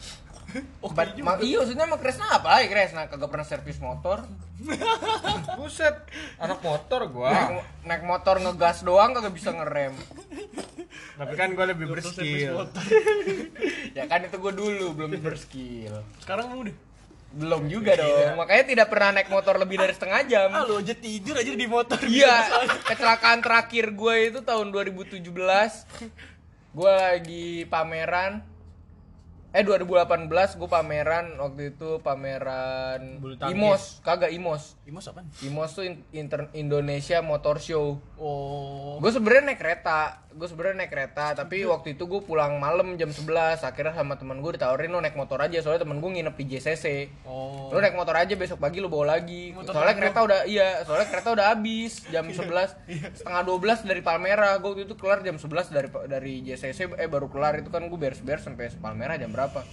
Oh 0.79 0.87
Ba- 0.95 1.11
ma- 1.19 1.43
iya 1.43 1.59
maksudnya 1.59 1.83
emang 1.83 1.99
Kresna 1.99 2.39
apa? 2.39 2.55
Lagi 2.55 2.71
Kresna 2.71 3.11
kagak 3.11 3.27
pernah 3.27 3.43
servis 3.43 3.83
motor. 3.83 4.23
Buset, 5.59 6.07
anak 6.39 6.63
motor 6.63 7.03
gua. 7.11 7.29
naik, 7.29 7.67
naik 7.83 8.03
motor 8.07 8.39
ngegas 8.39 8.81
doang 8.87 9.11
kagak 9.11 9.35
bisa 9.35 9.51
ngerem. 9.51 9.91
Tapi 11.19 11.33
kan 11.35 11.51
gua 11.51 11.67
lebih 11.67 11.91
berskill. 11.91 12.63
ya 13.97 14.07
kan 14.07 14.23
itu 14.23 14.39
gue 14.39 14.53
dulu 14.55 14.95
belum 14.95 15.19
berskill. 15.19 15.99
Sekarang 16.23 16.47
udah 16.55 16.75
belum 17.29 17.67
juga 17.67 17.93
dong. 17.93 18.35
Makanya 18.35 18.63
tidak 18.65 18.87
pernah 18.87 19.09
naik 19.13 19.27
motor 19.27 19.55
lebih 19.55 19.77
dari 19.77 19.91
setengah 19.91 20.21
jam. 20.25 20.49
Ah 20.49 20.63
lu 20.63 20.79
aja 20.79 20.93
tidur 20.93 21.35
aja 21.35 21.49
di 21.49 21.67
motor 21.67 21.99
Iya, 21.99 22.35
kecelakaan 22.83 23.39
terakhir 23.39 23.91
gue 23.91 24.15
itu 24.27 24.39
tahun 24.41 24.71
2017. 24.71 25.21
gue 26.69 26.93
lagi 26.93 27.47
pameran. 27.65 28.41
Eh 29.49 29.63
2018 29.63 30.29
gue 30.53 30.69
pameran 30.69 31.25
waktu 31.37 31.73
itu 31.73 31.97
pameran. 31.99 33.17
Imos. 33.47 33.97
Kagak 34.01 34.29
Imos. 34.29 34.77
Imos 34.83 35.03
apaan? 35.03 35.25
Imos 35.39 35.71
tuh 35.71 35.83
In- 35.83 36.03
Inter- 36.11 36.51
Indonesia 36.53 37.19
Motor 37.19 37.57
Show. 37.57 37.97
Oh. 38.15 38.97
gue 38.97 39.09
sebenarnya 39.09 39.47
naik 39.47 39.57
kereta 39.57 40.26
gue 40.37 40.45
sebenarnya 40.45 40.85
naik 40.85 40.93
kereta 40.93 41.33
tapi 41.33 41.65
waktu 41.65 41.97
itu 41.97 42.05
gue 42.05 42.21
pulang 42.21 42.61
malam 42.61 42.93
jam 42.93 43.09
11 43.09 43.25
akhirnya 43.59 43.91
sama 43.91 44.15
temen 44.15 44.37
gue 44.37 44.53
ditawarin 44.53 44.93
lo 44.93 45.01
naik 45.01 45.17
motor 45.17 45.41
aja 45.41 45.57
soalnya 45.59 45.81
temen 45.81 45.97
gue 45.97 46.09
nginep 46.13 46.35
di 46.37 46.45
JCC 46.47 46.85
Oh. 47.25 47.73
lo 47.73 47.81
naik 47.81 47.97
motor 47.97 48.13
aja 48.13 48.37
besok 48.37 48.61
pagi 48.61 48.77
lo 48.79 48.87
bawa 48.87 49.17
lagi. 49.17 49.51
Motor 49.51 49.73
soalnya 49.73 49.97
kereta 49.97 50.19
udah 50.23 50.39
iya 50.45 50.85
soalnya 50.85 51.09
kereta 51.09 51.29
udah 51.33 51.45
habis 51.51 52.05
jam 52.07 52.23
11 52.23 53.17
setengah 53.17 53.43
12 53.43 53.83
dari 53.83 54.01
Palmera. 54.05 54.55
Gue 54.61 54.77
waktu 54.77 54.85
itu 54.85 54.95
kelar 54.95 55.19
jam 55.19 55.35
11 55.35 55.73
dari 55.73 55.89
dari 56.07 56.33
JCC 56.45 56.95
eh 56.95 57.09
baru 57.09 57.27
kelar. 57.27 57.57
Itu 57.59 57.73
kan 57.73 57.83
gue 57.83 57.99
beres-beres 57.99 58.45
sampai 58.45 58.69
Palmera 58.77 59.17
jam 59.17 59.33
berapa 59.33 59.65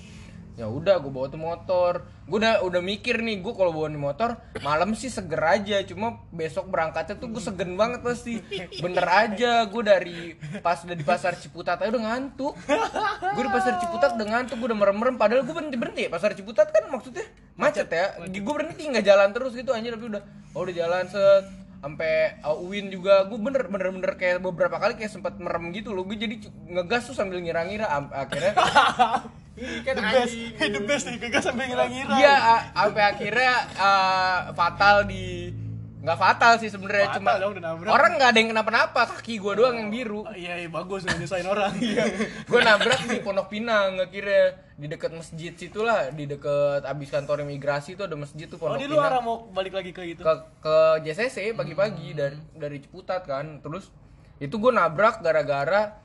ya 0.55 0.71
udah 0.71 1.03
gue 1.03 1.11
bawa 1.11 1.27
tuh 1.27 1.40
motor. 1.43 1.93
Gue 2.25 2.38
udah 2.40 2.62
udah 2.64 2.81
mikir 2.81 3.21
nih 3.21 3.43
gue 3.43 3.53
kalau 3.53 3.75
bawa 3.75 3.90
nih 3.90 4.01
motor 4.01 4.38
malam 4.62 4.95
sih 4.95 5.11
seger 5.11 5.43
aja. 5.43 5.83
Cuma 5.83 6.23
besok 6.31 6.71
berangkatnya 6.71 7.19
tuh 7.19 7.33
gue 7.35 7.43
segen 7.43 7.75
banget 7.75 8.07
pasti. 8.07 8.38
Bener 8.79 9.07
aja 9.07 9.67
gue 9.67 9.83
dari 9.83 10.19
pas 10.62 10.79
udah 10.83 10.97
di 10.97 11.05
pasar 11.05 11.35
Ciputat 11.35 11.83
aja 11.83 11.90
udah 11.90 12.05
ngantuk. 12.07 12.55
Gue 13.35 13.43
di 13.43 13.53
pasar 13.53 13.83
Ciputat 13.83 14.14
udah 14.14 14.27
ngantuk 14.31 14.57
gue 14.62 14.69
udah 14.71 14.79
merem-merem. 14.79 15.17
Padahal 15.19 15.43
gue 15.43 15.55
berhenti 15.55 15.77
berhenti 15.77 16.03
pasar 16.07 16.33
Ciputat 16.38 16.71
kan 16.71 16.87
maksudnya 16.87 17.27
macet 17.59 17.90
ya. 17.90 18.14
Gue 18.31 18.55
berhenti 18.55 18.87
nggak 18.87 19.05
jalan 19.05 19.35
terus 19.35 19.53
gitu 19.59 19.75
anjir. 19.75 19.99
Tapi 19.99 20.07
udah 20.07 20.23
oh 20.55 20.62
udah 20.62 20.75
jalan 20.75 21.05
set 21.11 21.63
sampai 21.85 22.40
uh, 22.40 22.57
Uin 22.57 22.88
juga 22.88 23.29
gue 23.29 23.37
bener 23.37 23.68
bener 23.68 23.92
bener 23.92 24.12
kayak 24.16 24.40
beberapa 24.40 24.81
kali 24.81 24.97
kayak 24.97 25.12
sempat 25.12 25.37
merem 25.37 25.68
gitu 25.77 25.92
loh 25.92 26.09
gue 26.09 26.16
jadi 26.16 26.40
ngegas 26.64 27.12
tuh 27.12 27.16
sambil 27.16 27.44
ngira-ngira 27.44 27.85
akhirnya 28.09 28.57
Ini 29.55 29.87
kan 29.87 29.94
The 29.94 30.03
best, 30.03 30.35
anjing. 30.35 30.73
the 30.75 30.83
best 30.83 31.05
nih, 31.07 31.16
kagak 31.23 31.42
sampai 31.47 31.70
ngira-ngira. 31.70 32.11
iya 32.18 32.35
sampai 32.75 33.03
akhirnya 33.07 33.55
uh, 33.79 34.38
fatal 34.51 35.07
di 35.07 35.55
nggak 36.05 36.19
fatal 36.21 36.53
sih 36.57 36.69
sebenarnya 36.69 37.17
cuma 37.17 37.40
dong, 37.40 37.57
orang 37.87 38.11
nggak 38.14 38.29
ada 38.29 38.38
yang 38.38 38.51
kenapa-napa 38.53 39.01
kaki 39.09 39.40
gue 39.40 39.53
doang 39.57 39.73
yang 39.75 39.88
biru 39.88 40.21
Oh, 40.21 40.37
iya, 40.37 40.61
iya 40.61 40.69
bagus 40.69 41.01
nggak 41.03 41.17
nyusahin 41.17 41.49
orang. 41.49 41.73
Iya. 41.75 42.05
gue 42.45 42.61
nabrak 42.61 43.01
di 43.03 43.19
Pondok 43.19 43.49
Pinang 43.49 43.97
akhirnya 43.99 44.45
di 44.75 44.87
dekat 44.87 45.11
masjid 45.11 45.49
situ 45.51 45.81
lah 45.81 46.12
di 46.12 46.25
dekat 46.25 46.85
abis 46.85 47.09
kantor 47.09 47.43
imigrasi 47.43 47.97
itu 47.97 48.05
ada 48.05 48.14
masjid 48.14 48.45
tuh 48.45 48.61
Oh, 48.61 48.69
Pondok 48.69 48.79
di 48.79 48.85
Pinang 48.85 49.01
luar 49.01 49.12
mau 49.19 49.49
balik 49.49 49.73
lagi 49.73 49.90
ke 49.90 50.05
itu. 50.07 50.21
ke 50.21 50.33
ke 50.61 50.77
JCC 51.03 51.57
pagi-pagi 51.57 52.12
dari 52.12 52.37
dari 52.53 52.77
Ciputat 52.79 53.25
kan 53.25 53.59
terus 53.59 53.88
itu 54.37 54.53
gue 54.53 54.71
nabrak 54.71 55.19
gara-gara 55.19 56.04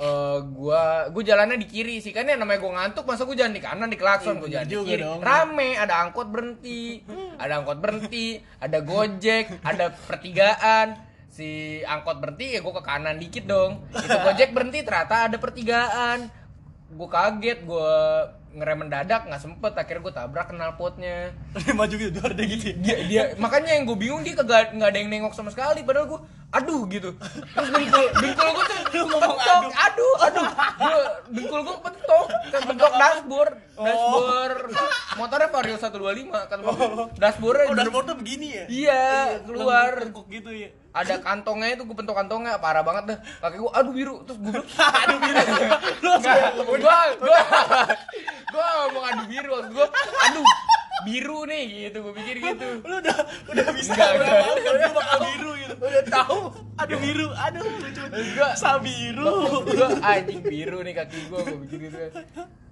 eh 0.00 0.38
gua 0.56 0.82
gue 1.12 1.20
jalannya 1.20 1.60
di 1.60 1.68
kiri 1.68 2.00
sih. 2.00 2.10
Kan 2.10 2.24
ya 2.24 2.34
namanya 2.34 2.56
gue 2.58 2.72
ngantuk 2.72 3.04
masa 3.04 3.28
gue 3.28 3.36
jalan 3.36 3.52
di 3.52 3.60
kanan 3.60 3.86
di 3.86 4.00
klakson 4.00 4.40
gue 4.40 4.48
Iya, 4.48 4.64
jalan 4.64 4.84
di 4.84 4.88
kiri. 4.88 5.02
dong. 5.04 5.20
rame 5.20 5.68
ada 5.76 5.94
angkot 6.00 6.26
berhenti 6.26 7.04
ada 7.36 7.52
angkot 7.60 7.78
berhenti 7.78 8.26
ada 8.56 8.78
gojek 8.80 9.60
ada 9.60 9.92
pertigaan. 9.92 10.88
Si 11.28 11.46
angkot 11.84 12.16
berhenti 12.18 12.56
ya 12.56 12.60
gue 12.60 12.72
ke 12.72 12.82
kanan 12.82 13.20
dikit 13.20 13.44
dong. 13.44 13.84
Itu 13.92 14.16
gojek 14.16 14.50
berhenti 14.50 14.80
ternyata 14.80 15.28
ada 15.28 15.36
pertigaan. 15.36 16.32
Gue 16.90 17.06
kaget 17.06 17.58
gue 17.62 17.94
ngerem 18.50 18.78
mendadak 18.82 19.26
nggak 19.26 19.42
sempet. 19.42 19.72
Akhirnya 19.72 20.02
gue 20.02 20.14
tabrak 20.14 20.48
knalpotnya 20.50 21.30
Maju 21.78 21.94
gitu, 21.94 22.10
luar 22.18 22.32
deh 22.34 22.46
gitu. 22.46 22.74
dia 22.78 22.96
dia 23.06 23.22
makanya 23.36 23.78
yang 23.78 23.84
gue 23.86 23.94
bingung 23.94 24.22
dia 24.22 24.34
kagak 24.34 24.74
nggak 24.74 24.88
ada 24.90 24.98
yang 24.98 25.10
nengok 25.10 25.34
sama 25.34 25.50
sekali. 25.50 25.80
Padahal 25.82 26.06
gue 26.06 26.20
aduh 26.50 26.82
gitu. 26.90 27.14
Terus 27.54 27.68
dengkul 27.70 28.04
dengkul 28.18 28.48
gue 28.50 28.64
tuh 28.66 28.78
kepentok 28.90 29.62
aduh. 29.70 30.14
Aduh 30.26 30.46
gue 30.76 30.94
dengkul 31.30 31.60
gue 31.62 31.74
kepentok 31.78 32.24
kepentok 32.50 32.92
dashboard 33.02 33.54
dashboard. 33.78 34.58
Motornya 35.14 35.48
vario 35.48 35.76
125 35.78 36.50
kan 36.50 36.58
dashboardnya 37.14 37.66
Oh, 37.70 37.76
dashboard 37.76 38.06
tuh 38.06 38.16
begini 38.18 38.46
ya? 38.50 38.64
iya 38.66 39.02
keluar. 39.46 40.02
Tengkuk 40.02 40.26
gitu 40.26 40.50
ya. 40.50 40.70
Ada 40.90 41.14
kantongnya 41.22 41.78
itu 41.78 41.82
gue 41.86 41.96
pentok 41.96 42.16
kantongnya 42.18 42.58
parah 42.58 42.82
banget 42.82 43.04
dah 43.14 43.18
kaki 43.38 43.56
gue 43.62 43.70
aduh 43.70 43.92
biru 43.94 44.16
terus 44.26 44.38
gue 44.42 44.50
bilang 44.66 44.94
Aduh 44.98 45.18
biru. 45.22 45.38
Lu 46.02 46.12
gue 46.66 46.98
gue 47.20 47.38
gue 48.50 48.64
ngomong 48.66 49.04
aduh 49.06 49.26
biru 49.30 49.56
gue 49.70 49.86
aduh 50.26 50.46
biru 51.00 51.38
nih 51.48 51.64
gitu 51.88 51.98
gue 52.02 52.12
pikir 52.12 52.36
gitu 52.42 52.66
lu 52.84 52.94
udah 53.00 53.16
udah 53.48 53.66
bisa 53.72 53.92
Enggak, 53.96 54.10
udah 54.20 54.30
enggak. 54.52 54.74
dia 54.76 54.90
bakal 54.92 55.18
biru 55.24 55.50
gitu. 55.56 55.74
Udah 55.80 56.04
tahu. 56.04 56.40
Aduh 56.76 56.98
biru, 57.00 57.26
aduh 57.32 57.64
lucu. 57.64 58.02
Enggak. 58.04 58.52
Sabiru. 58.52 59.32
gue 59.64 59.88
anjing 60.04 60.40
biru 60.44 60.78
nih 60.84 60.92
kaki 60.92 61.18
gue 61.32 61.40
gue 61.40 61.58
pikir 61.64 61.78
gitu 61.88 61.98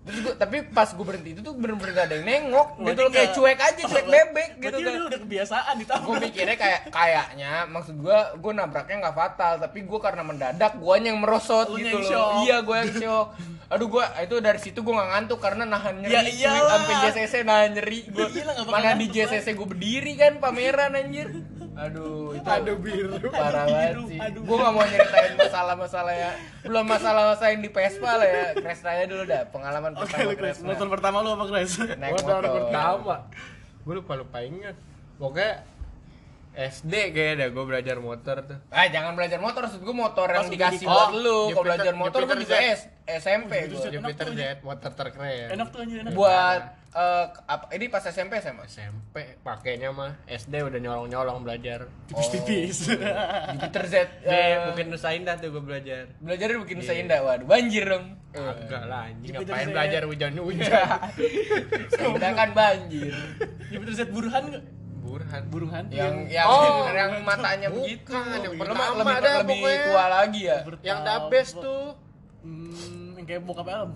terus 0.08 0.18
gue 0.24 0.34
tapi 0.34 0.56
pas 0.66 0.88
gue 0.88 1.04
berhenti 1.04 1.30
itu 1.36 1.40
tuh 1.40 1.52
bener-bener 1.52 1.92
gak 1.92 2.06
ada 2.08 2.14
yang 2.16 2.24
nengok 2.24 2.68
gitu 2.80 3.00
loh 3.04 3.10
kayak 3.12 3.30
cuek 3.36 3.58
aja 3.60 3.82
cuek 3.84 4.06
bebek 4.08 4.50
gitu 4.56 4.76
kan 4.80 4.92
lu 4.94 5.04
udah 5.06 5.20
kebiasaan 5.20 5.68
gue 5.68 5.80
ditabrak. 5.84 6.20
mikirnya 6.24 6.56
kayak 6.56 6.80
kayaknya 6.88 7.52
maksud 7.68 7.94
gue 7.94 8.18
gue 8.34 8.52
nabraknya 8.52 8.96
nggak 9.04 9.14
fatal 9.14 9.54
tapi 9.60 9.78
gue 9.84 9.98
karena 10.00 10.22
mendadak 10.24 10.72
guanya 10.74 11.12
yang 11.12 11.20
merosot 11.20 11.68
Lu 11.68 11.76
gitu 11.76 12.00
loh 12.00 12.08
shock. 12.08 12.30
iya 12.40 12.56
gue 12.64 12.72
yang 12.74 12.92
shock 12.96 13.26
aduh 13.68 13.84
gue 13.86 14.04
itu 14.24 14.36
dari 14.40 14.56
situ 14.56 14.80
gue 14.80 14.94
nggak 14.96 15.10
ngantuk 15.12 15.38
karena 15.38 15.68
nahan 15.68 16.00
nyeri 16.00 16.08
Ya 16.08 16.24
iyalah. 16.24 16.68
sampai 16.72 16.94
JCC 17.04 17.34
nahan 17.44 17.70
nyeri 17.76 17.98
gue 18.08 18.26
mana 18.64 18.96
di 18.96 19.06
JCC 19.06 19.52
gue 19.52 19.68
berdiri 19.68 20.16
kan 20.16 20.40
pameran 20.40 20.96
anjir 20.96 21.28
aduh 21.78 22.34
itu 22.34 22.48
Aduh 22.50 22.76
biru. 22.76 23.14
parah 23.30 23.64
banget 23.70 24.10
sih. 24.10 24.18
Aduh. 24.18 24.42
gue 24.42 24.56
nggak 24.58 24.72
mau 24.74 24.82
nyeritain 24.82 25.34
masalah-masalah 25.38 26.14
ya. 26.14 26.30
Belum 26.66 26.84
masalah-masalah 26.84 27.50
yang 27.54 27.62
di 27.62 27.70
Vespa 27.70 28.10
lah 28.18 28.26
ya. 28.28 28.44
Crash 28.58 28.82
raya 28.82 29.04
dulu 29.06 29.22
dah 29.22 29.40
pengalaman 29.54 29.90
Oke, 29.94 30.02
pertama 30.10 30.32
crash. 30.34 30.58
Motor 30.60 30.86
pertama 30.90 31.16
lu 31.22 31.30
apa, 31.38 31.44
Chris? 31.46 31.78
naik 31.78 32.12
motor 32.18 32.42
motor. 32.42 32.52
pertama. 32.66 33.14
Gue 33.86 33.94
lupa 33.94 34.12
lupa 34.18 34.38
inget 34.42 34.76
pokoknya 35.18 35.50
SD 36.58 37.14
kayaknya 37.14 37.34
dah 37.36 37.48
gue 37.48 37.64
belajar 37.64 37.96
motor 37.98 38.36
tuh 38.42 38.58
Ah 38.68 38.90
jangan 38.90 39.14
belajar 39.14 39.38
motor, 39.38 39.62
maksud 39.62 39.78
gue 39.78 39.94
motor 39.96 40.26
yang 40.26 40.50
dikasih 40.50 40.80
di- 40.80 40.90
buat 40.90 41.06
Oh, 41.06 41.14
lu. 41.14 41.38
Kalau 41.48 41.62
belajar 41.62 41.94
motor 41.94 42.20
gue 42.20 42.34
Jupiter 42.34 42.38
juga 42.42 42.56
Z. 42.58 42.66
S, 42.66 42.80
SMP 43.22 43.52
Jupiter 43.62 43.70
gue. 43.70 43.78
Z. 43.78 43.94
Jupiter 43.94 44.02
Enak 44.20 44.26
tuh, 44.26 44.34
Jet 44.34 44.58
motor 44.60 44.90
terkeren 44.92 45.48
Enak 45.48 45.66
tuh 45.70 45.78
anjir 45.80 45.98
enak. 46.00 46.12
Buat 46.12 46.62
eh, 46.90 47.24
apa? 47.46 47.64
Ini 47.70 47.84
pas 47.86 48.02
SMP 48.02 48.32
SMA. 48.38 48.64
SMP 48.66 49.16
pakainya 49.40 49.88
mah 49.90 50.18
SD 50.26 50.54
udah 50.60 50.78
nyolong-nyolong 50.78 51.38
belajar 51.40 51.78
tipis-tipis. 52.06 52.90
Jupiter 53.54 53.84
Z. 53.86 53.94
Nih, 54.20 54.34
eh, 54.34 54.54
mungkin 54.66 54.86
Nusa 54.90 55.14
Indah 55.14 55.38
tuh 55.38 55.48
gue 55.48 55.62
belajar 55.62 56.10
belajar 56.18 56.58
bikin 56.58 56.82
Nusa 56.82 56.92
Indah. 56.92 57.22
Waduh, 57.22 57.46
banjir 57.46 57.86
dong. 57.86 58.18
Eh, 58.28 58.42
Agak 58.42 58.82
lah 58.84 59.06
anjing 59.06 59.30
ngapain 59.32 59.62
Z. 59.64 59.72
belajar 59.72 60.02
hujan-hujan 60.04 60.70
Nusa 61.70 62.02
Indah 62.10 62.32
kan 62.34 62.50
banjir. 62.50 63.14
Jupiter 63.70 63.94
Z 63.94 64.10
buruhan 64.10 64.58
Burhan 65.08 65.42
Burung 65.48 65.70
hantu. 65.70 65.92
Yang 65.92 66.14
yang 66.28 66.46
Oh, 66.46 66.84
yang 66.86 67.12
matanya 67.24 67.68
bukan, 67.68 67.82
begitu. 67.82 68.12
yang 68.12 68.54
pertama 68.54 68.82
lebih 68.94 69.16
dah 69.18 69.34
lebih 69.40 69.60
tua 69.82 70.04
lagi 70.06 70.40
ya. 70.44 70.58
yang 70.82 70.98
dabes 71.02 71.48
tuh 71.54 71.84
Hmm, 72.38 73.18
yang 73.18 73.26
kayak 73.26 73.42
bokap 73.42 73.66
Elm. 73.66 73.90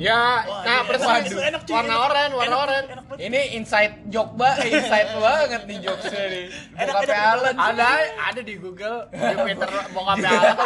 Ya 0.00 0.16
Wah, 0.40 0.64
nah 0.64 0.78
ini 0.80 0.88
persis 0.88 1.36
warna 1.68 1.94
oranye 2.00 2.32
warna 2.32 2.56
oranye. 2.58 2.88
Ini 3.20 3.40
inside 3.52 4.08
joke 4.08 4.32
ba, 4.32 4.56
inside 4.64 5.12
banget 5.14 5.62
nih. 5.66 5.76
Enak, 5.76 6.94
Bokapnya 6.96 7.12
enak. 7.12 7.36
Alan. 7.36 7.54
ada 7.60 7.88
ada 8.24 8.40
di 8.40 8.54
Google 8.56 8.96
Jupiter 9.12 9.68
bokapnya 9.92 10.30
Alan 10.30 10.56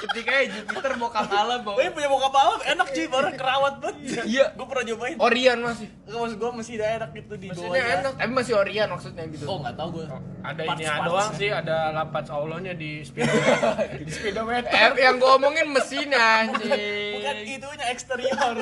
Ketika 0.00 0.32
Jupiter 0.48 0.92
bokap 0.96 1.28
Alan 1.28 1.60
bawa. 1.60 1.76
Oh, 1.76 1.82
ini 1.82 1.90
punya 1.90 2.08
bokap 2.08 2.32
Elm 2.32 2.60
enak 2.66 2.86
cuy, 2.88 3.06
baru 3.06 3.28
kerawat 3.32 3.74
banget. 3.78 4.24
Iya. 4.24 4.46
Gue 4.50 4.66
pernah 4.66 4.84
nyobain. 4.86 5.16
Orion 5.20 5.58
masih. 5.60 5.88
Enggak 6.02 6.18
maksud 6.18 6.36
gue 6.36 6.50
masih 6.56 6.72
ada 6.74 6.86
enak 6.96 7.10
gitu 7.12 7.34
di 7.36 7.46
Maksudnya 7.46 7.68
bawahnya. 7.70 7.94
enak, 8.00 8.12
tapi 8.16 8.32
masih 8.32 8.54
Orion 8.56 8.88
maksudnya 8.88 9.24
gitu. 9.28 9.44
Oh, 9.44 9.56
enggak 9.60 9.74
tahu 9.76 9.88
gue. 9.92 10.06
ada 10.40 10.62
Parts- 10.64 10.80
ini 10.80 11.04
doang 11.04 11.30
sih 11.36 11.50
ada 11.50 11.76
lapat 11.92 12.24
Allahnya 12.26 12.72
di 12.72 12.90
speedometer 13.02 13.76
di 14.00 14.10
speedometer 14.10 14.70
Eh, 14.70 14.90
yang 14.98 15.16
gua 15.16 15.36
omongin 15.36 15.68
mesin 15.68 16.08
Bukan 16.08 16.16
anjing. 16.16 17.44
itunya 17.46 17.86
eksterior. 17.90 18.54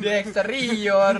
Di 0.00 0.08
eksterior. 0.08 1.16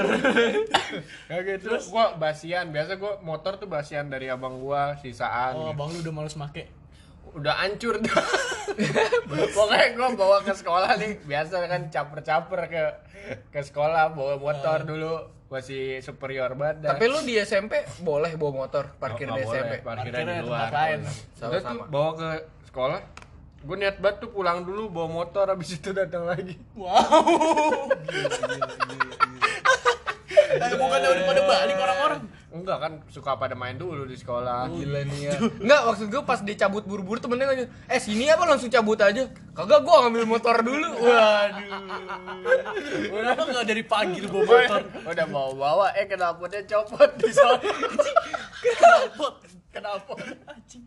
kayak 1.28 1.43
gitu 1.59 1.70
gua 1.91 2.14
basian. 2.18 2.70
Biasa 2.70 2.99
gua 2.99 3.18
motor 3.22 3.59
tuh 3.59 3.68
basian 3.70 4.11
dari 4.11 4.30
abang 4.30 4.59
gua 4.59 4.99
sisaan. 5.01 5.55
Oh, 5.55 5.72
bang 5.72 5.89
lu 5.95 5.99
udah 6.03 6.14
males 6.14 6.37
make. 6.39 6.66
udah 7.37 7.53
hancur 7.59 8.01
tuh. 8.01 8.16
Pokoknya 9.28 9.87
gua 9.93 10.09
bawa 10.16 10.39
ke 10.41 10.53
sekolah 10.57 10.97
nih. 10.97 11.20
Biasa 11.26 11.68
kan 11.68 11.82
caper-caper 11.93 12.61
ke 12.70 12.82
ke 13.53 13.61
sekolah 13.61 14.14
bawa 14.16 14.41
motor 14.41 14.87
dulu. 14.87 15.14
Masih 15.47 16.03
superior 16.03 16.59
banget 16.59 16.82
dah. 16.82 16.91
Tapi 16.97 17.07
lu 17.07 17.22
di 17.22 17.39
SMP 17.39 17.87
boleh 18.03 18.34
bawa 18.34 18.66
motor 18.66 18.91
parkir 18.99 19.30
Nggak 19.30 19.39
di 19.39 19.45
SMP. 19.47 19.74
Parkirnya 19.84 20.43
di 20.43 20.45
luar. 20.47 20.70
lain. 20.74 21.01
tuh 21.39 21.87
bawa 21.87 22.11
ke 22.18 22.28
sekolah 22.66 23.15
gue 23.66 23.76
niat 23.76 23.98
banget 23.98 24.22
tuh 24.22 24.30
pulang 24.30 24.62
dulu 24.62 24.86
bawa 24.86 25.08
motor 25.10 25.50
habis 25.50 25.74
itu 25.74 25.90
datang 25.90 26.22
lagi 26.22 26.54
Wow. 26.78 27.90
Eh, 30.56 30.72
bukannya 30.78 31.08
udah 31.10 31.24
pada 31.26 31.42
balik 31.44 31.76
orang-orang. 31.76 32.20
Enggak 32.48 32.78
kan 32.80 32.92
suka 33.12 33.36
pada 33.36 33.52
main 33.52 33.76
dulu 33.76 34.08
di 34.08 34.16
sekolah. 34.16 34.72
Gila 34.72 35.04
nih 35.04 35.20
ya. 35.28 35.32
Enggak, 35.60 35.80
maksud 35.84 36.06
gue 36.08 36.22
pas 36.24 36.40
dia 36.40 36.56
cabut 36.56 36.80
buru-buru 36.88 37.20
temennya 37.20 37.46
nanya, 37.52 37.66
eh 37.92 38.00
sini 38.00 38.24
apa 38.32 38.48
langsung 38.48 38.72
cabut 38.72 38.96
aja? 38.96 39.28
Kagak, 39.52 39.84
gua 39.84 40.08
ngambil 40.08 40.24
motor 40.24 40.56
dulu. 40.64 40.88
Waduh. 41.04 41.60
Kenapa 43.12 43.42
nggak 43.44 43.66
dari 43.68 43.84
pagi 43.84 44.24
lu 44.24 44.28
bawa 44.32 44.44
motor? 44.48 44.82
udah 45.12 45.26
bawa 45.28 45.52
bawa 45.52 45.86
eh 45.96 46.06
kenapa 46.08 46.42
dia 46.48 46.62
copot 46.64 47.10
di 47.20 47.30
sana 47.32 47.60
Kenapa? 48.64 49.26
Kenapa? 49.72 50.12
Anjing. 50.66 50.82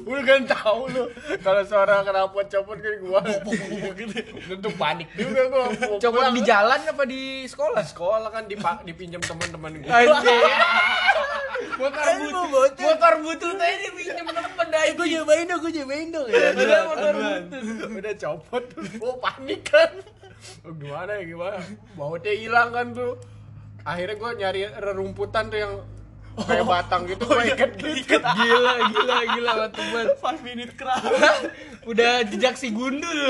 Lu 0.00 0.22
kan 0.22 0.46
tahu 0.46 0.86
lu 0.88 1.02
kalau 1.38 1.62
suara 1.62 2.00
kenapa 2.00 2.30
copot 2.46 2.78
kan 2.78 2.94
gua 2.96 3.20
tentu 4.40 4.70
panik 4.72 5.10
juga 5.12 5.42
gua 5.46 5.66
Copot 5.98 6.30
di 6.30 6.40
jalan 6.40 6.78
apa 6.80 7.02
di 7.04 7.20
sekolah? 7.44 7.82
sekolah 7.82 8.30
kan 8.30 8.46
dipa- 8.46 8.80
dipinjam 8.82 9.18
teman-teman 9.20 9.82
gua 9.82 9.90
Anjir. 9.92 10.14
motor 10.14 10.38
but 11.76 11.92
mau 12.30 12.46
bocah. 12.46 12.84
motor 12.86 13.12
butut 13.20 13.58
aja 13.58 13.76
dipinjam 13.82 14.24
temen 14.24 14.66
dah 14.66 14.82
Gue 14.90 15.06
nyobain 15.10 15.44
dong, 15.44 15.58
gue 15.58 15.72
nyobain 15.74 16.08
dong 16.08 16.26
ya. 16.26 16.40
Udah 16.54 16.80
motor 16.86 17.12
butut. 17.12 17.62
udah 17.90 18.14
copot 18.16 18.62
tuh 18.70 18.82
gua 18.96 19.12
panik 19.18 19.66
kan 19.66 19.90
Oh, 20.62 20.72
gimana 20.72 21.18
ya 21.18 21.24
gimana 21.26 21.58
bautnya 21.94 22.32
hilang 22.32 22.70
kan 22.70 22.94
tuh 22.94 23.18
akhirnya 23.82 24.14
gua 24.14 24.30
nyari 24.32 24.62
rerumputan 24.72 25.48
tuh 25.48 25.58
yang 25.58 25.74
kayak 26.32 26.64
batang 26.64 27.02
gitu 27.04 27.24
gua 27.24 27.42
ikat 27.42 27.70
gitu 27.74 28.16
Gila, 28.16 28.72
gila, 28.88 29.16
gila 29.28 29.50
mantep 29.58 29.84
banget. 29.84 30.08
5 30.16 30.40
minute 30.42 30.72
craft. 30.74 31.04
Udah 31.90 32.22
jejak 32.24 32.54
si 32.54 32.70
gundul. 32.70 33.20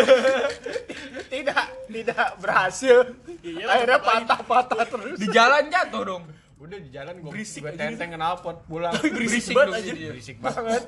tidak 1.27 1.59
tidak 1.87 2.29
berhasil 2.39 2.97
Iya, 3.41 3.65
akhirnya 3.67 3.97
tetep 3.97 4.05
lagi. 4.05 4.19
patah-patah 4.23 4.85
terus 4.87 5.17
Di 5.17 5.27
jalan 5.29 5.65
jatuh 5.67 6.03
dong. 6.05 6.25
udah 6.61 6.77
di 6.77 6.91
jalan 6.91 7.15
gua 7.19 7.31
Berisik 7.33 7.63
gua 7.63 7.73
aja 7.73 7.81
tenteng 7.81 8.11
knalpot 8.13 8.57
pulang 8.65 8.93
Berisik 9.01 9.57
dong 9.57 9.73
banget 9.73 9.81
aja. 9.81 9.93
dia. 9.93 10.09
berisik 10.11 10.37
banget 10.39 10.83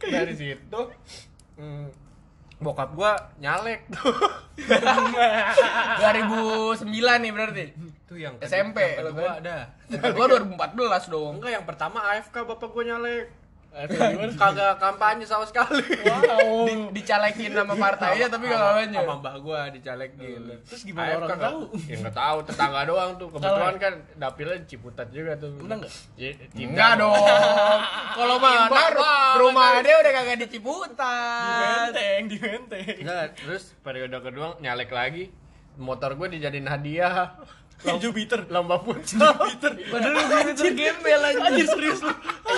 dari 0.00 0.34
situ 0.34 0.80
hmm, 1.56 1.86
bokap 2.56 2.88
gua 2.92 3.16
nyalek 3.36 3.84
tuh 3.94 4.16
2009 4.56 6.88
nih 6.88 7.30
berarti. 7.30 7.64
itu 7.76 8.14
yang 8.16 8.34
SMP 8.40 8.96
yang 8.96 9.06
kedua 9.06 9.28
kan? 9.34 9.42
ada 9.42 9.56
Yang 9.90 10.02
kedua 10.08 10.24
2014 10.72 11.10
dong. 11.10 11.32
enggak 11.36 11.52
yang 11.52 11.64
pertama 11.64 11.98
AFK 12.08 12.36
bapak 12.42 12.70
gua 12.70 12.84
nyalek 12.86 13.24
kagak 14.40 14.80
kampanye 14.80 15.24
sama 15.28 15.44
sekali. 15.44 15.84
Di, 16.64 16.74
dicalekin 16.96 17.52
sama 17.52 17.76
partainya 17.76 18.26
tapi 18.32 18.48
gak 18.48 18.56
kampanye. 18.56 18.98
sama 19.04 19.14
mbak 19.20 19.34
gua 19.44 19.60
dicalekin. 19.68 20.40
Terus 20.64 20.82
gimana 20.88 21.12
AFK 21.12 21.20
orang 21.20 21.40
tahu? 21.44 21.60
ya 21.84 21.96
nggak 22.00 22.16
tahu. 22.16 22.38
Tetangga 22.48 22.80
doang 22.88 23.10
tuh. 23.20 23.28
Kebetulan 23.28 23.76
kan 23.76 23.94
dapilnya 24.16 24.58
Ciputat 24.64 25.08
juga 25.12 25.36
tuh. 25.36 25.52
Menang 25.60 25.84
nggak? 25.84 25.92
Ya, 26.16 26.30
Enggak 26.56 26.92
dong. 26.96 27.20
Kalau 28.16 28.36
mana? 28.40 28.84
Rumah 29.36 29.68
dia 29.84 29.94
udah 30.00 30.12
kagak 30.16 30.36
di 30.40 30.46
Ciputat. 30.56 31.92
Menteng, 31.92 32.22
di 32.32 32.36
menteng. 32.40 32.96
Enggak, 33.04 33.36
terus 33.36 33.76
periode 33.84 34.16
kedua 34.24 34.56
nyalek 34.64 34.88
lagi. 34.88 35.28
Motor 35.76 36.16
gue 36.16 36.40
dijadiin 36.40 36.64
hadiah. 36.64 37.36
Kayak 37.76 38.00
Jupiter. 38.00 38.40
lomba 38.48 38.80
futsal. 38.80 39.36
Padahal 39.92 40.16
lu 40.16 40.48
itu 40.48 40.64
gembel. 40.72 41.20
Anjir. 41.44 41.68
Serius 41.68 42.00
lu. 42.00 42.12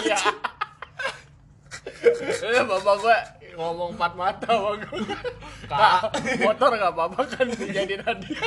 iya 0.06 0.14
bapak 2.68 2.94
gue 3.02 3.16
ngomong 3.58 3.90
empat 3.98 4.12
mata 4.14 4.50
gue 4.54 5.02
Kak, 5.66 6.14
motor 6.40 6.70
gak 6.78 6.92
apa-apa 6.94 7.20
kan 7.26 7.46
dijadiin 7.50 8.02
hadiah 8.06 8.42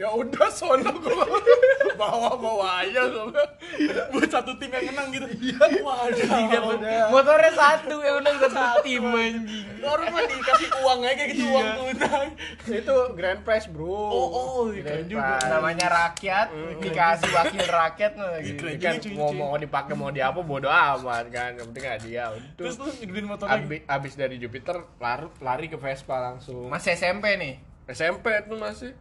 ya 0.00 0.08
udah 0.14 0.48
sono 0.50 0.90
gue 0.98 1.14
bawa-bawa 1.94 2.82
aja 2.82 3.06
gue 3.06 3.44
Buat 4.14 4.30
satu 4.30 4.54
tim 4.58 4.70
yang 4.70 4.90
menang 4.94 5.08
gitu. 5.10 5.26
Iya. 5.40 5.82
Waduh. 5.82 7.08
Motornya 7.10 7.52
satu 7.54 7.96
ya 8.02 8.12
udah 8.18 8.32
satu 8.46 8.82
tim 8.86 9.02
anjing. 9.04 9.66
Orang 9.84 10.08
mah 10.10 10.24
dikasih 10.24 10.68
uang 10.80 11.00
aja 11.04 11.14
kayak 11.14 11.30
gitu 11.34 11.44
uang 11.50 11.68
tunai. 11.76 12.28
itu 12.64 12.96
grand 13.14 13.40
prize 13.44 13.68
bro 13.68 13.92
Oh, 13.94 14.28
oh, 14.32 14.62
Grand 14.72 15.04
keren 15.04 15.06
juga. 15.10 15.36
Namanya 15.48 15.86
rakyat 15.90 16.46
dikasih 16.80 17.30
wakil 17.34 17.66
rakyat 17.66 18.12
nah, 18.16 18.38
gitu. 18.40 18.64
Keren. 18.64 18.80
kan 18.80 18.94
cuy, 19.00 19.12
mau 19.16 19.30
mau 19.32 19.54
dipakai 19.58 19.94
mau 19.96 20.10
di 20.12 20.20
apa 20.22 20.40
bodo 20.40 20.68
amat 20.70 21.26
kan 21.32 21.56
yang 21.56 21.66
penting 21.72 21.84
hadiah 21.84 22.28
untuk 22.32 22.64
Terus 22.64 22.74
lu 22.80 22.90
ngidupin 22.90 23.24
motor 23.28 23.46
lagi. 23.48 23.64
abis, 23.64 23.80
abis 23.88 24.12
dari 24.16 24.36
Jupiter 24.38 24.76
lari, 25.00 25.26
lari 25.40 25.66
ke 25.68 25.76
Vespa 25.76 26.16
langsung 26.20 26.68
Masih 26.68 26.96
SMP 26.96 27.36
nih. 27.36 27.53
SMP 27.86 28.26
tuh 28.44 28.56
masih. 28.56 28.92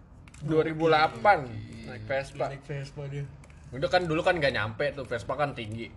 2008 0.44 1.24
naik 1.86 2.04
Vespa. 2.04 2.46
Naik 2.48 2.64
Vespa 2.64 3.04
dia. 3.08 3.24
udah 3.72 3.90
kan 3.90 4.04
dulu 4.04 4.22
kan 4.22 4.38
nggak 4.38 4.54
nyampe 4.54 4.86
tuh 4.92 5.04
Vespa 5.04 5.34
kan 5.34 5.52
tinggi. 5.52 5.88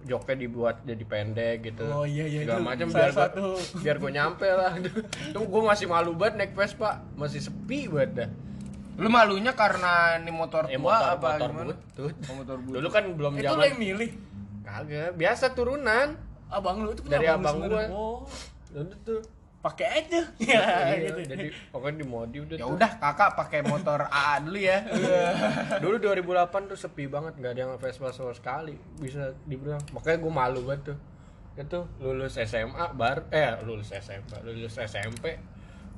Joknya 0.00 0.38
dibuat 0.38 0.80
jadi 0.82 1.02
pendek 1.02 1.56
gitu. 1.64 1.82
Oh, 1.84 2.06
iya, 2.06 2.22
iya, 2.24 2.46
segala 2.46 2.56
itu 2.56 2.64
macam 2.64 2.86
biar 2.88 3.10
gua, 3.10 3.18
satu- 3.20 3.58
biar 3.82 3.96
gue 3.98 4.10
nyampe 4.10 4.46
lah. 4.48 4.72
Tuh 5.34 5.42
gue 5.42 5.62
masih 5.64 5.86
malu 5.86 6.14
banget 6.14 6.34
naik 6.38 6.52
Vespa. 6.54 7.02
Masih 7.12 7.42
sepi 7.42 7.84
banget 7.86 8.10
dah. 8.14 8.30
Lu 8.96 9.08
malunya 9.08 9.52
karena 9.52 10.16
ini 10.16 10.30
motor 10.30 10.64
tua 10.64 10.72
Eh, 10.72 10.78
motor, 10.78 11.02
apa 11.12 11.28
motor 11.28 11.48
gimana? 11.50 11.74
butut. 11.74 12.14
Oh, 12.24 12.34
motor 12.36 12.56
butut. 12.56 12.74
dulu 12.78 12.88
kan 12.88 13.04
belum 13.10 13.32
Itu 13.34 13.44
zaman 13.44 13.58
lu 13.58 13.64
yang 13.64 13.78
milih. 13.80 14.10
kagak 14.60 15.10
biasa 15.14 15.44
turunan. 15.52 16.08
Abang 16.48 16.76
lu 16.80 16.90
itu 16.90 17.02
kan 17.02 17.10
Dari 17.12 17.26
abang 17.28 17.56
lu 17.58 17.66
gua. 17.68 17.84
Oh, 17.90 18.18
dulu 18.70 18.94
tuh 19.02 19.20
pakai 19.58 19.86
aja. 19.98 20.22
Ya, 20.38 20.62
Iya, 20.88 21.10
gitu. 21.10 21.20
jadi 21.28 21.46
pokoknya 21.68 21.96
di 21.96 22.06
modi 22.06 22.38
udah 22.38 22.56
Ya 22.56 22.64
udah 22.64 22.90
kakak 22.96 23.34
pakai 23.34 23.60
motor 23.62 24.06
AA 24.06 24.34
dulu 24.40 24.56
ya. 24.56 24.78
dulu 25.82 25.96
2008 25.98 26.24
tuh 26.66 26.78
sepi 26.78 27.04
banget 27.06 27.34
nggak 27.34 27.52
ada 27.52 27.60
yang 27.60 27.72
Vespa 27.74 28.08
sama 28.08 28.30
sekali 28.30 28.78
bisa 28.96 29.34
dibilang 29.44 29.82
makanya 29.90 30.18
gue 30.18 30.32
malu 30.32 30.60
banget 30.62 30.82
tuh 30.88 30.98
itu 31.58 31.80
lulus 31.98 32.38
SMA 32.38 32.94
baru 32.94 33.26
eh 33.28 33.58
lulus 33.62 33.90
SMA 33.92 34.38
lulus 34.42 34.78
SMP 34.78 35.34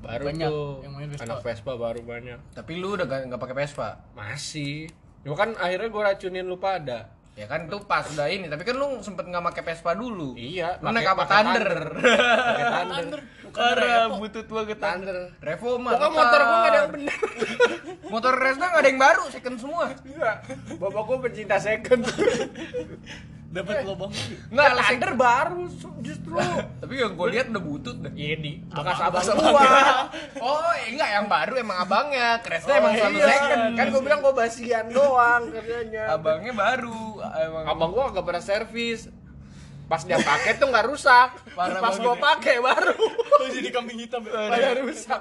baru 0.01 0.25
Banyak 0.27 0.49
tuh 0.49 0.81
yang 0.81 0.93
main 0.95 1.09
Vespa. 1.09 1.25
anak 1.27 1.39
Vespa 1.45 1.73
baru 1.77 2.01
banyak 2.01 2.39
Tapi 2.51 2.73
lu 2.75 2.97
udah 2.97 3.05
gak, 3.05 3.29
nggak 3.29 3.37
pakai 3.39 3.57
Vespa. 3.59 3.89
masih 4.11 4.89
cuma 5.21 5.37
kan 5.37 5.53
akhirnya 5.55 5.87
gue 5.87 6.03
racunin 6.03 6.45
lu 6.45 6.57
pada 6.57 7.13
Ya 7.41 7.49
kan 7.49 7.64
itu 7.64 7.80
pas 7.82 8.05
udah 8.05 8.28
ini, 8.28 8.47
tapi 8.47 8.62
kan 8.62 8.76
lu 8.76 9.01
sempet 9.01 9.24
nggak 9.24 9.41
pakai 9.43 9.62
Vespa 9.64 9.97
dulu. 9.97 10.36
iya 10.36 10.76
Lu 10.76 10.93
naik 10.93 11.09
apa 11.09 11.24
Thunder? 11.24 11.64
pakai 11.97 12.66
Thunder 12.68 13.20
Karena 13.51 14.12
butut 14.12 14.45
banget 14.47 14.76
Thunder 14.76 15.16
Revo 15.41 15.70
mah. 15.74 15.91
pokoknya 15.91 16.05
tetap. 16.05 16.20
motor 16.20 16.41
gue 16.43 16.53
gak 16.53 16.68
ada 16.68 16.78
yang 16.78 16.91
bener 16.93 17.16
Motor 18.12 18.34
Resna 18.36 18.64
nggak 18.66 18.78
ada 18.78 18.88
yang 18.88 19.01
baru, 19.01 19.22
second 19.26 19.57
semua. 19.57 19.84
Iya, 20.05 20.30
bapak 20.76 21.03
gue 21.03 21.16
pencinta 21.24 21.57
second 21.57 22.03
Dapat 23.51 23.83
lobang. 23.83 24.15
Nggak, 24.47 24.63
Nah, 24.63 24.79
lah, 24.79 24.87
Thunder 24.87 25.13
baru 25.13 25.63
justru 26.01 26.39
Tapi 26.81 26.95
yang 26.95 27.13
gue 27.13 27.29
lihat 27.29 27.51
udah 27.51 27.59
butut 27.61 27.97
dah. 27.99 28.13
iya 28.13 28.35
di 28.35 28.63
bekas 28.65 28.95
Abang- 28.97 29.11
abang 29.11 29.25
abang- 29.27 29.51
gua 29.51 29.67
Oh, 30.47 30.71
eh, 30.73 30.87
enggak 30.89 31.11
yang 31.13 31.27
baru 31.27 31.55
emang 31.59 31.79
abangnya. 31.81 32.29
Oh, 32.33 32.43
Kresna 32.43 32.73
emang 32.77 32.93
selalu 32.95 33.17
iya. 33.17 33.27
second. 33.29 33.61
Kan 33.75 33.87
gue 33.89 34.01
bilang 34.01 34.21
gue 34.21 34.35
basian 34.37 34.87
doang 34.89 35.43
kerjanya. 35.51 36.05
abangnya 36.11 36.53
baru. 36.53 37.03
Emang 37.21 37.65
Abang 37.67 37.91
gua 37.91 38.05
gak 38.13 38.23
pernah 38.25 38.41
servis. 38.41 39.11
Pas 39.91 40.07
dia 40.07 40.22
pakai 40.22 40.55
tuh 40.55 40.70
nggak 40.70 40.86
rusak. 40.86 41.28
Parah 41.51 41.82
Pas 41.82 41.99
ya. 41.99 42.14
pakai 42.14 42.62
baru. 42.62 42.95
Jadi 43.51 43.68
kambing 43.68 43.99
hitam. 43.99 44.22
Pada 44.22 44.78
rusak. 44.78 45.20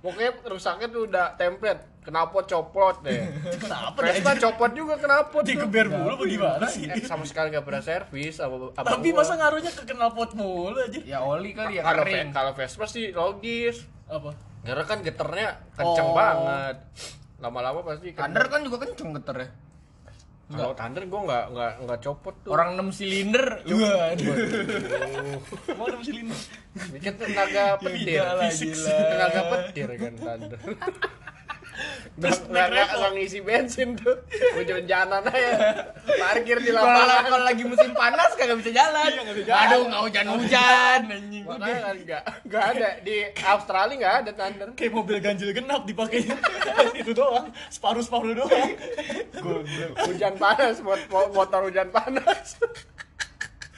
Pokoknya 0.00 0.30
rusaknya 0.42 0.88
tuh 0.88 1.04
udah 1.04 1.36
template. 1.36 2.00
Kenapa 2.00 2.38
copot 2.40 2.96
deh. 3.04 3.28
Kenapa 3.60 3.98
Vespa 4.00 4.32
copot 4.40 4.70
juga 4.72 4.94
kenapa 4.96 5.36
tuh? 5.36 5.44
Digeber 5.44 5.90
mulu 5.90 6.16
apa 6.16 6.24
gimana 6.24 6.64
sih? 6.64 6.86
Eh, 6.86 7.02
sama 7.02 7.26
sekali 7.26 7.50
gak 7.50 7.66
pernah 7.66 7.82
servis 7.82 8.38
abang, 8.38 8.70
abang 8.72 8.94
Tapi 8.94 9.10
gua. 9.10 9.20
masa 9.20 9.34
ngaruhnya 9.34 9.72
ke 9.74 9.82
knalpot 9.84 10.30
mulu 10.32 10.78
aja. 10.78 11.00
ya 11.02 11.18
oli 11.20 11.50
kali 11.50 11.76
ya 11.76 11.82
kalau 11.82 12.06
kalau 12.32 12.52
Vespa 12.54 12.86
sih 12.86 13.10
logis. 13.10 13.84
Apa? 14.06 14.32
Karena 14.62 14.84
kan 14.86 14.98
geternya 15.02 15.48
kenceng 15.74 16.08
Oh. 16.08 16.14
banget. 16.14 16.76
Lama-lama 17.36 17.84
pasti 17.84 18.14
kan- 18.14 18.30
Thunder 18.30 18.46
kan 18.48 18.60
juga 18.62 18.76
kenceng 18.80 19.10
geter 19.12 19.36
ya. 19.36 19.48
Kalau 20.46 20.72
Thunder 20.78 21.02
gua 21.10 21.20
nggak 21.26 21.44
nggak 21.58 21.72
nggak 21.82 21.98
copot 22.06 22.34
tuh. 22.46 22.50
Orang 22.54 22.78
6 22.78 23.02
silinder. 23.02 23.46
Waduh. 23.66 24.36
Mau 25.74 25.90
ada 25.90 25.98
silinder. 26.06 26.38
Bikin 26.94 27.14
tenaga 27.18 27.64
petir. 27.82 28.22
Gila 28.22 28.32
lah, 28.38 28.46
Fisik. 28.46 28.70
gila. 28.70 28.94
tenaga 29.10 29.40
petir 29.50 29.88
kan 29.98 30.14
Thunder. 30.14 30.60
Terus 32.16 32.38
nggak 32.48 32.66
nggak 32.72 33.10
ngisi 33.12 33.38
bensin 33.44 33.88
tuh, 34.00 34.16
hujan-hujanan 34.56 35.20
aja, 35.28 35.52
parkir 36.16 36.56
di 36.64 36.72
lapangan. 36.72 37.28
kalau 37.28 37.44
lagi 37.44 37.64
musim 37.68 37.92
panas 37.92 38.32
kagak 38.32 38.56
bisa 38.64 38.72
jalan. 38.72 39.10
Iya, 39.12 39.20
nggak 39.20 39.36
bisa 39.36 39.46
jalan. 39.52 39.60
Aduh, 39.68 39.82
nggak 39.84 40.02
hujan-hujan 40.08 41.00
anjing. 41.12 41.44
Makanya 41.44 41.80
kan 41.84 41.96
nggak 42.00 42.22
nggak 42.48 42.64
ada 42.72 42.88
di 43.04 43.16
Australia 43.44 43.96
nggak 44.00 44.14
ada 44.24 44.30
Thunder. 44.32 44.68
Kayak 44.72 44.92
mobil 44.96 45.16
ganjil 45.20 45.50
genap 45.52 45.82
dipakainya. 45.84 46.36
itu 47.04 47.12
doang. 47.12 47.52
Separuh-separuh 47.68 48.32
doang. 48.32 48.70
Hujan 50.08 50.34
panas 50.40 50.80
buat 50.80 51.04
mo- 51.12 51.32
motor 51.36 51.68
hujan 51.68 51.92
panas. 51.92 52.56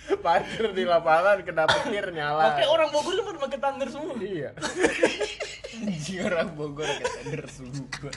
parkir 0.08 0.72
di 0.72 0.88
lapangan 0.88 1.44
kena 1.44 1.68
petir 1.68 2.08
nyala. 2.16 2.56
Oke, 2.56 2.64
orang 2.64 2.88
Bogor 2.88 3.12
kan 3.12 3.24
pada 3.28 3.38
pakai 3.44 3.58
Thunder 3.60 3.88
semua. 3.92 4.14
Iya. 4.16 4.50
Anjing 5.78 6.18
orang 6.26 6.50
Bogor 6.58 6.90
keder 6.90 7.46
sumpah. 7.46 8.14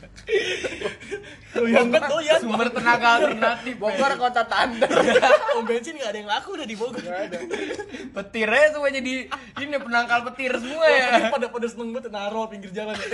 Doyan 1.53 1.93
banget 1.93 2.09
doyan. 2.09 2.39
Sumber 2.41 2.68
tenaga 2.74 3.07
alternatif. 3.22 3.74
Bogor 3.78 4.12
kota 4.18 4.43
tanda. 4.49 4.88
Om 5.57 5.64
bensin 5.70 5.93
nggak 5.99 6.09
ada 6.09 6.18
yang 6.18 6.30
laku 6.30 6.49
udah 6.57 6.68
di 6.68 6.76
Bogor. 6.80 7.05
Petirnya 8.18 8.74
semua 8.74 8.89
jadi 8.89 9.14
ini 9.62 9.76
penangkal 9.78 10.20
petir 10.32 10.57
semua 10.57 10.88
ya. 10.89 11.30
pada 11.30 11.47
pada 11.53 11.68
seneng 11.70 11.93
banget 11.93 12.09
naro 12.09 12.49
pinggir 12.49 12.72
jalan 12.74 12.97
ya. 12.97 13.09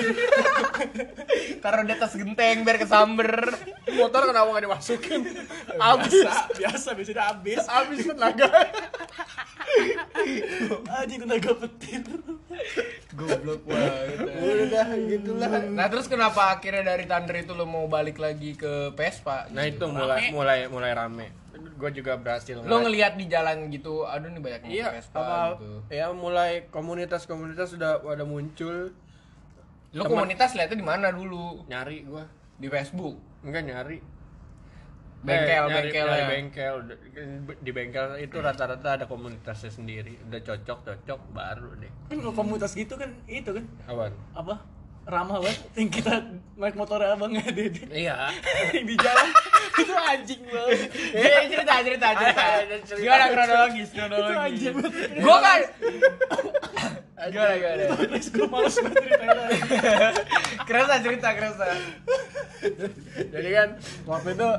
Taruh 1.64 1.84
di 1.84 1.94
atas 1.94 2.12
genteng 2.16 2.64
biar 2.64 2.78
kesamber. 2.80 3.52
Motor 4.00 4.32
kenapa 4.32 4.48
nggak 4.56 4.66
dimasukin? 4.70 5.22
Biasa, 5.78 6.50
biasa 6.56 6.90
biasanya 6.96 7.24
habis. 7.34 7.62
Habis 7.68 8.00
tenaga. 8.08 8.50
Anjing 10.88 11.20
tenaga 11.26 11.52
petir. 11.66 12.04
Goblok 13.18 13.62
banget. 13.66 14.37
Udah 14.80 15.08
gitulah. 15.08 15.50
Nah 15.68 15.88
terus 15.88 16.06
kenapa 16.06 16.52
akhirnya 16.52 16.84
dari 16.86 17.04
Thunder 17.04 17.36
itu 17.36 17.52
lo 17.52 17.64
mau 17.64 17.86
balik 17.86 18.18
lagi 18.18 18.54
ke 18.54 18.94
Vespa? 18.94 19.50
Nah 19.50 19.64
itu 19.64 19.84
mulai 19.84 20.30
mulai 20.30 20.60
mulai 20.68 20.92
rame. 20.92 21.28
Gue 21.74 21.90
juga 21.92 22.14
berhasil. 22.16 22.58
Lo 22.60 22.80
ngelihat 22.80 23.18
di 23.18 23.26
jalan 23.26 23.70
gitu, 23.70 24.02
aduh 24.04 24.30
nih 24.30 24.40
banyak 24.40 24.62
Iya, 24.68 24.94
Vespa 24.94 25.18
apa, 25.18 25.38
gitu. 25.56 25.70
ya 25.90 26.06
mulai 26.10 26.66
komunitas-komunitas 26.68 27.74
sudah 27.74 27.98
pada 28.00 28.22
muncul 28.24 28.94
Lo 29.90 30.04
Temen- 30.04 30.12
komunitas 30.12 30.54
lihatnya 30.54 30.78
di 30.78 30.86
mana 30.86 31.10
dulu? 31.10 31.66
nyari 31.66 32.04
gua 32.04 32.26
Di 32.56 32.68
Facebook. 32.68 33.18
enggak 33.40 33.64
nyari 33.64 33.98
Bengkel, 35.20 35.50
Eh, 35.50 35.58
nyari- 35.66 35.74
bengkel 35.84 36.06
nyari 36.06 36.16
ya. 36.16 36.28
bengkel 36.30 36.76
di 37.58 37.72
bengkel 37.72 38.06
itu 38.18 38.38
rata-rata 38.38 38.90
ada 38.94 39.06
komunitasnya 39.06 39.72
sendiri 39.72 40.14
udah 40.24 40.42
cocok 40.42 40.80
cocok 40.84 41.20
baru 41.32 41.74
deh 41.76 41.92
Kan 42.06 42.18
kalau 42.20 42.36
komunitas 42.36 42.72
gitu 42.72 42.94
kan 42.94 43.10
itu 43.26 43.50
kan 43.50 43.66
awan 43.86 44.14
apa? 44.32 44.56
Ramah 45.04 45.40
banget 45.40 45.58
yang 45.74 45.88
kita 45.90 46.14
naik 46.54 46.76
motor 46.76 47.00
abang 47.02 47.32
ya 47.32 47.48
Dede. 47.48 47.88
iya 47.90 48.28
Yang 48.76 48.86
di 48.86 48.96
jalan 48.98 49.28
itu 49.74 49.94
anjing 49.96 50.42
banget. 50.44 50.80
Iya 51.14 51.40
cerita 51.48 51.74
cerita 51.80 52.08
cerita. 52.14 52.44
Ada 52.44 52.76
cerita. 52.84 53.02
Gimana 53.02 53.26
kronologis 53.30 53.88
Itu 53.88 53.96
kronologis? 53.96 54.38
anjing 54.38 54.74
banget. 54.76 55.10
Gua 55.18 55.38
kan. 55.40 55.60
Gimana 57.28 57.54
gimana? 57.56 57.84
Terus 58.06 58.28
gue 58.30 58.48
males 58.48 58.76
banget 58.78 59.02
ceritanya. 59.02 59.46
Kerasa 60.62 60.94
cerita 61.00 61.30
kerasa. 61.32 61.66
jadi 63.30 63.50
kan 63.54 63.70
waktu 64.04 64.30
itu 64.34 64.50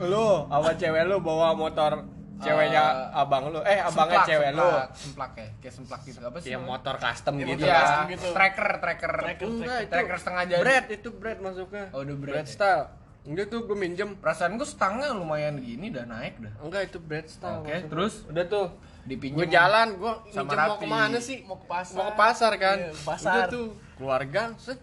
lu 0.00 0.26
sama 0.44 0.70
cewek 0.72 1.02
lu 1.04 1.16
bawa 1.18 1.52
motor 1.52 1.92
ceweknya 2.36 2.82
Eh, 2.84 3.20
abang 3.20 3.44
lu 3.48 3.60
eh 3.60 3.78
abangnya 3.78 4.20
Semplak, 4.20 4.26
cewek 4.26 4.50
lu 4.50 4.60
semplak, 4.60 4.88
semplak 4.92 5.32
ya, 5.32 5.48
kayak 5.56 5.74
semplak 5.74 6.00
gitu 6.02 6.18
apa 6.20 6.38
sih? 6.38 6.50
ya 6.50 6.58
motor 6.58 6.94
custom 6.96 7.34
Iya, 7.34 7.44
gitu 7.46 7.62
Iya, 7.62 7.70
kan 7.70 7.78
custom 7.80 8.02
gitu. 8.10 8.26
tracker, 8.32 8.68
tracker, 8.76 9.12
Enggak, 9.40 9.78
itu 9.80 9.90
tracker 9.90 10.16
setengah 10.18 10.42
jadi. 10.44 10.60
bread 10.60 10.84
itu 10.90 11.08
bread 11.10 11.38
masuknya 11.38 11.84
Oh, 11.90 12.00
udah 12.00 12.16
bread 12.16 12.32
bread 12.34 12.44
ya? 12.44 12.52
style 12.52 12.84
enggak 13.24 13.46
tuh 13.48 13.60
gue 13.62 13.72
minjem 13.74 14.10
Perasaan 14.14 14.52
gua 14.54 14.66
stangnya 14.66 15.08
lumayan 15.10 15.56
gini 15.56 15.88
udah 15.88 16.04
naik 16.04 16.34
dah. 16.38 16.52
enggak 16.60 16.82
itu 16.86 16.98
bread 16.98 17.26
style 17.26 17.60
Oke, 17.60 17.70
maksudnya. 17.70 17.88
terus? 17.88 18.14
udah 18.26 18.44
tuh 18.46 18.66
Dipinjem 19.04 19.36
gue 19.36 19.46
jalan 19.48 19.88
gue 19.94 20.12
sama 20.26 20.44
minjem 20.44 20.60
mau 20.66 20.76
ke 20.76 20.86
mana 20.86 21.18
sih 21.18 21.38
Mau 21.44 21.56
ke 21.56 21.66
pasar. 21.66 21.94
mau 21.94 22.04
ke 22.06 22.14
pasar 22.14 22.52
kan 22.54 22.76
Iya, 22.78 22.90
pasar. 23.00 23.30
udah 23.30 23.44
tuh 23.48 23.66
keluarga 23.94 24.42
set 24.58 24.80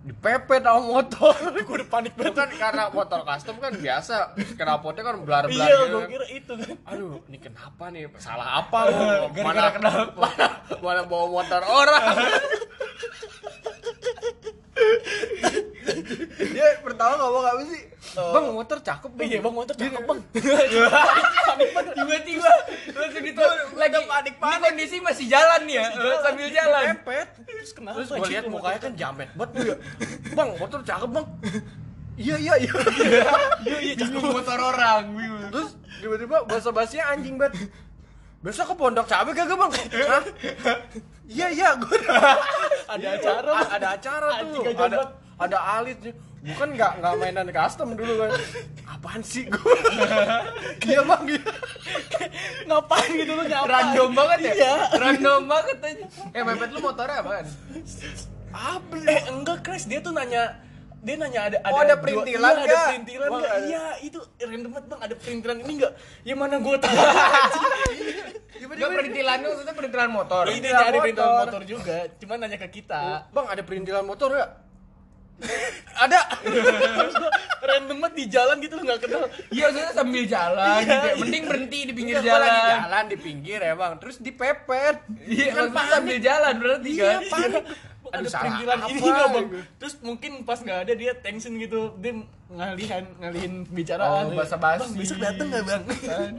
dipepet 0.00 0.60
sama 0.60 0.80
motor 0.80 1.36
Gue 1.60 1.76
udah 1.76 1.88
panik 1.90 2.12
banget. 2.14 2.32
kan 2.34 2.48
karena 2.50 2.82
motor 2.88 3.20
custom 3.22 3.56
kan 3.56 3.72
biasa 3.74 4.14
knalpotnya 4.54 5.02
kan 5.02 5.16
belar 5.20 5.44
belar 5.44 5.60
Iya, 5.62 5.76
gitu 5.76 5.86
gue 5.86 6.00
kan. 6.00 6.08
kira 6.08 6.26
itu 6.30 6.52
kan. 6.56 6.76
aduh 6.86 7.20
ini 7.26 7.38
kenapa 7.38 7.84
nih 7.88 8.02
salah 8.16 8.48
apa 8.58 8.78
gua? 8.86 9.28
mana 9.36 9.60
Gara-gara 9.60 9.70
kenapa? 9.70 10.16
mana, 10.16 10.46
mana 10.78 11.00
bawa 11.04 11.26
motor 11.30 11.60
orang 11.60 12.04
dia 16.50 16.66
pertama 16.80 17.14
ngomong 17.18 17.44
apa 17.46 17.62
sih 17.66 17.82
bang 18.10 18.46
motor 18.48 18.78
cakep 18.80 19.10
bang 19.12 19.26
Iya, 19.26 19.38
bang 19.38 19.54
motor 19.54 19.74
cakep 19.76 20.02
bang. 20.02 20.18
Tiba-tiba 21.92 22.50
langsung 22.90 23.22
itu 23.22 23.42
lagi 23.76 23.98
panik 24.02 24.34
panik. 24.34 24.50
Ini 24.50 24.64
kondisi 24.64 24.96
masih 24.98 25.26
jalan 25.28 25.60
nih 25.62 25.76
ya, 25.76 25.84
sambil 26.20 26.48
jalan. 26.48 26.84
pepet 26.96 27.28
Terus 27.60 27.72
kenapa? 27.76 27.96
terus 28.00 28.08
gue 28.08 28.28
lihat 28.32 28.44
mukanya 28.48 28.80
kan 28.80 28.92
jamet 28.96 29.28
banget 29.36 29.50
tuh 29.52 29.62
ya 29.68 29.76
bang 30.38 30.50
motor 30.56 30.80
cakep 30.80 31.10
bang. 31.12 31.26
Iya 32.20 32.36
iya 32.36 32.54
iya. 32.60 32.72
Iya, 33.64 33.78
iya, 33.80 33.92
cakep. 33.96 34.12
Bingung 34.16 34.32
motor 34.36 34.58
orang, 34.60 35.02
terus 35.52 35.70
tiba-tiba 36.00 36.36
bahasa 36.44 36.68
basinya 36.72 37.04
anjing 37.12 37.36
banget 37.36 37.68
besok 38.40 38.72
ke 38.72 38.74
pondok 38.76 39.04
cabe 39.04 39.36
kagak 39.36 39.56
bang? 39.56 39.72
Hah? 40.08 40.22
iya 41.28 41.46
iya 41.52 41.68
gue 41.76 41.96
Ada 42.96 43.08
acara, 43.20 43.50
ada 43.68 43.88
acara 43.92 44.28
tuh. 44.48 44.64
Ada 44.64 44.98
ada 45.40 45.58
alit 45.80 45.98
nih 46.00 46.14
bukan 46.42 46.68
nggak 46.72 46.92
nggak 46.96 47.12
mainan 47.14 47.48
custom 47.50 47.92
dulu 47.92 48.12
kan 48.18 48.30
apaan 48.88 49.20
sih 49.20 49.44
gue 49.44 49.76
iya 50.88 51.00
bang 51.02 51.24
iya 51.28 51.42
Ngapain 52.62 53.10
gitu 53.12 53.32
lu 53.32 53.42
nyapa? 53.42 53.66
Random 53.66 54.10
banget 54.12 54.38
ya? 54.40 54.52
Iya. 54.54 54.74
Random 54.94 55.42
banget 55.44 55.76
aja. 55.82 56.04
Eh, 56.30 56.40
mepet 56.40 56.70
lu 56.70 56.78
motornya 56.78 57.18
apaan? 57.18 57.46
Apa? 58.48 58.94
Eh 59.02 59.20
enggak 59.26 59.58
Chris, 59.60 59.84
dia 59.84 59.98
tuh 59.98 60.12
nanya 60.12 60.54
dia 61.00 61.16
nanya 61.16 61.40
ada 61.42 61.56
Oh, 61.66 61.76
ada 61.76 61.92
dua- 61.92 62.02
perintilan 62.04 62.52
iya, 62.52 62.62
ada 62.62 62.76
perintilan 62.86 63.28
Wah, 63.28 63.40
ada. 63.40 63.50
Iya, 63.58 63.84
itu 64.00 64.18
random 64.38 64.70
banget 64.70 64.86
bang. 64.86 65.00
Ada 65.02 65.14
perintilan 65.16 65.56
ini 65.58 65.72
nggak? 65.76 65.92
Ya 66.22 66.34
mana 66.36 66.56
gue 66.58 66.76
tahu. 66.78 66.96
Enggak 68.60 68.90
perintilannya 68.92 69.46
maksudnya 69.48 69.74
perintilan 69.74 70.10
motor. 70.10 70.42
Ini 70.44 70.52
Perintilan 70.52 70.80
nyari 70.80 70.98
perintilan 71.00 71.34
motor. 71.42 71.62
juga. 71.64 71.96
Cuman 72.16 72.36
nanya 72.38 72.58
ke 72.58 72.68
kita. 72.70 73.02
bang 73.26 73.46
ada 73.48 73.62
perintilan 73.62 74.04
motor 74.04 74.30
ya 74.32 74.46
ada 75.96 76.18
random 77.70 77.96
banget 78.00 78.14
di 78.16 78.24
jalan 78.28 78.56
gitu 78.58 78.76
nggak 78.76 78.98
kenal. 79.04 79.24
Iya, 79.48 79.62
maksudnya 79.68 79.92
sambil 79.92 80.22
jalan 80.24 80.80
Iya, 80.80 80.80
gitu. 80.80 80.90
ya. 80.90 81.02
iya. 81.04 81.14
Mending 81.20 81.44
berhenti 81.46 81.78
di 81.84 81.92
pinggir 81.92 82.16
Iya, 82.16 82.24
gua 82.24 82.38
lagi 82.38 82.50
jalan. 82.50 82.70
jalan 82.70 83.04
di 83.04 83.16
pinggir 83.16 83.60
bang 83.60 83.92
terus 84.00 84.16
dipepet 84.18 84.96
Iya, 85.22 85.50
kan 85.52 85.64
sambil 85.88 86.16
jalan 86.18 86.54
berarti 86.56 86.90
Iya, 86.90 87.04
kan. 87.04 87.20
panik. 87.28 87.64
Ada 88.10 88.28
perintilan 88.28 88.78
ini 88.90 88.98
nggak 88.98 89.28
bang? 89.30 89.46
gitu. 89.46 89.58
Terus 89.78 89.94
mungkin 90.02 90.32
pas 90.42 90.58
nggak 90.58 90.78
ada 90.86 90.92
dia 90.98 91.12
tension 91.18 91.52
gitu, 91.56 91.94
dia 92.02 92.12
ngalihan 92.50 93.04
ngalihin 93.22 93.52
pembicaraan. 93.70 94.24
Oh, 94.30 94.34
basa-basi. 94.34 94.82
Bang 94.82 94.92
besok 94.98 95.18
dateng 95.22 95.46
nggak 95.54 95.64
bang? 95.64 95.82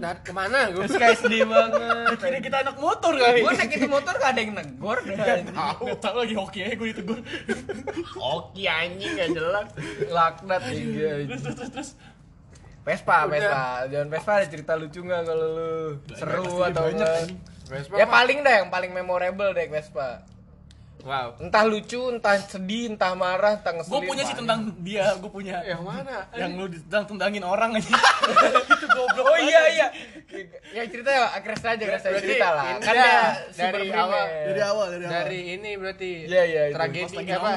nah 0.03 0.11
ke 0.19 0.31
mana 0.35 0.59
gue 0.75 0.83
Terus 0.83 0.97
kayak 0.99 1.17
sedih 1.23 1.47
banget. 1.47 2.17
Kira 2.19 2.39
kita 2.43 2.57
anak 2.67 2.77
motor 2.77 3.13
kali. 3.15 3.39
Gue 3.41 3.53
naik 3.55 3.71
itu 3.79 3.87
motor 3.87 4.13
gak 4.19 4.31
ada 4.35 4.41
yang 4.43 4.53
negor 4.53 4.97
dah. 5.07 5.35
Nggak 5.79 5.99
tahu 6.03 6.15
lagi 6.21 6.35
hoki 6.35 6.59
aja 6.67 6.75
gue 6.75 6.87
ditegur. 6.91 7.19
oke 8.19 8.63
anjing 8.67 9.11
gak 9.15 9.29
jelas 9.31 9.67
Laknat 10.11 10.61
iya. 10.71 11.23
terus 11.25 11.41
terus 11.47 11.55
terus 11.55 11.71
terus. 11.71 11.89
Vespa, 12.81 13.29
Udah. 13.29 13.31
Vespa. 13.31 13.61
Jangan 13.93 14.07
Vespa 14.09 14.31
ada 14.41 14.47
cerita 14.49 14.73
lucu 14.73 14.99
nggak 15.05 15.21
kalau 15.21 15.47
lu 15.53 15.71
seru 16.17 16.65
atau 16.65 16.83
banyak, 16.89 16.97
enggak? 16.97 17.17
Vespa 17.69 17.93
Ya 17.93 18.05
paling 18.09 18.37
dah 18.41 18.53
yang 18.65 18.69
paling 18.73 18.91
memorable 18.91 19.53
deh 19.53 19.69
Vespa. 19.69 20.25
Wow 21.05 21.33
Entah 21.41 21.63
lucu, 21.65 22.01
entah 22.11 22.37
sedih, 22.37 22.93
entah 22.93 23.11
marah, 23.17 23.57
entah 23.57 23.73
ngeselin. 23.73 23.93
Gue 23.97 24.01
punya 24.09 24.23
sih 24.25 24.35
tentang 24.37 24.59
dia, 24.85 25.05
gue 25.17 25.31
punya. 25.31 25.57
yang 25.65 25.81
mana 25.81 26.29
Yang 26.33 26.51
lu 26.55 26.65
ditendang 26.69 27.05
tendangin 27.09 27.43
orang 27.45 27.71
aja. 27.77 27.89
itu 28.73 28.87
goblok. 28.87 29.25
Oh 29.25 29.37
iya 29.37 29.61
iya. 29.73 29.87
Ya 30.71 30.83
cerita 30.87 31.09
ya, 31.09 31.25
Agres 31.33 31.61
aja, 31.65 31.73
aja 31.75 31.85
Berarti 31.97 32.21
cerita 32.23 32.47
lah. 32.53 32.65
Kan 32.79 32.93
dia 32.95 33.21
dari 33.57 33.87
awal. 33.91 34.25
Dari 34.29 34.61
awal, 34.61 34.87
dari 34.93 35.03
awal. 35.05 35.13
dari 35.13 35.39
ini 35.59 35.71
berarti 35.75 36.09
Iya, 36.29 36.43
iya, 36.45 36.61
tragedi 36.71 37.17
apa 37.31 37.49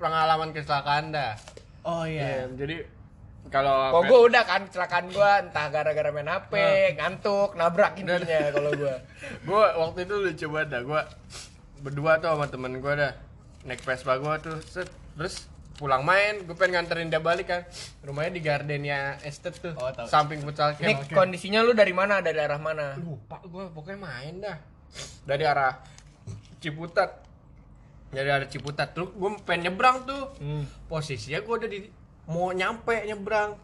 pengalaman 0.00 0.56
kecelakaan 0.56 1.12
dah 1.12 1.36
Oh 1.84 2.04
iya. 2.04 2.44
Iya, 2.44 2.44
jadi 2.56 2.76
kalau 3.48 3.90
Kok 3.98 4.02
gue 4.06 4.20
udah 4.30 4.42
kan 4.44 4.62
kecelakaan 4.68 5.06
gue 5.10 5.30
entah 5.48 5.66
gara-gara 5.72 6.10
main 6.12 6.28
HP, 6.28 6.52
ngantuk, 6.94 7.56
nabrak 7.56 7.98
intinya 7.98 8.52
kalau 8.52 8.70
gue. 8.76 8.94
gue 9.48 9.64
waktu 9.80 9.98
itu 10.04 10.14
lucu 10.20 10.46
banget 10.52 10.68
dah 10.70 10.82
gue 10.84 11.02
berdua 11.80 12.16
tuh 12.16 12.28
sama 12.28 12.46
temen 12.46 12.78
gue 12.78 12.92
dah. 12.92 13.12
Naik 13.60 13.80
Vespa 13.80 14.16
gue 14.16 14.34
tuh 14.40 14.56
set, 14.62 14.88
terus 15.14 15.44
pulang 15.76 16.00
main 16.00 16.44
gue 16.44 16.52
pengen 16.52 16.80
nganterin 16.80 17.08
dia 17.08 17.18
balik 17.18 17.48
kan. 17.48 17.62
Rumahnya 18.00 18.30
di 18.30 18.40
Gardenia 18.40 19.16
Estate 19.20 19.56
tuh 19.58 19.72
Oh, 19.74 19.88
tahu. 19.88 20.06
samping 20.06 20.40
futsal 20.40 20.72
camp. 20.74 21.08
Kondisinya 21.08 21.60
lu 21.60 21.72
dari 21.72 21.92
mana? 21.92 22.20
Dari 22.20 22.36
arah 22.36 22.56
mana? 22.56 22.96
lupa 22.96 23.40
gue 23.40 23.64
pokoknya 23.68 23.98
main 23.98 24.34
dah. 24.38 24.56
Dari 25.22 25.44
arah 25.44 25.76
Ciputat. 26.58 27.24
Dari 28.10 28.28
arah 28.28 28.44
Ciputat. 28.44 28.92
Tuh 28.92 29.08
gue 29.08 29.30
pengen 29.42 29.72
nyebrang 29.72 30.04
tuh. 30.04 30.24
Hmm. 30.36 30.64
posisinya 30.84 31.40
gue 31.40 31.54
udah 31.56 31.68
di 31.68 31.78
mau 32.26 32.48
nyampe 32.50 32.96
nyebrang. 33.04 33.56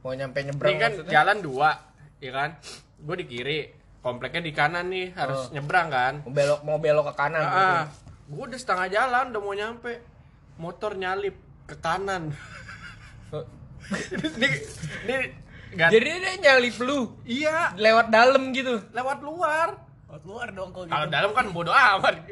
Mau 0.00 0.14
nyampe 0.14 0.38
nyebrang 0.40 0.70
ini 0.72 0.78
kan 0.78 0.90
maksudnya? 0.92 1.10
jalan 1.12 1.36
dua 1.42 1.70
ya 2.18 2.30
kan? 2.30 2.50
Gue 2.96 3.14
di 3.18 3.26
kiri 3.26 3.58
kompleknya 4.06 4.38
di 4.40 4.52
kanan 4.52 4.86
nih 4.86 5.10
harus 5.12 5.50
nyebrang 5.50 5.90
kan 5.90 6.14
Mau 6.22 6.30
belok 6.30 6.60
mau 6.62 6.78
belok 6.78 7.10
ke 7.10 7.14
kanan. 7.16 7.42
ah, 7.42 7.50
gitu. 7.50 7.74
gue 8.28 8.44
udah 8.46 8.60
setengah 8.60 8.86
jalan 8.88 9.24
udah 9.28 9.40
mau 9.40 9.50
nyampe 9.52 9.92
motor 10.56 10.94
nyalip 10.94 11.34
ke 11.66 11.74
kanan 11.76 12.30
ini, 14.14 14.48
ini, 15.04 15.16
nggak- 15.72 15.90
Jadi 15.90 16.06
dia 16.16 16.32
nyalip 16.40 16.76
lu 16.80 17.18
iya 17.24 17.74
lewat 17.74 18.06
dalam 18.08 18.50
gitu. 18.50 18.78
lewat 18.90 19.18
luar 19.20 19.68
keluar 20.16 20.48
dong 20.48 20.72
kalau 20.72 20.88
Kalau 20.88 21.04
gitu. 21.04 21.12
dalam 21.12 21.30
kan 21.30 21.44
bodo 21.52 21.68
amat. 21.70 22.24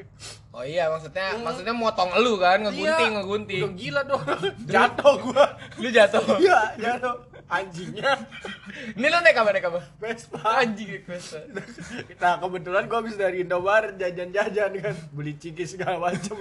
Oh 0.50 0.64
iya 0.64 0.88
maksudnya 0.88 1.36
maksudnya 1.36 1.70
motong 1.70 2.16
elu 2.16 2.40
kan 2.40 2.58
ngegunting 2.58 2.88
Iya. 3.04 3.16
ngegunting. 3.20 3.60
Udah 3.60 3.72
gila 3.76 4.00
dong. 4.04 4.22
Jatuh 4.64 5.14
gua. 5.20 5.44
Lu 5.76 5.88
jatuh. 5.92 6.22
Iya, 6.40 6.58
jatuh. 6.80 7.14
Anjingnya. 7.54 8.12
Ini 8.98 9.06
lu 9.06 9.18
naik 9.22 9.38
apa 9.38 9.50
naik 9.54 9.66
apa? 9.70 9.80
Vespa. 10.02 10.38
Anjing 10.42 11.06
Vespa. 11.06 11.38
Nah 12.22 12.40
kebetulan 12.40 12.88
gue 12.90 12.98
habis 12.98 13.14
dari 13.14 13.46
Indomaret 13.46 13.94
jajan-jajan 13.94 14.72
kan 14.80 14.96
beli 15.12 15.36
ciki 15.38 15.64
segala 15.68 16.00
macam 16.00 16.40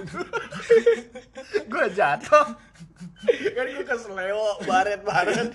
gue 1.72 1.86
jatuh 1.92 2.46
kan 3.54 3.64
gue 3.68 3.84
ke 3.84 3.96
Seleo 4.00 4.58
baret-baret 4.64 5.52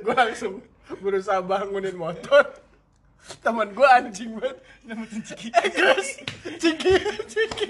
gue 0.00 0.14
langsung 0.16 0.64
berusaha 1.00 1.44
bangunin 1.44 1.96
motor 1.96 2.44
teman 3.40 3.72
gue 3.72 3.88
anjing 3.88 4.36
banget 4.36 4.58
Nyampetin 4.84 5.20
ciki. 5.24 5.48
eh 5.48 5.70
terus 5.72 6.08
ciki 6.60 6.94
ciki 7.24 7.66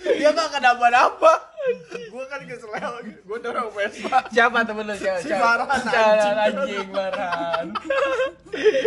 dia 0.00 0.30
gak 0.32 0.48
kenapa-napa 0.52 1.32
gue 1.92 2.24
kan 2.26 2.40
ke 2.42 2.56
Seleo 2.56 2.90
gue 3.04 3.38
dorong 3.44 3.68
Vespa 3.76 4.24
Siapa 4.32 4.64
temen 4.64 4.88
lu 4.88 4.96
siapa? 4.96 5.20
Si? 5.20 5.28
Farhan, 5.28 5.68
anjing. 5.68 6.36
anjing 6.40 6.88
Farhan. 6.88 7.66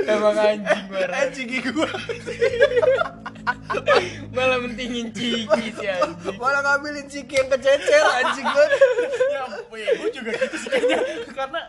Emang 0.09 0.35
anjing 0.35 0.85
Farhan. 0.89 1.27
ciki 1.31 1.57
gue 1.69 1.89
Malah 4.31 4.57
mentingin 4.59 5.11
ciki 5.11 5.45
si 5.75 5.85
anjing. 5.85 6.35
malah 6.39 6.61
ngambilin 6.61 7.05
ciki 7.05 7.33
yang 7.35 7.49
kececer 7.49 8.03
anjing 8.17 8.45
gue 8.45 8.65
ya 9.73 9.89
gue 9.97 10.09
juga 10.11 10.31
gitu 10.33 10.55
sih 10.57 10.69
kayaknya. 10.69 10.97
Karena 11.29 11.61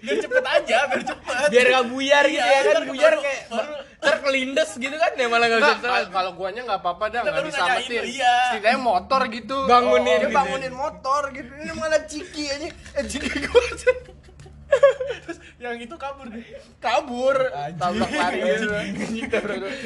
biar 0.00 0.16
cepet 0.18 0.44
aja 0.44 0.76
biar 0.88 1.02
cepet. 1.04 1.46
Biar 1.48 1.66
gak 1.70 1.86
buyar 1.88 2.24
gitu 2.26 2.42
ya 2.42 2.58
kan? 2.58 2.72
ntar 2.72 2.84
buyar 2.84 3.12
baru- 3.12 3.22
kayak 3.22 3.42
baru- 3.48 3.80
ntar 4.02 4.16
kelindes 4.20 4.70
gitu 4.74 4.96
kan 4.96 5.10
ya 5.14 5.26
malah 5.26 5.46
gak 5.46 5.60
bisa. 5.60 5.74
jalan. 5.78 6.04
kalau- 6.10 6.34
guanya 6.34 6.60
nggak 6.64 6.80
apa-apa 6.80 7.04
dah 7.06 7.20
nggak 7.22 7.44
disamatin 7.46 8.02
iya. 8.02 8.34
setidaknya 8.50 8.80
motor 8.80 9.20
gitu. 9.28 9.56
Bangunin 9.64 10.16
dia 10.18 10.26
gitu. 10.26 10.34
bangunin 10.34 10.74
motor 10.74 11.22
gitu. 11.30 11.50
Ini 11.54 11.72
malah 11.76 12.02
ciki 12.02 12.44
aja 12.50 12.66
eh 12.68 13.04
ciki 13.06 13.28
gue 13.30 13.64
Terus 15.22 15.38
yang 15.56 15.78
itu 15.78 15.94
kabur 15.94 16.26
deh. 16.26 16.42
kabur 16.78 17.36
tabrak 17.78 18.10
lari 18.10 18.40
gitu 19.14 19.36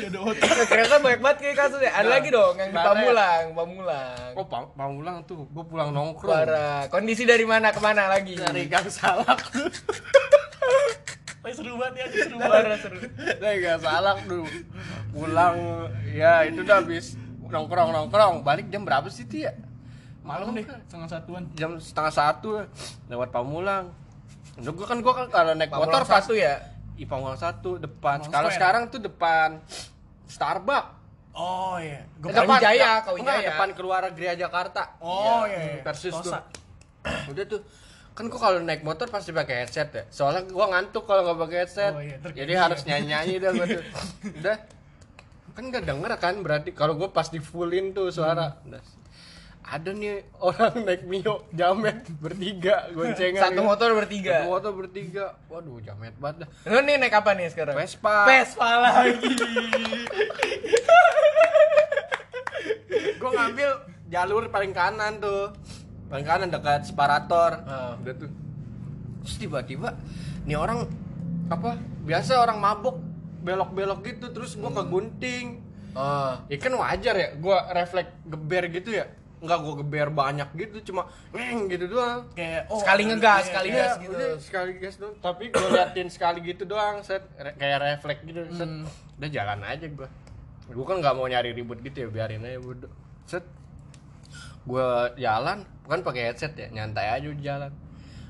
Ada 0.07 0.19
hotel. 0.19 0.53
Ternyata 0.65 0.97
banyak 0.99 1.21
banget 1.21 1.39
kayak 1.43 1.57
kasusnya. 1.59 1.91
Ada 1.93 2.03
Nah, 2.03 2.13
lagi 2.17 2.29
dong 2.31 2.55
yang 2.57 2.71
di. 2.71 2.79
Pamulang, 2.81 3.45
Pamulang. 3.53 4.31
oh 4.35 4.47
pang 4.47 4.67
pulang 4.73 5.17
tuh 5.25 5.45
gue 5.45 5.65
pulang 5.65 5.91
nongkrong 5.91 6.33
Parah. 6.33 6.81
Kondisi 6.89 7.23
dari 7.23 7.45
mana 7.45 7.71
ke 7.71 7.81
mana 7.81 8.09
lagi? 8.09 8.35
dari 8.35 8.65
gang 8.67 8.87
salak 8.87 9.43
seru 11.47 11.79
banget 11.79 11.95
ya, 12.03 12.27
seru 12.27 12.37
banget. 12.37 12.79
Seru. 12.83 12.99
dari 13.39 13.59
gang 13.61 13.79
salak 13.79 14.19
dulu 14.27 14.51
pulang 15.15 15.55
ya 16.11 16.43
itu 16.43 16.61
udah 16.61 16.83
habis 16.83 17.15
nongkrong 17.47 17.95
nongkrong 17.95 18.35
balik 18.43 18.67
jam 18.67 18.83
berapa 18.83 19.07
sih 19.07 19.23
Tia 19.25 19.55
Malam 20.27 20.59
deh, 20.59 20.67
setengah 20.67 21.07
satuan. 21.07 21.43
jam 21.55 21.79
setengah 21.79 22.11
satu 22.11 22.67
lewat 23.07 23.31
Pamulang 23.31 23.95
Gua 24.57 24.87
kan 24.89 24.99
gua 25.05 25.15
kan 25.15 25.27
kalau 25.29 25.53
naik 25.53 25.69
motor 25.69 26.03
satu 26.03 26.33
ya. 26.33 26.57
Ih, 26.97 27.05
Pamulang 27.05 27.37
satu 27.37 27.77
depan. 27.77 28.25
Kalau 28.25 28.49
sekarang 28.49 28.89
tuh 28.89 29.05
depan 29.05 29.61
Starbucks. 30.25 30.97
Oh 31.37 31.77
iya. 31.77 32.09
Gua 32.17 32.33
Depan 32.33 32.49
Depan- 32.49 32.61
enggak, 32.65 32.97
Kau 33.05 33.15
Wijaya. 33.21 33.49
depan 33.53 33.69
keluar 33.77 34.03
Gria 34.17 34.33
Jakarta. 34.33 34.97
Oh 35.05 35.45
iya. 35.45 35.77
iya. 35.77 35.85
Persis 35.85 36.17
tuh. 36.17 36.33
Udah 37.31 37.45
tuh 37.45 37.61
kan 38.17 38.33
gua 38.33 38.41
kalau 38.41 38.59
naik 38.65 38.81
motor 38.81 39.05
pasti 39.13 39.37
pakai 39.37 39.69
headset 39.69 39.93
ya. 39.93 40.05
Soalnya 40.09 40.49
gua 40.49 40.73
ngantuk 40.73 41.05
kalau 41.05 41.29
nggak 41.29 41.39
pakai 41.45 41.59
headset. 41.61 41.93
Oh, 41.93 42.01
iya, 42.01 42.17
Jadi 42.25 42.53
ya. 42.57 42.65
harus 42.65 42.81
nyanyi-nyanyi 42.89 43.35
dah 43.37 43.51
gua 43.53 43.67
tuh. 43.69 43.85
Udah. 44.41 44.57
Kan 45.53 45.65
nggak 45.69 45.85
denger 45.85 46.13
kan 46.17 46.35
berarti 46.41 46.73
kalau 46.73 46.97
gua 46.97 47.13
pas 47.13 47.29
di 47.29 47.45
fullin 47.45 47.93
tuh 47.93 48.09
suara. 48.09 48.57
Hmm. 48.57 48.73
Udah. 48.73 48.83
Ada 49.67 49.91
nih 49.99 50.23
orang 50.39 50.87
naik 50.87 51.03
Mio 51.11 51.43
jamet 51.51 52.07
bertiga 52.23 52.87
goncengan. 52.95 53.51
Satu 53.51 53.59
gitu. 53.59 53.67
motor 53.67 53.89
bertiga. 53.99 54.47
Satu 54.47 54.51
motor 54.55 54.73
bertiga. 54.79 55.27
Waduh, 55.51 55.83
jamet 55.83 56.15
banget 56.23 56.47
dah. 56.47 56.49
Lu 56.71 56.79
nih 56.87 56.95
naik 57.03 57.19
apa 57.19 57.35
nih 57.35 57.51
sekarang? 57.51 57.75
Vespa. 57.75 58.31
Vespa 58.31 58.71
lagi. 58.79 59.35
Gue 63.19 63.31
ngambil 63.35 63.71
jalur 64.07 64.47
paling 64.55 64.71
kanan 64.71 65.19
tuh. 65.19 65.51
Paling 66.07 66.27
kanan 66.27 66.49
dekat 66.55 66.87
separator. 66.87 67.59
Ah. 67.67 67.99
Udah 67.99 68.15
tuh. 68.15 68.31
Terus 69.27 69.37
tiba-tiba 69.43 69.99
nih 70.47 70.55
orang 70.55 70.87
apa? 71.51 71.75
Biasa 72.07 72.39
orang 72.39 72.63
mabok 72.63 73.03
belok-belok 73.43 74.07
gitu 74.07 74.31
terus 74.31 74.55
gua 74.55 74.71
kegunting. 74.71 75.59
Oh. 75.99 76.39
Ya 76.47 76.57
kan 76.63 76.71
wajar 76.79 77.15
ya, 77.19 77.29
gua 77.35 77.67
refleks 77.75 78.15
geber 78.31 78.71
gitu 78.71 78.95
ya. 78.95 79.11
Enggak 79.47 79.63
gua 79.63 79.75
geber 79.79 80.09
banyak 80.11 80.49
gitu, 80.59 80.91
cuma 80.91 81.07
ngeng 81.31 81.71
gitu 81.71 81.87
doang. 81.87 82.27
Kayak 82.35 82.67
oh, 82.67 82.83
Sekali 82.83 83.03
ngegas, 83.07 83.39
iya, 83.39 83.47
sekali 83.47 83.69
iya. 83.71 83.79
gas 83.79 83.87
Iya, 83.95 84.03
gitu. 84.03 84.15
udah 84.19 84.31
sekali 84.43 84.71
gas 84.83 84.95
doang. 84.99 85.15
Tapi 85.23 85.45
gua 85.55 85.69
liatin 85.71 86.09
sekali 86.11 86.39
gitu 86.43 86.63
doang, 86.67 86.97
set 87.07 87.23
Re- 87.39 87.55
kayak 87.55 87.79
refleks 87.79 88.21
gitu, 88.27 88.43
set. 88.51 88.67
Hmm. 88.67 88.85
Udah 89.23 89.31
jalan 89.31 89.59
aja 89.63 89.87
gua. 89.95 90.09
Gua 90.67 90.85
kan 90.91 90.97
nggak 90.99 91.15
mau 91.15 91.27
nyari 91.31 91.55
ribut 91.55 91.79
gitu 91.79 91.97
ya, 92.05 92.09
biarin 92.11 92.43
aja 92.43 92.59
bodo. 92.59 92.91
Set. 93.23 93.47
Gua 94.67 95.15
jalan, 95.15 95.63
kan 95.87 96.01
pakai 96.03 96.35
headset 96.35 96.59
ya, 96.59 96.67
nyantai 96.75 97.07
aja 97.15 97.31
jalan. 97.39 97.71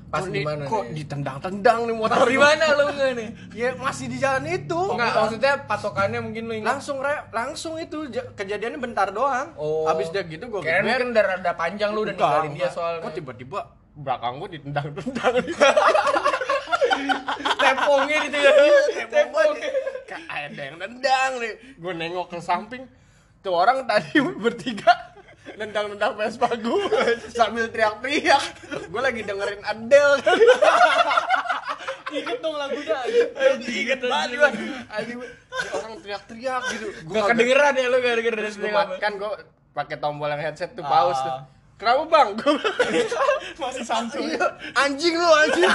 Pas 0.07 0.23
di 0.23 0.39
mana 0.39 0.63
Kok 0.63 0.87
nih? 0.87 0.91
ditendang-tendang 0.97 1.79
nih 1.83 1.91
motor 1.93 2.23
di 2.23 2.39
mana 2.39 2.63
lu 2.73 2.85
nggak 2.89 3.11
nih? 3.13 3.29
Ya 3.51 3.69
masih 3.75 4.07
di 4.07 4.17
jalan 4.17 4.47
itu. 4.47 4.79
Enggak, 4.87 5.11
maksudnya 5.13 5.53
patokannya 5.61 6.19
mungkin 6.21 6.43
lu 6.45 6.53
ingat. 6.55 6.67
langsung 6.73 6.97
re- 6.97 7.27
langsung 7.29 7.75
itu 7.75 8.07
ja- 8.07 8.23
kejadiannya 8.31 8.79
bentar 8.79 9.11
doang. 9.11 9.51
Oh. 9.53 9.83
Habis 9.83 10.07
dia 10.09 10.23
gitu 10.23 10.47
gua 10.47 10.63
Kirain 10.63 10.81
mungkin 10.81 11.11
udah 11.11 11.23
rada 11.25 11.51
panjang 11.53 11.91
lu 11.91 12.01
udah 12.01 12.13
Enggak, 12.13 12.23
ninggalin 12.23 12.51
dia 12.51 12.59
enggak. 12.61 12.71
soalnya. 12.73 13.03
Kok 13.03 13.13
tiba-tiba 13.13 13.59
belakang 13.93 14.33
gua 14.37 14.49
ditendang-tendang. 14.49 15.33
tepongnya 17.57 18.17
gitu 18.23 18.37
ya. 18.37 18.51
Tepongnya. 19.05 19.69
Kayak 20.07 20.23
ada 20.47 20.61
yang 20.63 20.77
nendang 20.77 21.31
nih. 21.37 21.53
Gua 21.75 21.93
nengok 21.93 22.27
ke 22.29 22.37
samping. 22.39 22.83
Tuh 23.39 23.53
orang 23.53 23.83
tadi 23.83 24.17
bertiga 24.43 25.16
nendang-nendang 25.55 26.13
Vespa 26.13 26.51
gua 26.53 26.91
sambil 27.37 27.65
teriak-teriak. 27.67 28.43
Gua 28.87 29.01
lagi 29.01 29.21
dengerin 29.21 29.63
Adele. 29.63 30.19
Ingat 32.09 32.39
dong 32.39 32.55
lagunya. 32.55 32.97
Ingat 33.59 33.99
banget 34.01 34.59
orang 35.69 35.93
teriak-teriak 35.99 36.61
gitu. 36.71 36.87
Gak 36.87 37.11
kagak- 37.13 37.27
kedengeran 37.29 37.73
ya 37.73 37.85
lu 37.85 37.97
gak 37.97 38.13
kedengeran 38.15 38.39
Terus 38.41 38.55
gue 38.57 38.71
kan 38.97 39.11
gue 39.13 39.31
pakai 39.71 39.97
tombol 39.97 40.27
yang 40.27 40.41
headset 40.41 40.71
tuh 40.71 40.81
Ah. 40.81 40.89
pause 40.89 41.19
tuh. 41.19 41.35
Kenapa 41.77 42.03
bang? 42.09 42.29
Masih 43.61 43.85
santuy. 43.85 44.33
Iya, 44.33 44.49
anjing 44.73 45.13
lu 45.13 45.29
anjing. 45.29 45.69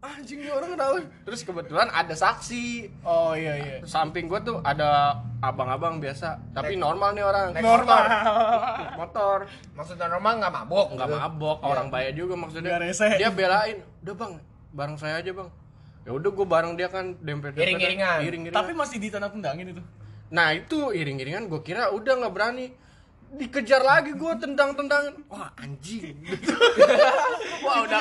Anjing 0.00 0.40
nih 0.40 0.48
orang 0.48 0.72
kenapa? 0.72 0.96
Terus 1.28 1.40
kebetulan 1.44 1.88
ada 1.92 2.14
saksi. 2.16 2.88
Oh 3.04 3.36
iya 3.36 3.54
iya. 3.60 3.76
Samping 3.84 4.32
gue 4.32 4.40
tuh 4.40 4.56
ada 4.64 5.20
abang-abang 5.44 6.00
biasa, 6.00 6.40
tapi 6.56 6.80
normal 6.80 7.12
nih 7.12 7.24
orang. 7.24 7.52
Naik 7.52 7.64
Normal. 7.64 8.02
Naik 8.80 8.96
motor. 8.96 9.38
Maksudnya 9.76 10.08
normal 10.08 10.32
nggak 10.40 10.52
mabok. 10.56 10.86
Enggak 10.96 11.08
gitu. 11.12 11.20
mabok, 11.20 11.58
orang 11.60 11.86
bayar 11.92 12.12
juga 12.16 12.34
maksudnya. 12.40 12.70
Nggak 12.72 12.82
rese. 12.88 13.08
Dia 13.20 13.28
belain, 13.28 13.76
"Udah, 14.00 14.14
Bang, 14.16 14.32
bareng 14.72 14.96
saya 14.96 15.20
aja, 15.20 15.32
Bang." 15.36 15.48
Ya 16.08 16.10
udah 16.16 16.30
gue 16.32 16.46
bareng 16.48 16.72
dia 16.80 16.88
kan 16.88 17.12
dempet 17.20 17.52
Iring-iringan. 17.60 18.24
Iring-iringan. 18.24 18.56
Tapi 18.56 18.72
masih 18.72 18.96
ditendang-tendangin 18.96 19.76
itu. 19.76 19.82
Nah 20.32 20.56
itu 20.56 20.94
iring-iringan 20.96 21.50
gue 21.50 21.60
kira 21.60 21.92
udah 21.92 22.24
nggak 22.24 22.32
berani 22.32 22.72
dikejar 23.30 23.82
lagi 23.82 24.10
gue 24.14 24.32
tendang-tendangan 24.42 25.14
wah 25.30 25.54
anjing. 25.58 26.18
Wah 27.64 27.86
udah. 27.86 28.00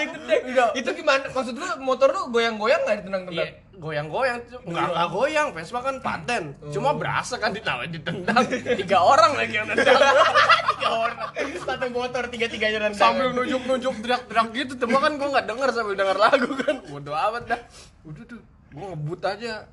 Udah. 0.49 0.69
Itu 0.73 0.89
gimana? 0.95 1.29
Maksud 1.29 1.53
lu 1.53 1.67
motor 1.83 2.09
lu 2.09 2.33
goyang-goyang 2.33 2.81
nggak 2.87 2.97
ditendang-tendang? 3.03 3.51
goyang-goyang. 3.79 4.39
Nggak 4.67 4.87
nggak 4.91 5.07
goyang. 5.09 5.47
Vespa 5.55 5.79
kan 5.79 5.95
paten. 6.03 6.43
Cuma 6.69 6.91
berasa 6.93 7.39
kan 7.39 7.55
ditawa 7.55 7.87
ditendang 7.87 8.43
tiga 8.75 8.99
orang 8.99 9.31
lagi 9.39 9.53
yang 9.55 9.67
nendang. 9.71 9.95
Tiga 10.79 10.89
orang. 10.95 11.27
Satu 11.59 11.87
motor 11.91 12.23
tiga-tiganya 12.31 12.79
nendang. 12.87 12.99
sambil 12.99 13.31
nunjuk-nunjuk 13.35 13.99
teriak-teriak 14.03 14.47
gitu. 14.55 14.73
Cuma 14.85 14.97
kan 14.99 15.15
gue 15.15 15.27
nggak 15.27 15.47
denger 15.47 15.69
sambil 15.71 15.95
denger 15.95 16.17
lagu 16.19 16.49
kan. 16.59 16.75
Bodo 16.87 17.11
amat 17.15 17.43
dah. 17.47 17.61
Udah 18.03 18.23
tuh 18.27 18.39
gue 18.71 18.85
ngebut 18.95 19.21
aja. 19.23 19.67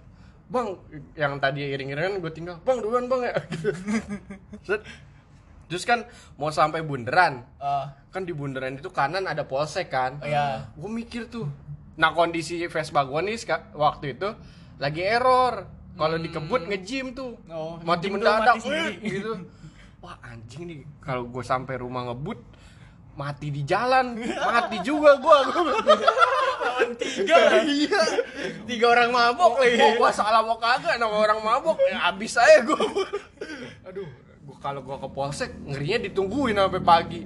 Bang 0.46 0.78
yang 1.18 1.42
tadi 1.42 1.66
iring-iringan 1.66 2.22
gue 2.22 2.32
tinggal. 2.34 2.62
Bang 2.62 2.78
duluan 2.78 3.10
bang 3.10 3.34
ya. 3.34 3.34
Set. 4.66 4.82
Terus 5.66 5.82
kan 5.82 6.06
mau 6.38 6.50
sampai 6.54 6.82
bundaran 6.82 7.42
Ah, 7.58 7.90
kan 8.14 8.22
di 8.22 8.30
bundaran 8.30 8.78
itu 8.78 8.90
kanan 8.90 9.26
ada 9.26 9.42
polsek 9.42 9.90
kan. 9.90 10.18
Iya. 10.22 10.70
gue 10.74 10.90
mikir 10.90 11.26
tuh 11.26 11.46
nah 11.96 12.12
kondisi 12.12 12.60
Vespa 12.68 13.02
gue 13.08 13.20
nih 13.24 13.36
waktu 13.72 14.18
itu 14.18 14.28
lagi 14.76 15.02
error. 15.02 15.66
Kalau 15.96 16.20
dikebut 16.20 16.68
ngejim 16.68 17.16
tuh. 17.16 17.40
Oh, 17.48 17.80
mati 17.80 18.12
mendadak. 18.12 18.60
gitu. 19.00 19.48
Wah 20.04 20.20
anjing 20.20 20.68
nih. 20.68 20.80
Kalau 21.00 21.24
gue 21.24 21.40
sampai 21.40 21.80
rumah 21.80 22.12
ngebut 22.12 22.36
mati 23.16 23.48
di 23.48 23.64
jalan. 23.64 24.20
Mati 24.20 24.84
juga 24.84 25.16
gue 25.16 25.36
lawan 26.76 26.92
tiga. 27.00 27.36
Iya. 27.64 28.02
Tiga 28.68 28.86
orang 28.92 29.10
mabok 29.10 29.56
lagi. 29.56 29.80
Mau 29.80 29.92
gua 29.96 30.10
salah 30.12 30.44
mau 30.44 30.60
kagak 30.60 31.00
nama 31.00 31.16
orang 31.16 31.40
mabok. 31.40 31.80
Ya 31.88 32.12
abis 32.12 32.36
aja 32.36 32.60
gua. 32.68 32.76
Aduh, 33.88 34.08
gua 34.46 34.56
kalau 34.62 34.80
gua 34.86 35.02
ke 35.02 35.08
polsek 35.10 35.50
ngerinya 35.66 36.06
ditungguin 36.06 36.54
sampai 36.54 36.82
pagi. 36.82 37.20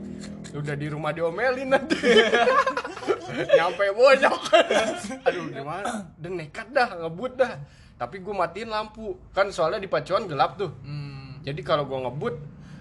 Udah 0.56 0.74
di 0.74 0.86
rumah 0.88 1.12
diomelin 1.12 1.68
nanti. 1.68 2.00
Nyampe 3.60 3.84
bonyok. 3.92 4.40
Aduh, 5.28 5.44
gimana? 5.52 6.08
Udah 6.18 6.30
nekat 6.32 6.72
dah, 6.72 6.88
ngebut 7.06 7.32
dah. 7.36 7.60
Tapi 8.00 8.24
gua 8.24 8.48
matiin 8.48 8.72
lampu. 8.72 9.20
Kan 9.36 9.52
soalnya 9.52 9.84
di 9.84 9.88
pacuan 9.92 10.24
gelap 10.24 10.56
tuh. 10.56 10.72
Hmm. 10.80 11.44
Jadi 11.44 11.60
kalau 11.60 11.84
gua 11.84 12.08
ngebut 12.08 12.34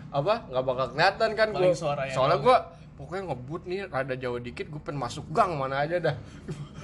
apa 0.10 0.50
nggak 0.50 0.64
bakal 0.66 0.86
kelihatan 0.96 1.30
kan 1.36 1.48
gua. 1.54 1.76
Soalnya 2.16 2.38
doang. 2.40 2.64
Pokoknya 3.00 3.32
ngebut 3.32 3.64
nih 3.64 3.80
rada 3.88 4.12
jauh 4.20 4.44
dikit 4.44 4.68
gue 4.68 4.82
pengen 4.84 5.00
masuk 5.00 5.24
gang 5.32 5.56
mana 5.56 5.88
aja 5.88 6.04
dah. 6.04 6.16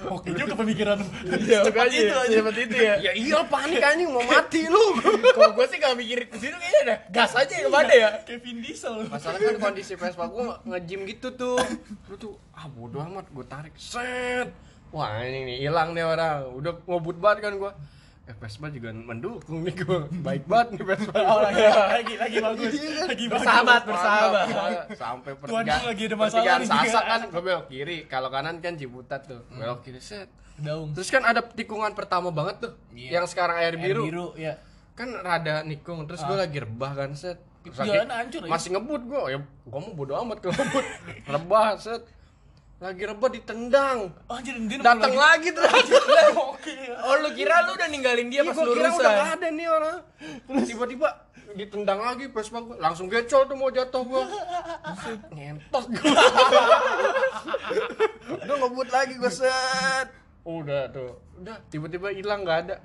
Oke 0.08 0.32
juga 0.32 0.56
pemikiran. 0.56 0.96
Iya, 1.28 1.60
Secepat 1.60 1.92
makanya. 1.92 2.00
itu 2.00 2.16
aja. 2.16 2.36
Secepat 2.40 2.56
itu 2.56 2.76
ya. 2.80 2.94
ya 3.04 3.12
iya 3.12 3.38
panik 3.44 3.84
anjing 3.84 4.08
mau 4.08 4.24
mati 4.32 4.64
lu. 4.64 4.96
Kalau 5.36 5.52
gue 5.52 5.66
sih 5.68 5.76
gak 5.76 5.92
mikir 5.92 6.24
ke 6.32 6.36
situ 6.40 6.56
kayaknya 6.56 6.80
ada 6.88 6.96
gas 7.12 7.36
aja 7.36 7.52
yang 7.52 7.68
pada 7.68 7.92
ya. 7.92 8.08
Kevin 8.24 8.64
Diesel. 8.64 8.94
Masalah 9.12 9.36
kan 9.36 9.56
kondisi 9.60 9.92
Vespa 9.92 10.24
gua 10.24 10.56
nge-gym 10.64 11.04
gitu 11.04 11.28
tuh. 11.36 11.60
Lu 12.08 12.16
tuh 12.16 12.32
ah 12.56 12.64
bodo 12.64 12.96
amat 13.04 13.28
gue 13.28 13.44
tarik. 13.44 13.76
Set. 13.76 14.48
Wah, 14.96 15.20
ini 15.20 15.44
nih 15.52 15.56
hilang 15.68 15.92
nih 15.92 16.08
orang. 16.08 16.48
Udah 16.56 16.80
ngebut 16.88 17.20
banget 17.20 17.44
kan 17.44 17.52
gua. 17.60 17.76
Eh 18.26 18.34
Vespa 18.36 18.66
juga 18.68 18.90
mendukung 18.90 19.62
nih 19.62 19.74
gua. 19.78 20.10
Baik 20.10 20.44
banget 20.44 20.68
nih 20.74 20.84
Vespa. 20.84 21.14
Oh, 21.20 21.38
lagi, 21.46 21.62
lagi, 21.62 22.14
lagi 22.18 22.36
bagus. 22.40 22.72
Lagi 23.06 23.24
bagus. 23.24 23.30
Bersahabat, 23.38 23.82
bersahabat. 23.84 24.46
Mantap, 24.48 24.86
sampai 24.92 25.30
Tuan 25.32 25.40
pertigaan, 25.62 25.82
lagi 25.86 26.02
ada 26.04 26.16
masalah. 26.16 26.58
Sasak 26.60 27.04
kan 27.04 27.20
gue 27.24 27.40
belok 27.40 27.64
kiri 27.68 27.96
kalau 28.04 28.28
kanan 28.28 28.58
kan 28.58 28.74
Ciputat 28.74 29.20
tuh 29.24 29.46
belok 29.48 29.78
kiri 29.80 29.98
set 29.98 30.26
Daung. 30.56 30.90
terus 30.90 31.06
kan 31.06 31.20
ada 31.22 31.44
tikungan 31.44 31.92
pertama 31.92 32.32
banget 32.32 32.56
tuh 32.62 32.72
Iya. 32.90 33.20
yang 33.20 33.26
sekarang 33.26 33.60
air 33.60 33.70
Air 33.70 33.84
biru, 33.92 34.02
biru 34.02 34.26
ya. 34.34 34.56
kan 34.94 35.12
rada 35.14 35.60
nikung 35.62 36.02
terus 36.02 36.18
gue 36.18 36.32
lagi 36.32 36.58
rebah 36.58 36.96
kan 36.96 37.12
set 37.12 37.36
jalan 37.68 38.08
lagi- 38.08 38.08
hancur 38.16 38.40
ya? 38.40 38.48
masih 38.48 38.68
ngebut 38.72 39.02
gue 39.04 39.20
ya 39.28 39.38
gue 39.38 39.78
mau 39.78 39.92
bodo 39.92 40.16
amat 40.16 40.40
kalau 40.40 40.56
ngebut 40.56 40.86
rebah 41.36 41.76
set 41.76 42.00
lagi 42.76 43.02
rebah 43.02 43.30
ditendang 43.30 43.98
anjir, 44.26 44.52
dia 44.62 44.76
datang 44.78 45.16
lagi 45.16 45.48
tuh 45.50 45.64
Oke. 46.52 46.76
Oh 47.00 47.16
lu 47.18 47.32
kira 47.32 47.64
lu 47.64 47.72
udah 47.72 47.88
ninggalin 47.88 48.28
dia 48.28 48.40
Iya, 48.40 48.46
pas 48.46 48.54
gua 48.54 48.62
lu 48.62 48.72
kira 48.74 48.84
udah 48.86 48.92
rusak? 48.92 49.12
gak 49.16 49.30
ada 49.34 49.48
nih 49.50 49.66
orang 49.66 49.96
tiba-tiba 50.62 51.08
ditendang 51.54 51.96
lagi 51.98 52.28
Vespa 52.28 52.60
gue 52.60 52.76
langsung 52.76 53.06
gecol 53.06 53.42
tuh 53.44 53.56
mau 53.56 53.70
jatuh 53.70 54.02
gue 54.02 54.22
ngentot 55.32 55.84
gue 55.88 56.04
udah 58.36 58.56
ngebut 58.58 58.88
lagi 58.90 59.14
gue 59.14 59.30
set 59.30 60.08
udah 60.42 60.82
tuh 60.90 61.10
udah 61.34 61.56
tiba-tiba 61.66 62.12
hilang 62.12 62.42
nggak 62.42 62.58
ada 62.62 62.76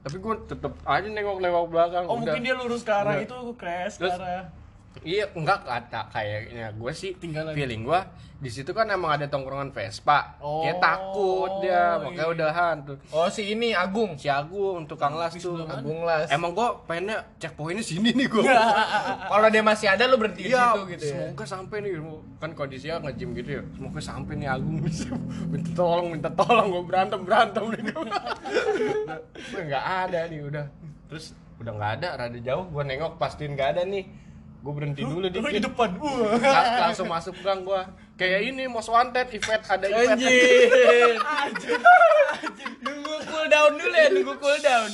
tapi 0.00 0.16
gue 0.16 0.34
tetep 0.46 0.72
aja 0.82 1.06
nengok-nengok 1.06 1.66
belakang 1.66 2.04
Oh, 2.04 2.14
udah. 2.14 2.20
mungkin 2.22 2.40
dia 2.42 2.54
lurus 2.54 2.82
ke 2.82 2.90
arah 2.90 3.14
Udah. 3.14 3.24
itu 3.24 3.36
crash 3.54 3.94
ke 3.94 4.04
Terus- 4.04 4.16
arah. 4.16 4.44
Iya, 5.00 5.32
enggak 5.32 5.64
kata 5.64 6.12
kayaknya 6.12 6.74
gue 6.76 6.92
sih 6.92 7.14
Tinggal 7.16 7.50
lagi. 7.50 7.56
feeling 7.56 7.86
gue 7.86 8.00
di 8.40 8.48
situ 8.48 8.72
kan 8.72 8.88
emang 8.88 9.20
ada 9.20 9.28
tongkrongan 9.28 9.68
Vespa. 9.68 10.40
Oh, 10.40 10.64
dia 10.64 10.72
takut 10.80 11.60
dia, 11.60 12.00
makanya 12.00 12.24
iya. 12.24 12.32
udahan 12.32 12.76
tuh. 12.88 12.96
Oh 13.12 13.28
si 13.28 13.52
ini 13.52 13.76
Agung. 13.76 14.16
Si 14.16 14.32
Agung, 14.32 14.88
tukang 14.88 15.12
las 15.12 15.36
tuh. 15.36 15.60
Agung 15.68 16.08
Las. 16.08 16.32
Emang 16.32 16.56
gue 16.56 16.64
pengennya 16.88 17.20
checkpointnya 17.36 17.84
sini 17.84 18.16
nih 18.16 18.32
gue. 18.32 18.40
Kalau 19.30 19.48
dia 19.52 19.60
masih 19.60 19.92
ada 19.92 20.08
lu 20.08 20.16
berhenti 20.16 20.48
di 20.48 20.56
Iya, 20.56 20.72
situ 20.72 20.80
gitu 20.88 21.04
ya. 21.04 21.12
semoga 21.20 21.44
sampai 21.44 21.76
nih 21.84 21.90
kan 22.40 22.50
kondisinya 22.56 22.96
nge-gym 23.04 23.30
gitu 23.36 23.50
ya. 23.60 23.62
Semoga 23.76 24.00
sampai 24.00 24.32
nih 24.40 24.48
Agung 24.48 24.76
bisa 24.80 25.12
minta 25.52 25.70
tolong, 25.76 26.06
minta 26.08 26.30
tolong 26.32 26.66
gue 26.72 26.82
berantem 26.88 27.20
berantem 27.20 27.64
nih. 27.76 27.82
Gue 29.52 29.62
nggak 29.68 29.84
ada 30.08 30.20
nih 30.32 30.40
udah. 30.48 30.64
Terus 31.12 31.36
udah 31.60 31.72
nggak 31.76 31.92
ada, 32.00 32.08
rada 32.16 32.38
jauh. 32.40 32.64
Gue 32.72 32.82
nengok 32.88 33.20
pastiin 33.20 33.52
nggak 33.52 33.76
ada 33.76 33.82
nih. 33.84 34.04
Gue 34.60 34.72
berhenti 34.72 35.00
dulu 35.00 35.24
Lu 35.24 35.28
di 35.28 35.40
dikit. 35.56 35.62
depan. 35.66 35.90
Wah. 35.96 36.36
Lang- 36.36 36.80
langsung 36.86 37.08
masuk 37.08 37.32
gang 37.40 37.60
gua 37.62 37.88
kayak 38.14 38.40
ini 38.46 38.68
most 38.68 38.88
wanted 38.88 39.24
event 39.30 39.62
ada 39.64 39.86
event 39.86 40.20
Anjir. 40.20 41.16
Nunggu 42.84 43.14
cool 43.24 43.46
down 43.46 43.72
dulu 43.72 43.94
ya, 43.94 44.08
nunggu 44.10 44.34
cool 44.36 44.58
down. 44.60 44.90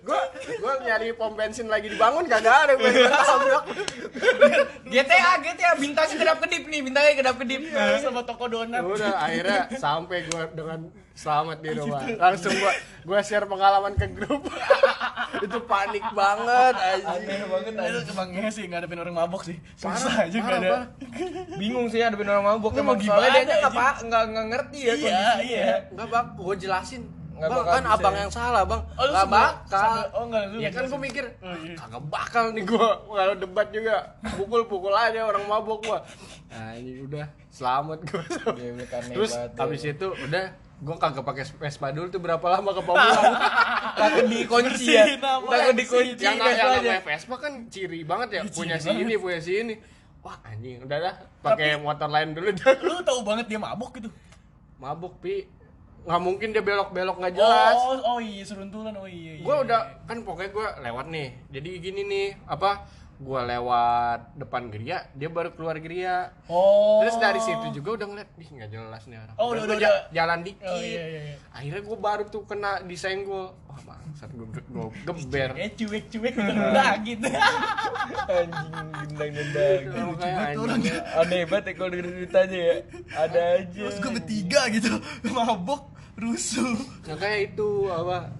gua 0.00 0.16
gua 0.58 0.72
nyari 0.80 1.12
pom 1.12 1.36
bensin 1.36 1.68
lagi 1.68 1.92
dibangun 1.92 2.24
kagak 2.24 2.64
ada 2.64 2.72
gua 2.72 2.88
tabrak 2.88 3.64
GTA, 4.88 5.32
GTA 5.38 5.70
bintangnya 5.76 6.16
kedap 6.16 6.38
kedip 6.40 6.64
nih, 6.64 6.80
bintangnya 6.80 7.12
kedap 7.14 7.36
kedip. 7.36 7.60
Sama 8.00 8.24
toko 8.24 8.48
donat. 8.48 8.80
udah 8.80 9.12
akhirnya 9.18 9.68
sampai 9.76 10.24
gua 10.26 10.48
dengan 10.48 10.88
selamat 11.14 11.58
di 11.60 11.70
rumah 11.72 12.02
langsung 12.12 12.50
gua 12.52 12.72
gua 13.04 13.20
share 13.20 13.46
pengalaman 13.46 13.94
ke 13.94 14.06
grup 14.08 14.42
itu 15.44 15.58
panik 15.62 16.02
banget 16.10 16.74
anjing 16.74 17.22
Aneh 17.22 17.46
banget 17.46 17.70
Itu 17.70 17.80
anjing. 17.80 18.06
kebangnya 18.08 18.48
sih 18.48 18.64
ngadepin 18.64 18.98
orang 18.98 19.14
mabok 19.16 19.42
sih. 19.42 19.56
Parah, 19.76 19.94
Susah 19.94 20.14
aja 20.24 20.36
parah, 20.36 20.58
nggak 20.58 20.70
ada. 20.70 20.78
Bingung 21.54 21.86
sih 21.86 22.00
ada 22.00 22.14
orang 22.14 22.46
mabok 22.48 22.72
emang 22.74 22.96
soalnya 22.96 23.04
gimana, 23.28 23.34
dia 23.36 23.42
nggak 23.44 23.62
anjing? 23.62 23.74
pa- 23.76 23.98
nggak 24.00 24.22
nggak 24.26 24.46
ngerti 24.48 24.78
ya 24.78 24.84
Iya, 24.84 24.94
kondisinya. 24.96 25.34
iya. 25.40 25.74
Enggak 25.88 26.06
bang, 26.08 26.26
gua 26.36 26.54
jelasin 26.56 27.02
Nggak 27.34 27.48
bang 27.48 27.58
bakal 27.60 27.66
kan 27.68 27.82
bisa 27.84 27.94
abang 27.94 28.14
ya? 28.14 28.20
yang 28.20 28.32
salah 28.32 28.62
bang 28.64 28.82
Oh, 28.92 29.04
nggak 29.04 29.26
bakal 29.28 29.82
sambil- 29.84 30.10
oh, 30.12 30.24
nggak, 30.24 30.44
lu 30.44 30.56
ya 30.56 30.70
kan 30.70 30.82
gua 30.84 31.00
mikir 31.00 31.24
Oh, 31.36 31.56
iya. 31.60 31.74
kagak 31.76 32.04
bakal 32.08 32.44
nih 32.50 32.64
gua 32.64 32.88
kalau 33.04 33.34
debat 33.36 33.66
juga 33.68 33.94
pukul 34.32 34.62
pukul 34.64 34.94
aja 34.96 35.20
orang 35.22 35.44
mabok 35.44 35.78
gua 35.80 35.98
nah 36.48 36.70
ini 36.72 37.02
udah 37.02 37.26
selamat 37.48 37.98
Dia 38.02 38.70
aneh 38.72 38.86
terus 39.12 39.30
banget, 39.32 39.60
abis 39.60 39.80
ya. 39.80 39.92
itu 39.92 40.06
udah 40.10 40.44
gua 40.84 40.96
kagak 41.00 41.24
pakai 41.24 41.44
Vespa 41.48 41.88
dulu 41.96 42.12
tuh 42.12 42.20
berapa 42.20 42.44
lama 42.44 42.70
ke 42.76 42.82
Pamulang 42.84 43.34
takut 44.00 44.26
dikunci 44.28 44.84
ya. 44.92 45.04
Takut 45.16 45.74
dikunci. 45.80 46.20
yang, 46.20 46.36
yang 46.36 46.76
namanya 46.76 47.00
Vespa 47.00 47.34
kan 47.40 47.52
ciri 47.72 48.04
banget 48.04 48.28
ya 48.36 48.40
punya 48.52 48.76
si 48.76 48.92
ini 48.92 49.14
punya 49.16 49.40
si 49.40 49.52
ini. 49.64 49.74
Wah 50.20 50.36
anjing. 50.44 50.84
Udah 50.84 50.98
dah 51.00 51.14
pakai 51.40 51.80
motor 51.80 52.08
lain 52.08 52.36
dulu 52.36 52.52
dah. 52.52 52.76
Lu 52.84 53.00
tahu 53.00 53.20
banget 53.24 53.48
dia 53.48 53.60
mabok 53.60 53.96
gitu. 53.96 54.08
mabuk 54.76 55.16
pi. 55.24 55.48
Nggak 56.04 56.20
mungkin 56.20 56.48
dia 56.52 56.60
belok-belok 56.60 57.16
nggak 57.16 57.32
jelas. 57.32 57.76
Oh, 57.80 58.16
oh 58.16 58.18
iya 58.20 58.44
seruntulan. 58.44 58.92
Oh 59.00 59.08
iya. 59.08 59.40
iya. 59.40 59.44
gue 59.44 59.56
udah 59.64 59.80
kan 60.04 60.20
pokoknya 60.20 60.50
gue 60.52 60.66
lewat 60.84 61.06
nih. 61.08 61.28
Jadi 61.48 61.70
gini 61.80 62.00
nih 62.04 62.26
apa 62.44 62.84
gue 63.16 63.40
lewat 63.46 64.20
depan 64.34 64.66
geria 64.66 65.06
dia 65.10 65.28
baru 65.28 65.50
keluar 65.50 65.76
geria 65.76 66.34
Oh. 66.44 66.98
terus 66.98 67.14
dari 67.16 67.38
situ 67.38 67.70
juga 67.72 67.96
udah 67.96 68.06
ngeliat 68.06 68.30
ih 68.34 68.48
nggak 68.50 68.68
jelas 68.68 69.02
nih 69.04 69.18
orang 69.18 69.36
Oh, 69.36 69.46
udah, 69.50 69.62
gua 69.62 69.68
udah, 69.70 69.78
udah. 69.78 69.94
jalan 70.10 70.38
dikit 70.40 70.66
Oh 70.66 70.76
iya 70.76 71.04
iya. 71.04 71.20
iya. 71.24 71.36
akhirnya 71.50 71.82
gue 71.82 71.98
baru 72.00 72.22
tuh 72.26 72.42
kena 72.42 72.72
disenggol 72.82 73.54
wah 73.64 73.80
bangsat 73.80 74.30
gue 74.30 74.46
gue 74.46 74.86
geber 75.04 75.50
Eh 75.54 75.70
cuek-cuek 75.72 76.34
udah 76.34 76.92
gitu. 77.00 77.26
anjing 78.30 78.72
gendang 79.14 79.30
gendang 79.32 79.82
Ya, 80.16 80.36
anjing. 80.52 80.98
aneh 81.14 81.42
banget 81.44 81.64
ya 81.64 81.72
kalau 81.74 81.90
denger 81.90 82.06
ceritanya 82.12 82.58
ya 82.60 82.76
ada 83.14 83.40
aja 83.56 83.80
Terus 83.80 83.96
gue 83.98 84.12
bertiga 84.12 84.60
gitu 84.70 84.90
mabok 85.28 85.82
rusuh. 86.14 86.78
Nah, 87.04 87.16
kayak 87.16 87.52
itu 87.52 87.68
apa 87.88 88.30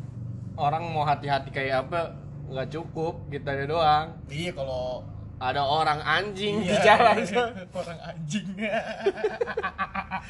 orang 0.55 0.83
mau 0.87 1.03
hati-hati 1.03 1.51
kayak 1.51 1.85
apa 1.85 2.15
nggak 2.47 2.69
cukup 2.71 3.29
kita 3.29 3.65
doang. 3.65 4.19
Iya 4.27 4.53
kalau 4.53 5.03
ada 5.35 5.61
orang 5.61 5.99
anjing 6.01 6.63
di 6.63 6.71
Iya, 6.71 6.95
jalan. 6.95 7.17
Orang 7.77 7.99
anjing. 8.01 8.47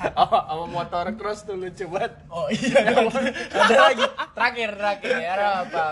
sama 0.01 0.39
sama 0.49 0.65
motor 0.67 1.07
cross 1.15 1.45
tuh 1.45 1.55
lucu 1.55 1.85
banget. 1.87 2.12
Oh 2.27 2.49
iya. 2.49 3.05
ada 3.53 3.79
lagi. 3.87 4.05
Terakhir 4.35 4.71
terakhir 4.75 5.12
ya 5.15 5.31
ada 5.35 5.47
apa? 5.62 5.83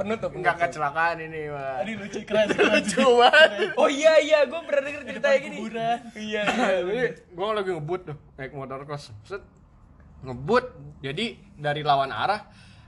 Penutup 0.00 0.32
nggak 0.34 0.56
kecelakaan 0.58 1.16
ini 1.20 1.52
mah 1.52 1.78
Tadi 1.78 1.92
lucu 1.94 2.18
keren 2.24 2.46
lucu 2.48 3.04
banget. 3.14 3.48
Oh 3.76 3.86
iya 3.86 4.12
iya 4.18 4.38
gue 4.48 4.60
pernah 4.64 4.82
denger 4.82 5.02
cerita 5.04 5.28
Depan 5.30 5.42
gini. 5.44 5.56
kuburan. 5.60 5.98
iya 6.16 6.42
jadi 6.82 7.02
gue 7.28 7.46
lagi 7.52 7.70
ngebut 7.70 8.00
tuh 8.08 8.16
naik 8.34 8.52
motor 8.52 8.78
cross. 8.82 9.12
Set 9.22 9.44
ngebut. 10.24 10.64
Jadi 11.02 11.26
dari 11.54 11.82
lawan 11.84 12.10
arah 12.10 12.40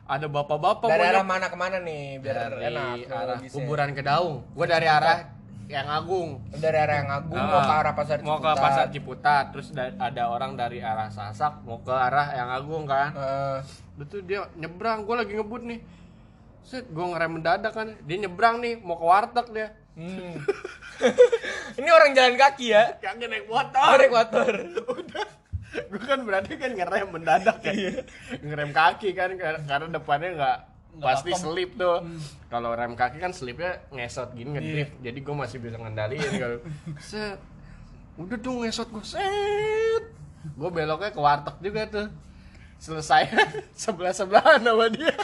ada 0.04 0.26
bapak-bapak 0.28 0.84
dari 0.86 1.04
arah 1.06 1.24
mana 1.24 1.48
ke 1.48 1.56
mana 1.56 1.80
nih 1.80 2.20
biar 2.20 2.36
dari 2.52 2.68
enak 2.68 2.96
arah 3.08 3.38
kuburan 3.48 3.90
ke 3.90 4.02
Daung. 4.02 4.44
Gue 4.52 4.66
dari 4.66 4.84
arah 4.84 5.32
yang 5.64 5.88
Agung. 5.88 6.44
Dari 6.52 6.76
arah 6.76 6.96
yang 7.00 7.10
agung 7.10 7.40
mau 7.40 7.56
ke 7.58 7.72
Ah, 7.72 7.80
arah 7.80 7.94
pasar 7.96 8.20
mau 8.20 8.36
ke 8.36 8.44
Ciputat. 8.44 8.60
pasar 8.60 8.86
Ciputat. 8.92 9.44
Terus 9.56 9.68
da- 9.72 9.96
ada 9.96 10.22
orang 10.28 10.52
dari 10.54 10.84
arah 10.84 11.08
Sasak 11.08 11.64
mau 11.64 11.80
ke 11.80 11.88
arah 11.88 12.36
yang 12.36 12.52
Agung 12.52 12.84
kan? 12.84 13.16
Eh, 13.16 13.58
Udah 13.94 14.06
tuh 14.06 14.20
dia 14.20 14.44
nyebrang 14.54 15.08
gue 15.08 15.14
lagi 15.16 15.32
ngebut 15.32 15.62
nih. 15.64 15.80
Set 16.60 16.84
gue 16.86 17.04
ngerem 17.06 17.40
mendadak 17.40 17.72
kan? 17.72 17.96
Dia 18.04 18.16
nyebrang 18.20 18.60
nih 18.60 18.76
mau 18.76 18.96
ke 18.96 19.04
warteg 19.04 19.46
dia. 19.52 19.68
Hmm. 19.94 20.36
ini 21.78 21.88
orang 21.88 22.12
jalan 22.12 22.34
kaki 22.34 22.66
ya? 22.68 22.98
Kagak 22.98 23.24
naik 23.24 23.46
oh 23.46 23.54
motor. 23.54 23.96
Ekwator 24.00 24.52
udah 25.00 25.26
gue 25.74 26.00
kan 26.00 26.20
berarti 26.20 26.54
kan 26.54 26.70
ngerem 26.70 27.08
mendadak 27.08 27.58
ya. 27.62 28.02
Ngerem 28.38 28.70
kaki 28.70 29.10
kan 29.10 29.34
kar- 29.34 29.62
karena 29.62 29.86
depannya 29.90 30.30
nggak 30.32 30.58
pasti 30.96 31.30
slip 31.34 31.74
tuh. 31.74 32.06
Kalau 32.46 32.70
rem 32.70 32.94
kaki 32.94 33.18
kan 33.18 33.30
slipnya 33.30 33.82
ngesot 33.90 34.30
gini 34.32 34.50
ngedrift. 34.52 34.94
Jadi 35.00 35.18
gue 35.20 35.34
masih 35.34 35.58
bisa 35.58 35.74
ngendaliin 35.74 36.30
kalau 36.42 36.58
set 36.98 37.38
udah 38.14 38.38
tuh 38.38 38.54
ngesot 38.60 38.88
gue 38.88 39.04
set. 39.04 40.04
Gue 40.50 40.68
beloknya 40.68 41.10
ke 41.10 41.18
warteg 41.18 41.56
juga 41.60 41.82
tuh 41.86 42.06
selesai 42.84 43.22
sebelah 43.88 44.12
sebelahan 44.12 44.60
sama 44.60 44.86
dia. 44.92 45.14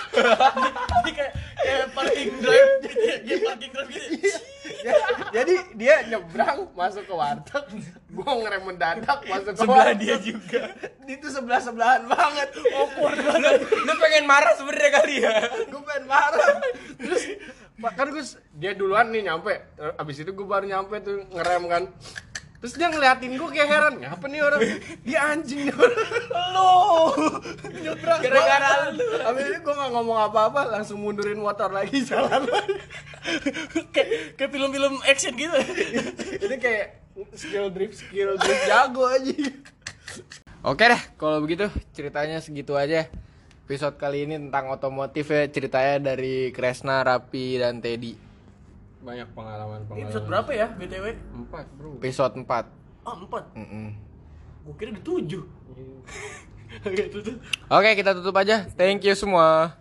Ini 1.04 1.10
kayak 1.12 1.32
kayak 1.60 1.86
parking 1.92 2.32
drive 2.40 2.72
gitu 2.80 2.98
ya, 3.04 3.36
parking 3.44 3.70
drive 3.76 3.90
gitu. 3.92 4.28
Ya, 4.80 4.96
jadi 5.34 5.54
dia 5.76 5.94
nyebrang 6.08 6.72
masuk 6.72 7.04
ke 7.04 7.12
warteg 7.12 7.64
gua 8.16 8.32
ngerem 8.40 8.62
mendadak 8.64 9.18
masuk 9.28 9.52
ke 9.52 9.60
Sebelah 9.60 9.92
warteg. 9.92 10.00
dia 10.00 10.16
juga. 10.16 10.62
itu 11.04 11.26
sebelah 11.28 11.60
sebelahan 11.60 12.06
banget 12.08 12.48
awkward 12.72 13.18
lu, 13.18 13.28
banget. 13.28 13.60
lu 13.66 13.92
pengen 13.98 14.24
marah 14.24 14.52
sebenarnya 14.56 14.90
kali 14.94 15.14
ya? 15.20 15.32
Gue 15.68 15.82
pengen 15.84 16.04
marah. 16.06 16.48
Terus 16.96 17.22
kan 17.92 18.06
gue 18.08 18.24
dia 18.56 18.72
duluan 18.72 19.10
nih 19.12 19.26
nyampe. 19.28 19.52
Abis 20.00 20.22
itu 20.22 20.30
gue 20.32 20.46
baru 20.46 20.64
nyampe 20.64 20.96
tuh 21.02 21.28
ngerem 21.34 21.62
kan 21.66 21.82
terus 22.60 22.76
dia 22.76 22.92
ngeliatin 22.92 23.40
gue 23.40 23.48
kayak 23.56 23.68
heran 23.68 23.94
ngapa 24.04 24.24
nih 24.28 24.40
orang? 24.44 24.60
Dia 25.00 25.18
anjing 25.32 25.60
nih 25.66 25.74
orang. 25.74 26.08
Lo! 26.54 26.72
Nyebrang 27.72 28.20
Gara-gara 28.20 28.92
lu. 28.92 29.06
Abis 29.24 29.44
itu 29.48 29.58
gue 29.64 29.74
gak 29.74 29.90
ngomong 29.96 30.18
apa-apa 30.28 30.68
langsung 30.68 31.00
mundurin 31.00 31.40
motor 31.40 31.72
lagi 31.72 32.04
jalan 32.08 32.44
lagi. 32.44 32.76
Kayak 33.96 34.36
kayak 34.36 34.50
film-film 34.52 35.00
action 35.08 35.32
gitu. 35.40 35.56
ini 36.44 36.56
kayak 36.60 37.00
skill 37.32 37.72
drift 37.72 37.96
skill 38.04 38.36
drift 38.36 38.62
jago 38.68 39.08
aja. 39.08 39.34
Oke 40.60 40.84
deh, 40.84 41.02
kalau 41.16 41.40
begitu 41.40 41.72
ceritanya 41.96 42.44
segitu 42.44 42.76
aja. 42.76 43.08
Episode 43.64 43.96
kali 43.96 44.26
ini 44.26 44.36
tentang 44.36 44.68
otomotif 44.68 45.30
ya, 45.30 45.46
ceritanya 45.46 46.12
dari 46.12 46.50
Kresna, 46.50 47.06
Rapi, 47.06 47.54
dan 47.56 47.78
Teddy. 47.78 48.29
Banyak 49.00 49.28
pengalaman 49.32 49.80
Ini 49.80 49.86
pengalaman 49.88 50.06
episode 50.06 50.26
berapa 50.28 50.50
ya 50.52 50.66
BTW? 50.76 51.06
empat 51.44 51.66
bro 51.74 51.90
Episode 51.96 52.34
4. 52.36 53.06
Oh, 53.08 53.16
4. 53.16 53.56
Mm-mm. 53.56 53.86
Gue 54.60 54.74
kira 54.76 54.90
di 54.92 55.00
7. 55.00 55.40
Oke, 56.86 57.02
tutup. 57.10 57.36
Oke, 57.66 57.90
kita 57.96 58.10
tutup 58.14 58.36
aja. 58.36 58.68
Thank 58.76 59.08
you 59.08 59.16
semua. 59.16 59.74